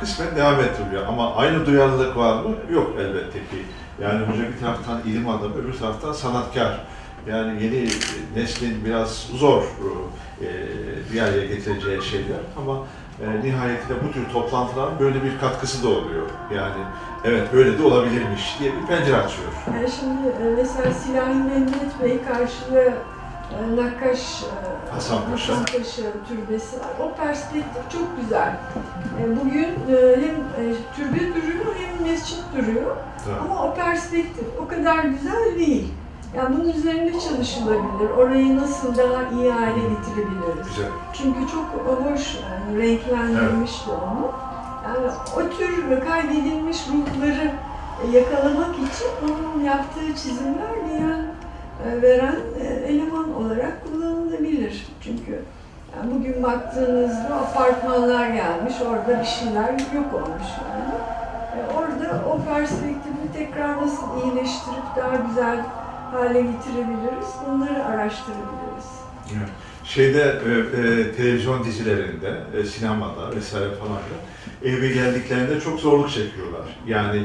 [0.00, 1.06] kısmen devam ettiriliyor.
[1.06, 2.54] Ama aynı duyarlılık var mı?
[2.70, 3.64] Yok elbette ki.
[4.02, 6.80] Yani hoca bir taraftan ilim adamı, öbür taraftan sanatkar.
[7.26, 7.88] Yani yeni
[8.36, 10.48] neslin biraz zor e,
[11.12, 12.78] bir araya getireceği şeyler ama
[13.24, 16.26] e, nihayetinde bu tür toplantıların böyle bir katkısı da oluyor.
[16.54, 16.84] Yani
[17.24, 19.48] evet böyle de olabilirmiş diye bir pencere açıyor.
[19.74, 20.92] Yani şimdi e, mesela
[22.02, 22.92] Bey karşılığı
[23.76, 25.52] Nakkaş e, Hasan Paşa.
[25.52, 26.88] Hasan Paşa türbesi var.
[27.02, 28.56] O perspektif çok güzel.
[29.20, 30.36] E, Bugün e, hem
[30.96, 32.96] türbe duruyor hem mescit duruyor.
[33.24, 33.34] Tabii.
[33.50, 35.92] Ama o perspektif o kadar güzel değil.
[36.36, 38.10] Yani bunun üzerinde çalışılabilir.
[38.18, 40.68] Orayı nasıl daha iyi hale getirebiliriz?
[40.68, 40.90] Güzel.
[41.12, 44.32] Çünkü çok hoş yani renklendirmişti onu.
[44.84, 45.06] Yani
[45.36, 47.52] o tür kaybedilmiş ruhları
[48.12, 51.29] yakalamak için onun yaptığı çizimler diyen e,
[52.02, 54.86] veren e, eleman olarak kullanılabilir.
[55.04, 55.38] Çünkü
[55.96, 60.94] yani bugün baktığınızda apartmanlar gelmiş, orada bir şeyler yok olmuş yani.
[61.56, 65.64] E, Orada o perspektifi tekrar nasıl iyileştirip daha güzel
[66.12, 68.88] hale getirebiliriz, bunları araştırabiliriz.
[69.36, 69.48] Evet.
[69.84, 74.16] Şeyde e, e, televizyon dizilerinde, e, sinemada vesaire falan da
[74.68, 76.78] eve geldiklerinde çok zorluk çekiyorlar.
[76.86, 77.24] Yani e,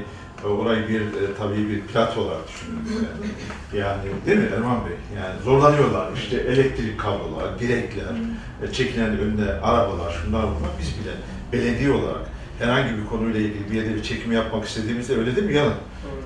[0.49, 3.05] orayı bir e, tabii bir plato olarak düşünün.
[3.73, 5.21] Yani değil mi Erman Bey?
[5.21, 6.09] Yani zorlanıyorlar.
[6.15, 8.13] İşte elektrik kablolar, direkler,
[8.63, 10.71] e, çekilen önüne arabalar, şunlar bunlar.
[10.79, 11.13] Biz bile
[11.53, 12.21] belediye olarak
[12.59, 15.53] herhangi bir konuyla ilgili bir yerde bir çekim yapmak istediğimizde öyle değil mi?
[15.53, 15.73] Yanın.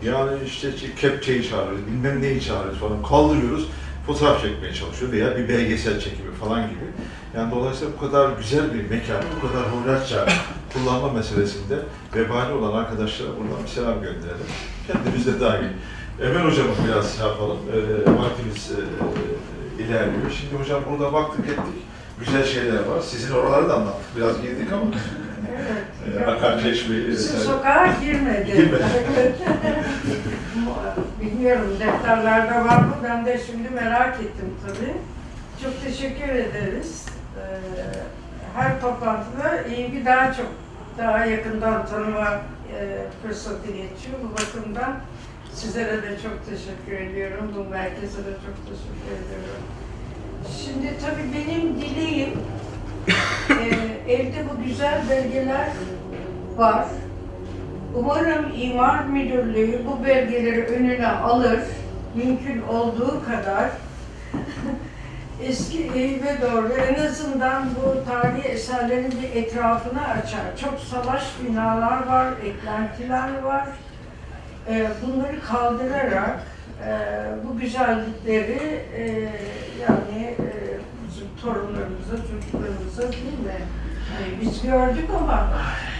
[0.03, 0.69] Yani işte
[1.01, 3.03] kepçeyi çağırıyoruz, bilmem neyi çağırıyoruz falan.
[3.03, 3.67] Kaldırıyoruz,
[4.07, 6.85] fotoğraf çekmeye çalışıyor veya bir belgesel çekimi falan gibi.
[7.35, 10.25] Yani dolayısıyla bu kadar güzel bir mekan, bu kadar hoyratça
[10.73, 11.75] kullanma meselesinde
[12.15, 14.47] vebali olan arkadaşlara buradan bir selam gönderelim.
[14.87, 15.67] Kendimiz de dahil.
[16.21, 17.57] Emel hocamı biraz şey yapalım.
[17.73, 17.77] E,
[18.21, 20.31] vaktimiz e, ilerliyor.
[20.39, 21.83] Şimdi hocam burada baktık ettik.
[22.19, 23.01] Güzel şeyler var.
[23.01, 24.17] Sizin oraları da anlattık.
[24.17, 24.83] Biraz girdik ama.
[26.07, 26.27] Evet.
[26.27, 27.43] Akar Çeşme'yi Bizim vesaire.
[27.43, 28.51] sokağa girmedi.
[28.51, 28.83] Girmedi.
[31.21, 32.95] Bilmiyorum defterlerde var mı?
[33.03, 34.93] Ben de şimdi merak ettim tabii.
[35.63, 37.05] Çok teşekkür ederiz.
[37.37, 37.41] Ee,
[38.55, 40.47] her toplantıda ilgi daha çok,
[40.97, 42.41] daha yakından tanıma
[42.77, 44.17] e, fırsatı geçiyor.
[44.23, 44.95] Bu bakımdan
[45.53, 47.51] sizlere de çok teşekkür ediyorum.
[47.57, 49.63] Bu merkeze de çok teşekkür ediyorum.
[50.63, 52.29] Şimdi tabii benim dileğim
[53.49, 55.67] e, evde bu güzel belgeler
[56.57, 56.85] var.
[57.95, 61.59] Umarım İmar Müdürlüğü bu belgeleri önüne alır,
[62.15, 63.69] mümkün olduğu kadar
[65.43, 70.57] eski Eyüp'e doğru en azından bu tarihi eserlerin bir etrafını açar.
[70.61, 73.67] Çok salaş binalar var, eklentiler var.
[74.69, 76.39] Ee, bunları kaldırarak
[76.85, 76.99] e,
[77.47, 79.05] bu güzellikleri e,
[79.81, 83.59] yani e, bizim torunlarımıza, çocuklarımıza değil mi?
[84.13, 85.49] Yani biz gördük ama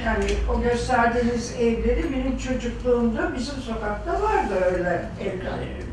[0.05, 5.88] yani o gösterdiğiniz evleri benim çocukluğumda bizim sokakta vardı öyle evler.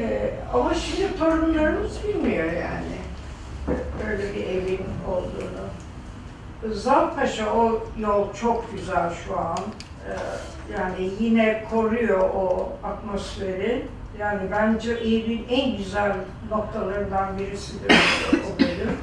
[0.00, 2.98] Ee, ama şimdi torunlarımız bilmiyor yani
[4.10, 5.68] öyle bir evin olduğunu.
[6.74, 9.58] Zalpaşa o yol çok güzel şu an.
[10.08, 10.12] Ee,
[10.78, 13.86] yani yine koruyor o atmosferi.
[14.18, 16.12] Yani bence evin en güzel
[16.50, 17.92] noktalarından birisidir
[18.32, 18.96] o bölüm.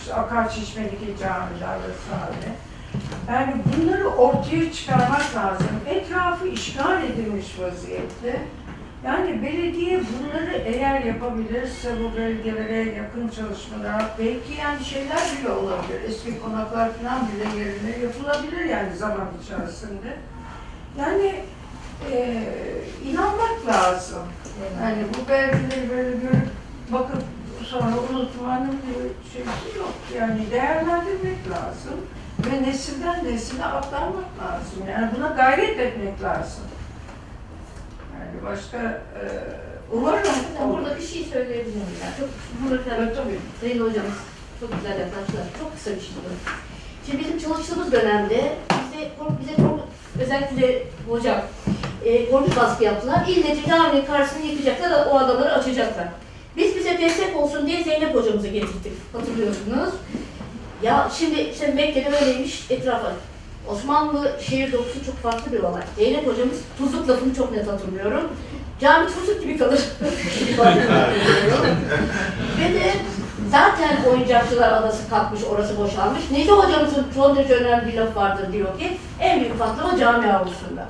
[0.00, 2.54] İşte Akarçeşme'deki camiler vesaire.
[3.28, 5.66] Yani bunları ortaya çıkarmak lazım.
[5.86, 8.42] Etrafı işgal edilmiş vaziyette.
[9.04, 16.00] Yani belediye bunları eğer yapabilirse bu bölgelere yakın çalışmalar, belki yani şeyler bile olabilir.
[16.08, 20.16] Eski konaklar falan bile yerine yapılabilir yani zaman içerisinde.
[20.98, 21.34] Yani
[22.12, 22.44] e,
[23.04, 24.22] inanmak lazım.
[24.82, 26.48] Yani bu belgeleri böyle görüp
[26.92, 27.22] bakıp
[27.62, 29.94] sonra unutmanın bir şeysi yok.
[30.18, 32.00] Yani değerlendirmek lazım
[32.46, 34.82] ve nesilden nesile aktarmak lazım.
[34.90, 36.62] Yani buna gayret etmek lazım.
[38.20, 39.22] Yani başka e,
[39.92, 40.22] umarım
[40.60, 42.00] Ben burada bir şey söyleyebilir miyim?
[42.02, 42.08] ya?
[42.18, 42.28] Çok
[42.70, 43.38] burada Evet, tabii.
[43.60, 44.14] Sayın hocamız
[44.60, 45.44] çok güzel yaklaştılar.
[45.60, 46.50] Çok kısa bir şey bu.
[47.06, 48.52] Şimdi bizim çalıştığımız dönemde
[48.92, 49.10] bize,
[49.40, 49.88] bize çok,
[50.22, 51.40] özellikle hocam
[52.04, 53.26] e, korkunç baskı yaptılar.
[53.28, 56.08] İlle caminin karşısını yıkacaklar, o adamları açacaklar.
[56.56, 58.92] Biz bize destek olsun diye Zeynep hocamızı getirdik.
[59.12, 59.90] Hatırlıyorsunuz.
[60.82, 63.12] Ya şimdi işte Mekke'de öyleymiş etrafa.
[63.72, 65.82] Osmanlı şehir dokusu çok farklı bir olay.
[65.96, 68.28] Zeynep hocamız tuzluk lafını çok net hatırlıyorum.
[68.80, 69.80] Cami tuzluk gibi kalır.
[72.60, 72.92] Ve de
[73.50, 76.30] zaten oyuncakçılar adası kalkmış, orası boşalmış.
[76.30, 80.88] Necdi hocamızın son derece önemli bir laf vardır diyor ki, en büyük patlama cami avlusunda.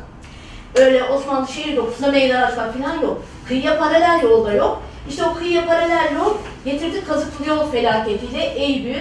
[0.75, 3.23] Öyle Osmanlı şehir dokusunda meydan açmak falan yok.
[3.49, 4.83] Kıyıya paralel yol da yok.
[5.09, 6.35] İşte o kıyıya paralel yol
[6.65, 9.01] getirdi kazıklı yol felaketiyle Eyüp'ü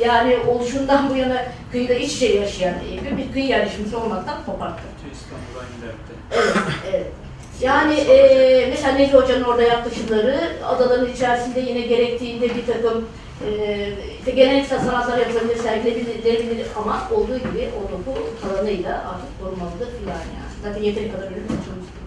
[0.00, 1.42] yani oluşundan bu yana
[1.72, 4.82] kıyıda iç içe yaşayan Eyüp'ü bir kıyı yerleşimci olmaktan koparttı.
[5.12, 5.66] İstanbul'dan.
[6.32, 6.54] Evet,
[6.90, 7.06] evet.
[7.60, 13.08] Yani eee mesela Necmi Hoca'nın orada yaklaşımları adaların içerisinde yine gerektiğinde bir takım
[13.46, 20.14] eee işte geleneksel sanatlar yapılabilir, sergilenebilir ama olduğu gibi o doku alanıyla artık korunmalıdır filan
[20.14, 20.48] yani.
[20.62, 21.98] Zaten yeteri kadar çalıştık.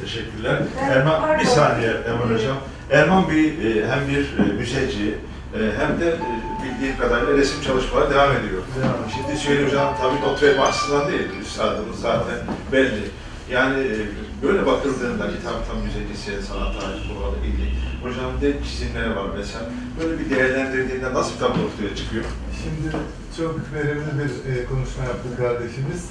[0.00, 0.56] Teşekkürler.
[0.60, 1.40] Evet, Erman, pardon.
[1.40, 2.34] bir saniye Erman.
[2.34, 2.56] Hocam.
[2.90, 5.14] Erman bir e, hem bir e, müzeci
[5.54, 6.16] e, hem de e,
[6.64, 8.62] bildiğim kadarıyla resim çalışmaları devam ediyor.
[8.78, 9.10] Devam.
[9.14, 12.38] Şimdi Hocam tabii not verme açısından değil, üstadımız zaten
[12.72, 13.04] belli.
[13.50, 13.96] Yani e,
[14.42, 17.68] böyle bakıldığında ki tam tam müzecisi, sanat tarihi bunlarla ilgili
[18.02, 19.64] hocam de çizimleri var mesela.
[20.00, 22.24] Böyle bir değerlendirdiğinde nasıl bir tablo ortaya çıkıyor?
[22.62, 22.96] Şimdi
[23.36, 26.10] çok verimli bir e, konuşma yaptı kardeşimiz.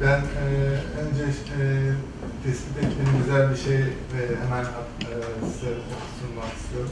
[0.00, 0.46] Ben e,
[1.02, 1.24] önce
[1.60, 1.64] e,
[2.44, 3.80] tespit ettiğim güzel bir şey
[4.16, 5.12] e, hemen e,
[5.52, 5.72] size
[6.20, 6.90] sunmak istiyorum.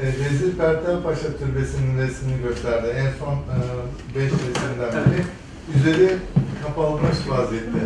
[0.00, 2.86] E, Vezir Pertel Paşa Türbesi'nin resmini gösterdi.
[2.96, 3.56] En son e,
[4.14, 5.24] beş resimden biri.
[5.76, 6.16] Üzeri
[6.62, 7.78] kapatılmış vaziyette.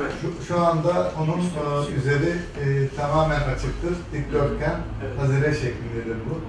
[0.00, 0.12] Evet.
[0.20, 2.32] Şu, şu anda onun e, üzeri
[2.62, 3.94] e, tamamen açıktır.
[4.12, 4.76] Dikdörtgen,
[5.18, 6.40] hazire şeklindedir bu.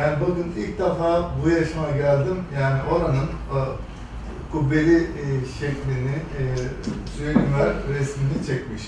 [0.00, 2.36] Yani bakın ilk defa bu yaşıma geldim.
[2.60, 3.58] Yani oranın e,
[4.52, 5.24] kubbeli e,
[5.60, 6.42] şeklini e,
[7.16, 7.36] Süheyl
[7.98, 8.82] resmini çekmiş.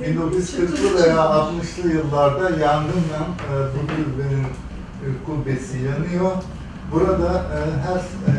[0.00, 4.71] 1940'lı veya 60'lı yıllarda yangınla e, bu türbenin e,
[5.26, 6.32] kubbesi yanıyor.
[6.92, 8.34] Burada e, her e,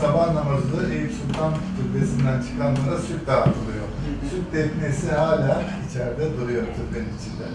[0.00, 3.86] sabah namazı Eyüp Sultan Türbesi'nden çıkanlara süt dağıtılıyor.
[4.30, 7.46] Süt teknesi hala içeride duruyor türbenin içinde.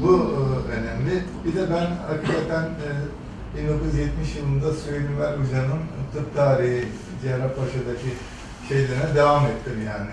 [0.00, 1.24] Bu e, önemli.
[1.44, 2.88] Bir de ben hakikaten e,
[3.58, 5.80] 1970 yılında Süheyl Hoca'nın
[6.12, 6.88] tıp tarihi
[7.22, 8.10] Cerrahpaşa'daki
[8.68, 10.10] şeylerine devam ettim yani.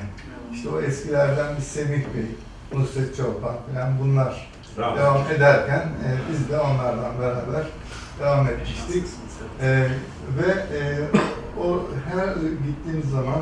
[0.53, 2.35] İşte o eskilerden bir Semih Bey,
[2.73, 4.47] Nusret Çolpan falan bunlar
[4.77, 4.97] Bravo.
[4.97, 7.65] devam ederken e, biz de onlardan beraber
[8.19, 9.05] devam etmiştik.
[9.61, 9.67] E,
[10.37, 10.81] ve e,
[11.63, 11.81] o
[12.11, 12.27] her
[12.67, 13.41] gittiğimiz zaman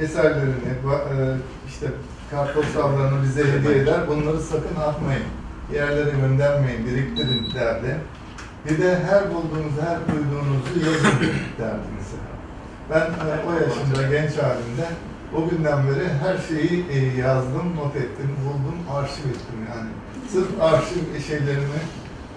[0.00, 0.68] eserlerini,
[1.12, 1.36] e,
[1.68, 1.86] işte
[2.30, 4.08] kartpostallarını bize hediye eder.
[4.08, 5.22] Bunları sakın atmayın.
[5.74, 7.96] Yerlere göndermeyin, biriktirin derdi.
[8.64, 11.18] Bir de her bulduğunuzu, her duyduğunuzu yazın
[11.58, 12.30] derdi mesela.
[12.90, 14.86] Ben e, o yaşımda, genç halimde
[15.36, 19.90] o günden beri her şeyi e, yazdım, not ettim, buldum, arşiv ettim yani.
[20.32, 21.80] Sırf arşiv şeylerimi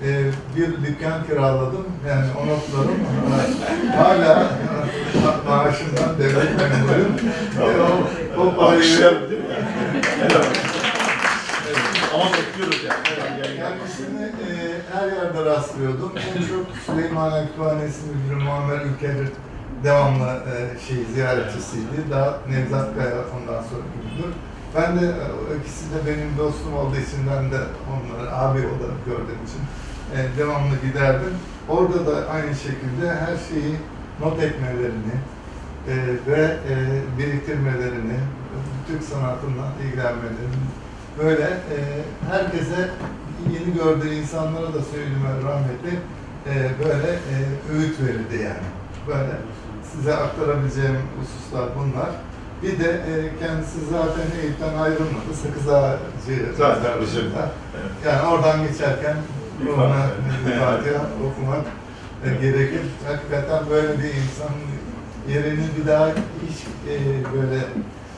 [0.04, 1.86] e, bir dükkan kiraladım.
[2.08, 3.00] Yani o notlarım
[3.98, 4.50] hala
[5.48, 7.16] maaşımdan devlet memuruyum.
[7.62, 7.82] E,
[8.38, 8.84] o, o parayı?
[8.84, 10.44] Helal.
[12.14, 12.98] Ama bekliyoruz yani.
[13.44, 13.58] Yani.
[13.58, 14.52] Kendisini e,
[14.94, 16.12] her yerde rastlıyordum.
[16.18, 19.28] En çok Süleymaniye Kütüphanesi Müdürü Muammer Ülkedir
[19.84, 22.12] devamlı e, şey ziyaretçisiydi.
[22.12, 24.34] Daha Nevzat Kaya ondan sonra müdür.
[24.76, 27.60] Ben de e, ikisi de benim dostum olduğu için ben de
[27.94, 29.62] onları abi olarak gördüğüm için
[30.16, 31.34] e, devamlı giderdim.
[31.70, 33.76] Orada da aynı şekilde her şeyi
[34.20, 35.16] not etmelerini
[35.88, 35.94] e,
[36.28, 36.74] ve e,
[37.18, 38.18] biriktirmelerini,
[38.88, 40.68] Türk sanatından ilgilenmelerini
[41.20, 41.78] böyle e,
[42.32, 42.90] herkese
[43.54, 46.00] yeni gördüğü insanlara da söyleme rahmetli
[46.48, 46.54] e,
[46.86, 47.36] böyle e,
[47.74, 48.68] öğüt verirdi yani.
[49.08, 49.32] Böyle
[49.92, 52.10] size aktarabileceğim hususlar bunlar.
[52.64, 55.32] Bir de e, kendisi zaten Eyüp'ten ayrılmadı.
[55.44, 57.92] Sakız ağacı Zaten bizim, evet.
[58.06, 59.16] Yani oradan geçerken
[59.76, 60.06] ona
[60.60, 61.02] Fatiha.
[61.28, 61.66] okumak
[62.26, 62.82] e, gerekir.
[63.08, 64.54] Hakikaten böyle bir insan
[65.30, 66.58] yerini bir daha hiç
[66.92, 66.94] e,
[67.34, 67.60] böyle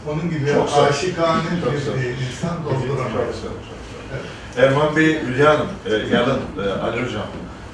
[0.09, 3.11] onun gibi Çok aşikane Çok bir sağ e, insan Çok dolduramaz.
[3.11, 4.67] sağ olun, çok sağ olun.
[4.67, 7.21] Erman Bey, Hülya Hanım, e, Yalın, e, Ali Hocam.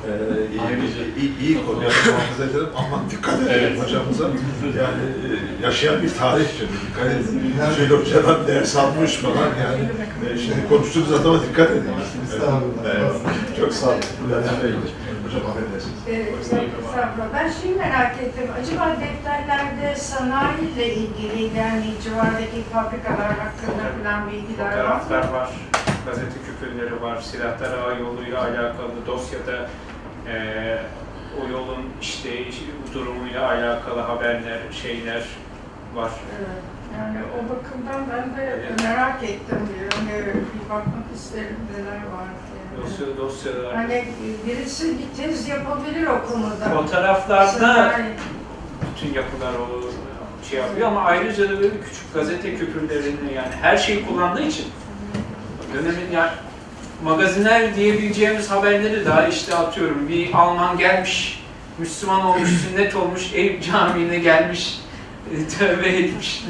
[0.07, 0.11] E,
[0.51, 4.25] iyi, iyi, iyi konuya muhafaza edelim ama dikkat edelim hocamıza.
[4.81, 5.03] Yani
[5.61, 7.53] e, yaşayan bir tarih şimdi dikkat edin.
[7.77, 9.83] Şöyle hocadan ders almış falan yani.
[10.33, 11.93] E, şimdi konuştuğunuz adama dikkat edin.
[12.23, 12.95] Estağfurullah.
[12.95, 13.11] Evet,
[13.59, 13.99] çok sağ olun.
[14.27, 14.71] Bülent Bey,
[15.25, 15.99] Hocam affedersiniz.
[16.07, 16.29] Ee.
[17.33, 18.49] Ben şeyi merak ettim.
[18.61, 24.99] Acaba defterlerde sanayiyle ilgili yani civardaki fabrikalar hakkında falan bilgiler var mı?
[25.01, 25.49] Fotoğraflar var,
[26.05, 29.69] gazete küpürleri var, silahlar ağı yoluyla alakalı dosyada
[30.27, 30.79] eee
[31.41, 32.29] o yolun işte
[32.93, 35.23] durumuyla alakalı haberler, şeyler
[35.95, 36.11] var.
[36.37, 36.63] Evet.
[36.97, 39.57] Yani o bakımdan ben de merak ettim.
[40.11, 42.85] Yani bir bakmak isterim neler var diye.
[42.85, 43.75] Dosya, dosyalar.
[43.75, 44.05] Hani
[44.45, 46.69] birisi bir tez yapabilir o konuda.
[46.75, 47.91] Fotoğraflarda
[48.95, 49.81] bütün yapılar o
[50.49, 54.65] şey yapıyor ama ayrıca da böyle küçük gazete küpürlerini yani her şeyi kullandığı için
[55.73, 56.31] dönemin yani
[57.03, 61.43] magazinler diyebileceğimiz haberleri daha işte atıyorum bir Alman gelmiş,
[61.77, 64.79] Müslüman olmuş, sünnet olmuş, Eyüp Camii'ne gelmiş
[65.59, 66.43] tövbe etmiş,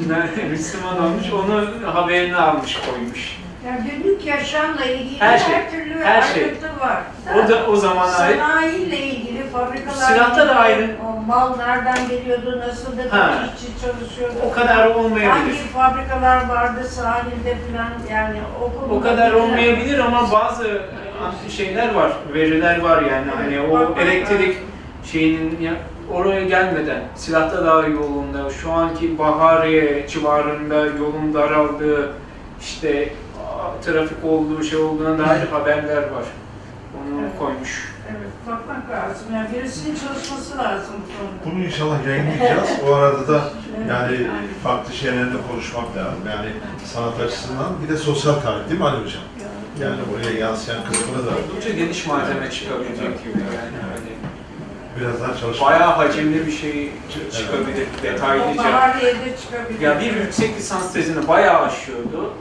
[0.50, 3.41] Müslüman olmuş, onu haberini almış koymuş.
[3.66, 6.52] Yani günlük yaşamla ilgili Her her, şey, türlü her şey.
[6.80, 7.02] var.
[7.34, 8.38] O da o zaman ait.
[8.38, 10.96] Sanayiyle ilgili fabrikalar Silahta da ayrı.
[11.06, 14.34] o mal nereden geliyordu, nasıl da kaç işçi çalışıyordu.
[14.50, 15.28] O kadar olmayabilir.
[15.30, 20.80] Hangi fabrikalar vardı sahilde falan yani o O kadar olmayabilir ama bazı
[21.56, 23.30] şeyler var, veriler var yani.
[23.36, 24.56] Hani o elektrik
[25.12, 25.72] şeyinin ya,
[26.14, 32.12] oraya gelmeden Silahta Dağ yolunda şu anki Bahariye civarında yolun daraldığı
[32.60, 33.08] işte
[33.84, 36.24] trafik olduğu şey olduğuna dair haberler var.
[36.98, 37.32] Onu Evet.
[37.38, 37.92] koymuş.
[38.10, 39.26] Evet, bakmak lazım.
[39.34, 41.56] Yani birisinin çalışması lazım bu konuda.
[41.56, 42.68] Bunu inşallah yayınlayacağız.
[42.88, 43.40] O arada da
[43.88, 44.26] yani
[44.62, 46.20] farklı şeylerle konuşmak lazım.
[46.30, 46.48] Yani
[46.84, 49.22] sanat açısından bir de sosyal tarih değil mi Ali Hocam?
[49.80, 53.76] Yani oraya yansıyan kısmını da Oldukça geniş malzeme çıkabilecek gibi yani.
[53.82, 54.12] Hani
[55.00, 55.70] biraz daha çalışmak.
[55.70, 56.92] bayağı hacimli bir şey
[57.32, 58.64] çıkabilir, O detaylıca.
[58.64, 59.80] Bahariye'de çıkabilir.
[59.80, 62.32] Ya bir yüksek lisans tezini bayağı aşıyordu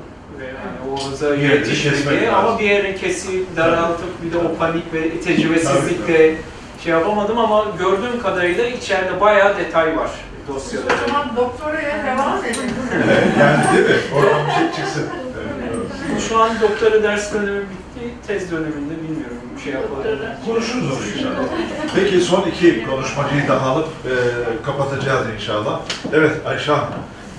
[0.64, 2.36] hani o hıza Bir yerde kesmek yetişmeye lazım.
[2.50, 6.36] ama bir yerin kesip daraltıp bir de o panik ve tecrübesizlikle
[6.84, 10.10] şey yapamadım ama gördüğüm kadarıyla içeride bayağı detay var
[10.48, 10.86] Siz dosyada.
[11.06, 12.72] o zaman doktoraya devam edin.
[12.96, 13.96] Evet, yani değil mi?
[14.16, 15.04] Oradan bir şey çıksın.
[15.38, 16.22] Evet.
[16.30, 20.04] Şu an doktora ders dönemi bitti, tez döneminde bilmiyorum bir şey yapalım.
[20.46, 21.44] Konuşuruz onu inşallah.
[21.96, 24.14] Peki son iki konuşmacıyı daha alıp e,
[24.66, 25.80] kapatacağız inşallah.
[26.14, 26.88] Evet Ayşe Hanım,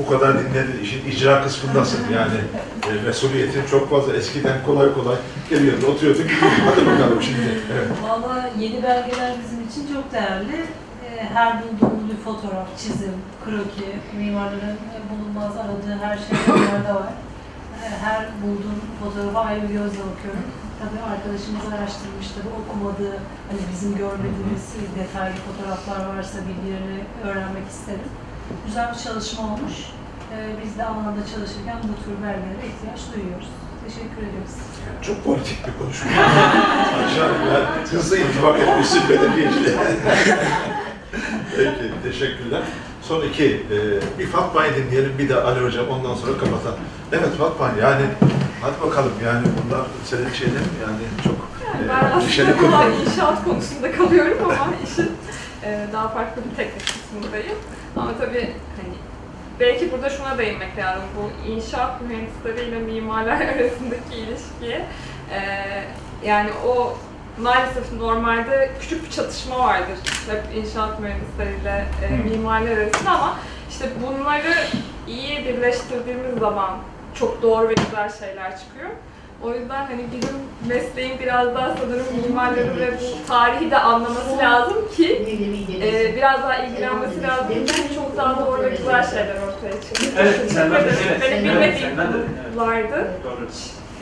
[0.03, 2.39] bu kadar dinledin, işin icra kısmındasın yani.
[2.83, 5.17] E, mesuliyetin çok fazla eskiden kolay kolay
[5.51, 6.27] geliyordu, oturuyorduk.
[6.67, 7.51] Hadi bakalım şimdi.
[7.73, 7.89] Evet.
[8.09, 10.57] Valla yeni belgeler bizim için çok değerli.
[11.05, 13.89] Ee, Her bulduğumuz bir fotoğraf, çizim, kroki,
[14.19, 14.79] mimarların
[15.11, 17.13] bulunmaz aradığı her şey onlarda var.
[17.83, 20.47] Ee, Her bulduğum fotoğrafa ayrı bir gözle bakıyorum.
[20.81, 23.17] Tabii arkadaşımız araştırmıştır, okumadığı,
[23.49, 24.65] hani bizim görmediğimiz
[24.99, 26.99] detaylı fotoğraflar varsa bilgilerini
[27.29, 28.11] öğrenmek isterim.
[28.67, 29.75] Güzel bir çalışma olmuş.
[30.33, 33.49] Ee, Biz de alanda çalışırken bu tür belgelere ihtiyaç duyuyoruz.
[33.87, 34.55] Teşekkür ederiz.
[35.03, 36.11] Çok politik bir konuşma.
[37.19, 39.77] Yani hızlı intibak etmişsin belediyeciliğe.
[41.57, 42.63] Peki, teşekkürler.
[43.03, 46.79] Son iki, e, bir Fatma'yı dinleyelim, bir de Ali Hocam, ondan sonra kapatalım.
[47.13, 48.03] Evet Fatma, yani
[48.63, 51.37] hadi bakalım yani bunlar senin şeyler yani çok
[51.75, 55.12] Yani e, ben neşeli aslında kolay inşaat konusunda kalıyorum ama işin e,
[55.93, 57.59] daha farklı bir teknik kısmındayım.
[57.97, 58.95] Ama tabii hani
[59.61, 61.05] belki burada şuna değinmek lazım.
[61.17, 64.87] Bu inşaat mühendisleriyle mimarlar arasındaki ilişkiye
[65.33, 65.41] e,
[66.25, 66.97] yani o
[67.39, 69.99] maalesef normalde küçük bir çatışma vardır
[70.31, 73.39] hep inşaat mühendisleriyle e, mimarlar arasında ama
[73.71, 74.55] işte bunları
[75.09, 76.79] iyi birleştirdiğimiz zaman
[77.15, 78.91] çok doğru ve güzel şeyler çıkıyor.
[79.43, 80.37] O yüzden hani bizim
[80.69, 85.25] mesleğin biraz daha sanırım mimarları ve bu tarihi de anlaması lazım ki
[85.85, 90.13] e, biraz daha ilgilenmesi lazım ki çok daha doğru ve güzel şeyler ortaya çıkıyor.
[90.19, 90.89] Evet, senden de,
[91.21, 91.97] Benim- evet, bilmediğim.
[93.25, 93.47] Doğru.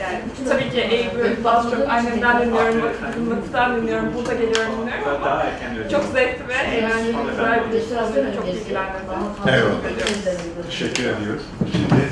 [0.00, 0.18] Yani
[0.48, 2.82] tabii ki Eylül daha çok annemden dinliyorum,
[3.30, 5.88] vakıftan dinliyorum, burada geliyorum dinliyorum Daha, ama daha erken öyle.
[5.90, 9.00] çok zevkli ve eğlenceli, güzel bir konuyla çok ilgilendim.
[9.48, 10.66] Eyvallah.
[10.70, 11.42] Teşekkür ediyoruz.
[11.72, 12.02] Şimdi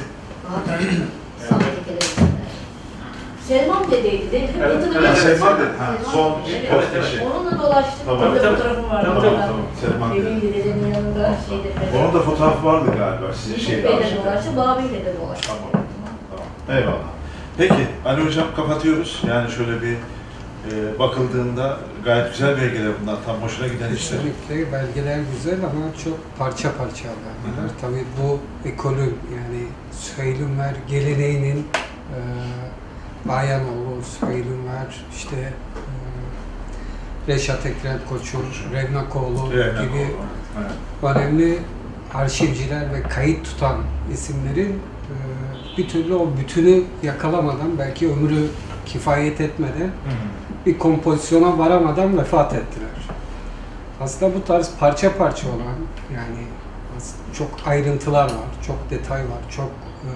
[3.49, 4.51] Selman dedeydi değil mi?
[4.63, 5.19] Evet, evet?
[5.19, 6.71] Selman dedi, ha, son Evet.
[6.71, 7.25] post işi.
[7.25, 8.07] Onunla dolaştık.
[8.07, 8.21] Tamam.
[8.33, 9.03] Burada Tabii, fotoğrafım var.
[9.05, 9.41] Tamam, orada.
[9.41, 9.63] tamam.
[9.81, 10.55] Selman dedi.
[10.55, 13.85] Dedenin yanında şeyde Onun da fotoğrafı vardı galiba sizin Yusuf şeyde.
[13.85, 15.49] Bey'le dolaştı, Babi'yle de dolaştı.
[15.49, 15.85] Tamam.
[16.31, 16.79] Tamam.
[16.79, 17.09] Eyvallah.
[17.59, 19.23] Peki Ali Hocam kapatıyoruz.
[19.29, 19.97] Yani şöyle bir
[20.69, 23.17] e, bakıldığında gayet güzel belgeler bunlar.
[23.27, 24.19] Tam hoşuna giden işler.
[24.19, 27.71] Kesinlikle belgeler güzel ama çok parça parça belgeler.
[27.81, 28.39] Tabii bu
[28.69, 29.61] ekolün yani
[29.93, 31.67] Süheylünver geleneğinin
[32.15, 32.19] e,
[33.29, 40.07] Bayanoğlu, Süheylünver, işte e, Reşat Ekrem Koçur, Revnakoğlu Revnak gibi.
[40.59, 41.17] Evet.
[41.17, 41.59] önemli
[42.15, 43.77] arşivciler ve kayıt tutan
[44.13, 45.15] isimlerin e,
[45.79, 48.47] bir türlü o bütünü yakalamadan belki ömrü
[48.87, 49.91] kifayet etmeden
[50.67, 52.89] bir kompozisyona varamadan vefat ettiler.
[54.01, 55.77] Aslında bu tarz parça parça olan
[56.15, 56.47] yani
[57.33, 59.71] çok ayrıntılar var, çok detay var, çok
[60.05, 60.11] e,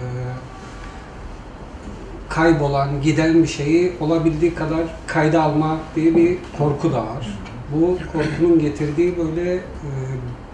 [2.34, 7.38] kaybolan, giden bir şeyi olabildiği kadar kayda alma diye bir korku da var.
[7.74, 9.60] Bu korkunun getirdiği böyle e,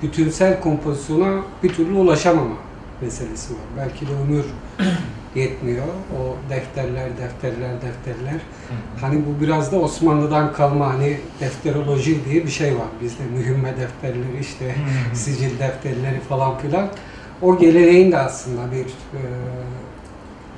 [0.03, 2.55] bütünsel kompozisyona bir türlü ulaşamama
[3.03, 3.61] meselesi var.
[3.77, 4.45] Belki de ömür
[5.35, 5.85] yetmiyor.
[5.87, 8.41] O defterler, defterler, defterler.
[9.01, 12.89] Hani bu biraz da Osmanlı'dan kalma hani defteroloji diye bir şey var.
[13.03, 14.75] Bizde mühimme defterleri işte
[15.15, 16.89] sicil defterleri falan filan.
[17.43, 19.21] O geleneğin de aslında bir e,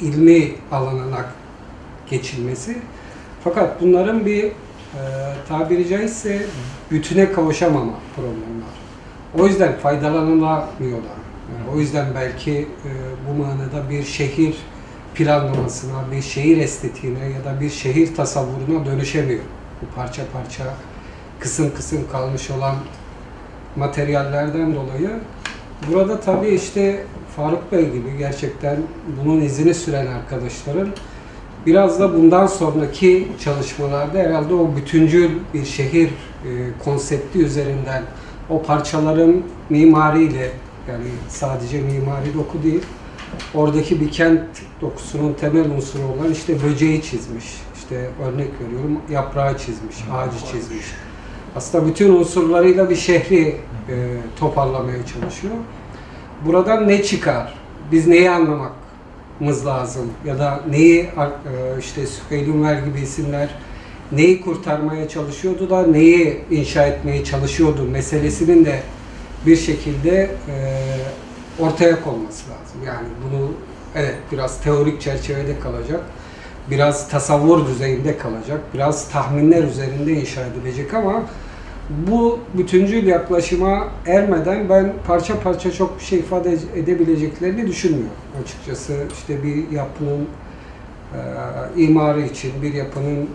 [0.01, 1.24] ilmi alanına
[2.10, 2.77] geçilmesi.
[3.44, 4.52] Fakat bunların bir e,
[5.48, 6.47] tabiri caizse
[6.90, 8.81] bütüne kavuşamama problemi var.
[9.39, 11.20] O yüzden faydalanılamıyorlar.
[11.74, 12.90] O yüzden belki e,
[13.28, 14.56] bu manada bir şehir
[15.14, 19.40] planlamasına, bir şehir estetiğine ya da bir şehir tasavvuruna dönüşemiyor.
[19.82, 20.64] Bu parça parça,
[21.40, 22.74] kısım kısım kalmış olan
[23.77, 25.10] materyallerden dolayı.
[25.89, 27.05] Burada tabii işte
[27.36, 28.77] Faruk Bey gibi gerçekten
[29.24, 30.89] bunun izini süren arkadaşların
[31.66, 36.51] biraz da bundan sonraki çalışmalarda herhalde o bütüncül bir şehir e,
[36.85, 38.02] konsepti üzerinden
[38.51, 40.51] o parçaların mimariyle
[40.89, 42.82] yani sadece mimari doku değil
[43.55, 44.40] oradaki bir kent
[44.81, 47.44] dokusunun temel unsuru olan işte böceği çizmiş.
[47.74, 50.86] İşte örnek veriyorum yaprağı çizmiş, ağacı çizmiş.
[51.56, 53.56] Aslında bütün unsurlarıyla bir şehri
[53.89, 55.55] e, toparlamaya çalışıyor.
[56.47, 57.55] Buradan ne çıkar?
[57.93, 60.10] Biz neyi anlamamız lazım?
[60.24, 61.09] Ya da neyi e,
[61.78, 62.44] işte Süheyl
[62.85, 63.48] gibi isimler
[64.12, 68.82] neyi kurtarmaya çalışıyordu da neyi inşa etmeye çalışıyordu meselesinin de
[69.47, 70.56] bir şekilde e,
[71.59, 72.81] ortaya konması lazım.
[72.86, 73.52] Yani bunu
[73.94, 76.01] evet biraz teorik çerçevede kalacak,
[76.71, 81.23] biraz tasavvur düzeyinde kalacak, biraz tahminler üzerinde inşa edilecek ama
[82.11, 88.11] bu bütüncül yaklaşıma ermeden ben parça parça çok bir şey ifade edebileceklerini düşünmüyorum.
[88.45, 90.27] Açıkçası işte bir yapının
[91.15, 91.19] e,
[91.83, 93.27] imarı için, bir yapının e,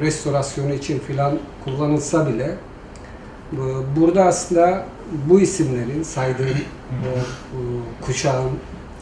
[0.00, 2.50] restorasyonu için filan kullanılsa bile
[3.52, 4.84] bu- burada aslında
[5.30, 6.46] bu isimlerin saydığım
[6.90, 7.10] o
[8.06, 8.50] kuşağın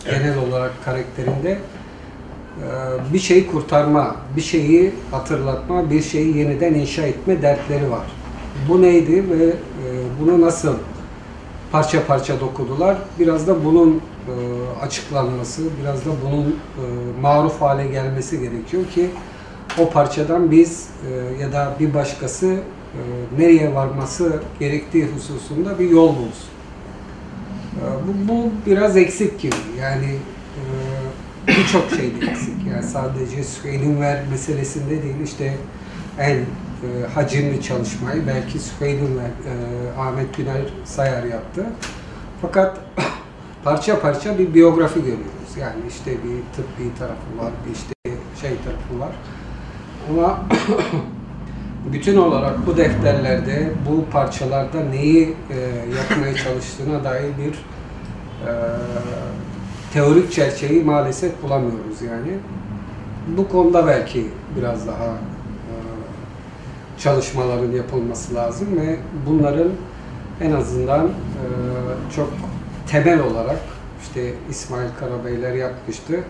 [0.04, 1.58] genel olarak karakterinde e,
[3.12, 8.06] bir şeyi kurtarma, bir şeyi hatırlatma, bir şeyi yeniden inşa etme dertleri var.
[8.68, 9.54] Bu neydi ve e,
[10.20, 10.74] bunu nasıl
[11.72, 12.96] parça parça dokudular?
[13.18, 14.00] Biraz da bunun e,
[14.82, 19.10] açıklanması, biraz da bunun e, maruf hale gelmesi gerekiyor ki
[19.78, 20.88] o parçadan biz
[21.40, 22.56] ya da bir başkası
[23.38, 26.48] nereye varması gerektiği hususunda bir yol bulsun.
[28.06, 29.54] Bu, bu biraz eksik gibi.
[29.80, 30.16] Yani
[31.48, 32.54] birçok şeyde eksik.
[32.70, 35.54] Yani sadece Süheyl Ünver meselesinde değil işte
[36.18, 36.44] en e,
[37.14, 41.66] hacimli çalışmayı belki Süheyl Ünver, e, Ahmet Güner Sayar yaptı.
[42.42, 42.80] Fakat
[43.64, 45.56] parça parça bir biyografi görüyoruz.
[45.60, 47.92] Yani işte bir tıbbi tarafı var, bir işte
[48.40, 49.12] şey tarafı var.
[50.10, 50.40] Ama
[51.92, 55.58] bütün olarak bu defterlerde, bu parçalarda neyi e,
[55.96, 57.52] yapmaya çalıştığına dair bir
[58.46, 58.52] e,
[59.92, 62.38] teorik çerçeveyi maalesef bulamıyoruz yani.
[63.36, 65.74] Bu konuda belki biraz daha e,
[66.98, 68.96] çalışmaların yapılması lazım ve
[69.26, 69.68] bunların
[70.40, 71.12] en azından e,
[72.16, 72.28] çok
[72.88, 73.60] temel olarak
[74.02, 76.20] işte İsmail Karabeyler yapmıştı.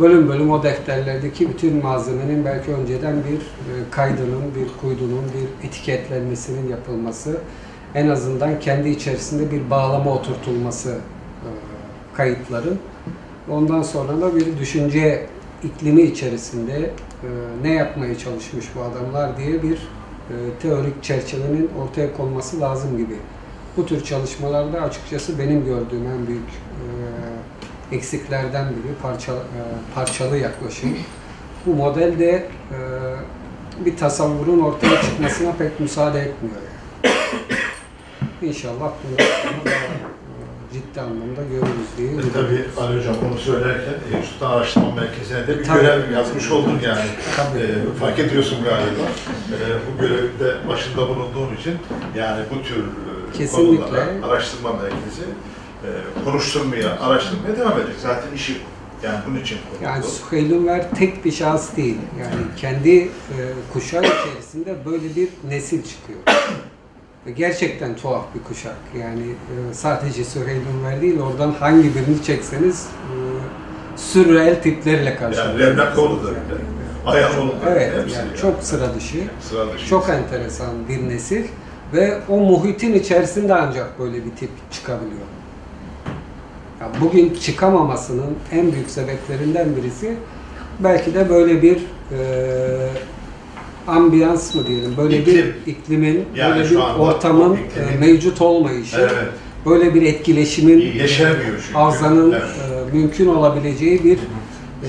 [0.00, 6.68] Bölüm bölüm o defterlerdeki bütün malzemenin belki önceden bir e, kaydının, bir kuydunun, bir etiketlenmesinin
[6.68, 7.40] yapılması,
[7.94, 10.98] en azından kendi içerisinde bir bağlama oturtulması
[12.18, 12.78] kayıtların.
[13.50, 15.26] Ondan sonra da bir düşünce
[15.62, 17.28] iklimi içerisinde e,
[17.62, 23.16] ne yapmaya çalışmış bu adamlar diye bir e, teorik çerçevenin ortaya konması lazım gibi.
[23.76, 26.48] Bu tür çalışmalarda açıkçası benim gördüğüm en büyük
[27.92, 29.60] e, eksiklerden biri parça, e,
[29.94, 30.96] parçalı yaklaşım.
[31.66, 32.78] Bu model de e,
[33.84, 36.56] bir tasavvurun ortaya çıkmasına pek müsaade etmiyor.
[37.04, 37.14] Yani.
[38.42, 39.26] İnşallah bunu
[40.72, 42.10] ciddi anlamda görürüz diye.
[42.12, 45.80] E, tabii Ali Hocam onu söylerken e, Sultan Araştırma Merkezi'ne de bir Tabii.
[45.80, 47.04] görev yazmış oldun yani.
[47.36, 47.62] Tabii.
[47.62, 49.02] E, fark ediyorsun galiba.
[49.52, 51.74] E, bu görevde başında bulunduğun için
[52.16, 53.76] yani bu tür e, Kesinlikle.
[53.84, 55.22] konulara araştırma merkezi
[55.84, 55.88] e,
[56.24, 57.96] konuşturmaya, araştırmaya devam edecek.
[58.02, 58.78] Zaten işi bu.
[59.06, 59.84] Yani bunun için kuruldu.
[59.84, 61.96] Yani Süheyl Ünver tek bir şahıs değil.
[62.20, 63.08] Yani kendi e,
[63.72, 66.18] kuşağı içerisinde böyle bir nesil çıkıyor.
[67.36, 68.76] Gerçekten tuhaf bir kuşak.
[69.00, 73.14] Yani e, sadece Süheyl Ünver değil, oradan hangi birini çekseniz e,
[73.96, 75.66] sürreel tiplerle yani karşılaşıyorsunuz.
[75.66, 76.38] Revnakoğlu da öyle.
[77.06, 77.70] Ayanoğlu da.
[77.70, 79.86] Evet, Hepsi yani çok sıra dışı, sıra dışı.
[79.88, 81.44] çok enteresan bir nesil
[81.94, 85.20] ve o muhitin içerisinde ancak böyle bir tip çıkabiliyor.
[86.80, 90.16] Ya bugün çıkamamasının en büyük sebeplerinden birisi
[90.80, 92.18] belki de böyle bir e,
[93.88, 95.54] ambiyans mı diyelim, böyle bir İklim.
[95.66, 99.12] iklimin, Yani böyle şu bir anda ortamın o iklimin- e, mevcut olmayışı, Evet.
[99.66, 101.78] böyle bir etkileşimin Yeşermiyor çünkü.
[101.78, 102.42] arızanın Evet.
[102.92, 104.18] e, mümkün olabileceği bir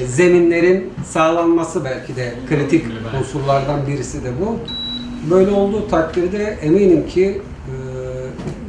[0.02, 2.86] e, zeminlerin sağlanması belki de kritik
[3.20, 4.60] unsurlardan birisi de bu.
[5.36, 7.74] Böyle olduğu takdirde eminim ki e,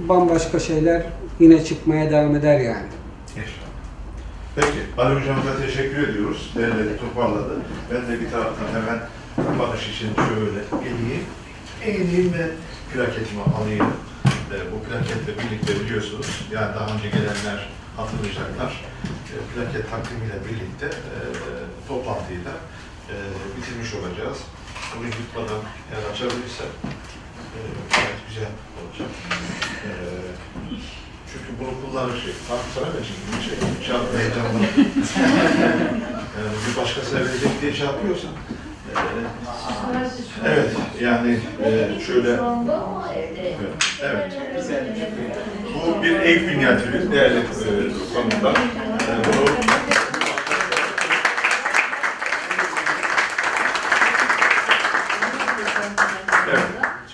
[0.08, 1.02] bambaşka şeyler
[1.40, 2.86] yine çıkmaya devam eder yani.
[4.56, 6.52] Peki, Ali Hocamıza teşekkür ediyoruz.
[6.56, 7.56] Derledi, toparladı.
[7.90, 9.00] Ben de bir taraftan hemen
[9.36, 11.24] kapanış için şöyle geleyim.
[11.82, 12.50] Eğileyim ve
[12.92, 13.86] plaketimi alayım.
[14.54, 18.84] E, bu plaketle birlikte biliyorsunuz, yani daha önce gelenler hatırlayacaklar.
[19.32, 21.16] E, plaket takvimiyle birlikte e,
[21.88, 22.54] toplantıyı da
[23.12, 23.14] e,
[23.56, 24.38] bitirmiş olacağız.
[24.96, 25.62] Bunu yutmadan
[25.92, 26.70] eğer açabilirsem
[27.56, 27.60] e,
[27.94, 29.10] gayet güzel olacak.
[29.86, 29.90] E,
[31.32, 32.32] çünkü bunu kullanır şey.
[32.48, 33.56] Tam sana da şimdi bir şey.
[33.86, 34.58] Şey yapma heyecanla.
[36.36, 38.30] yani bir başkasına verecek diye şey yapıyorsan.
[38.30, 38.59] e,
[40.46, 42.36] evet yani e, şöyle
[44.02, 44.32] Evet.
[45.74, 47.42] Bu bir ev minyatürü değerli e,
[48.14, 48.52] konuklar.
[48.52, 49.50] E, bunu
[56.50, 56.64] Evet.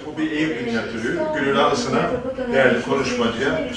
[0.06, 1.20] Bu bir ev minyatürü.
[1.34, 1.56] Gönül
[2.52, 3.68] değerli konuşmacıya e,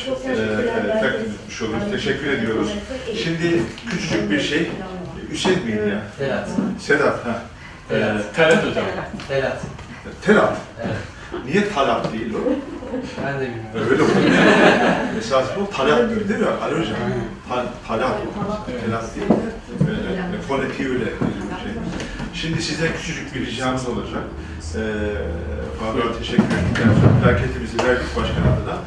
[1.01, 1.83] takdim etmiş oluruz.
[1.91, 2.69] Teşekkür ediyoruz.
[3.23, 4.71] Şimdi küçücük bir şey.
[5.31, 6.01] Hüseyin miydi ya?
[6.17, 6.49] Telat.
[6.79, 7.25] Sedat.
[7.25, 7.41] Ha.
[7.91, 7.95] E,
[8.35, 8.85] Telat hocam.
[9.27, 9.61] Telat.
[10.21, 10.57] Telat.
[10.83, 10.95] Evet.
[11.45, 12.37] Niye talat değil o?
[13.25, 13.91] Ben de bilmiyorum.
[13.91, 14.11] Öyle olur.
[15.19, 16.45] Esas bu talattır değil mi?
[16.63, 16.95] Ali Hocam.
[17.49, 18.17] Tal, talat.
[18.85, 19.27] Telat değil.
[19.87, 21.09] Böyle, fonetiği öyle bir
[21.63, 21.71] şey.
[22.33, 24.23] Şimdi size küçücük bir ricamız olacak.
[24.75, 24.79] Ee,
[26.19, 26.93] teşekkür ederim.
[27.23, 28.77] Plaketimizi verdik başkan adına.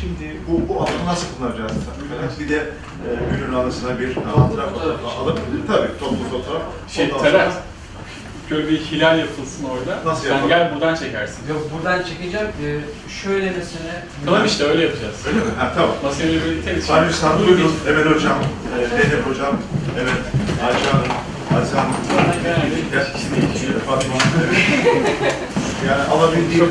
[0.00, 1.72] Şimdi bu, bu alanı nasıl kullanacağız?
[2.40, 4.70] Bir de e, günün anısına bir fotoğraf
[5.20, 6.62] alıp, tabii toplu fotoğraf.
[6.88, 7.32] Şey, Ondan Talat.
[7.32, 7.62] sonra-
[8.50, 9.98] Şöyle bir hilal yapılsın orada.
[10.10, 10.48] Nasıl Sen yapalım?
[10.48, 11.48] gel buradan çekersin.
[11.48, 12.46] Yok buradan çekeceğim.
[12.64, 12.78] Ee,
[13.22, 13.92] şöyle mesela.
[14.24, 15.16] Tamam işte öyle yapacağız.
[15.26, 15.50] Öyle mi?
[15.58, 15.90] Ha, tamam.
[16.04, 16.86] Masayı öyle bir iteriz.
[16.86, 17.72] Fahri Sanlı buyurun.
[17.88, 18.38] Emel Hocam,
[18.82, 19.56] e, Zeynep Hocam,
[20.00, 20.12] evet,
[20.66, 21.06] Ayşe Hanım,
[21.62, 21.92] Aziz Hanım,
[22.42, 23.06] Genelde Gel.
[23.86, 24.14] Fatma.
[25.88, 26.70] Yani alabildiğim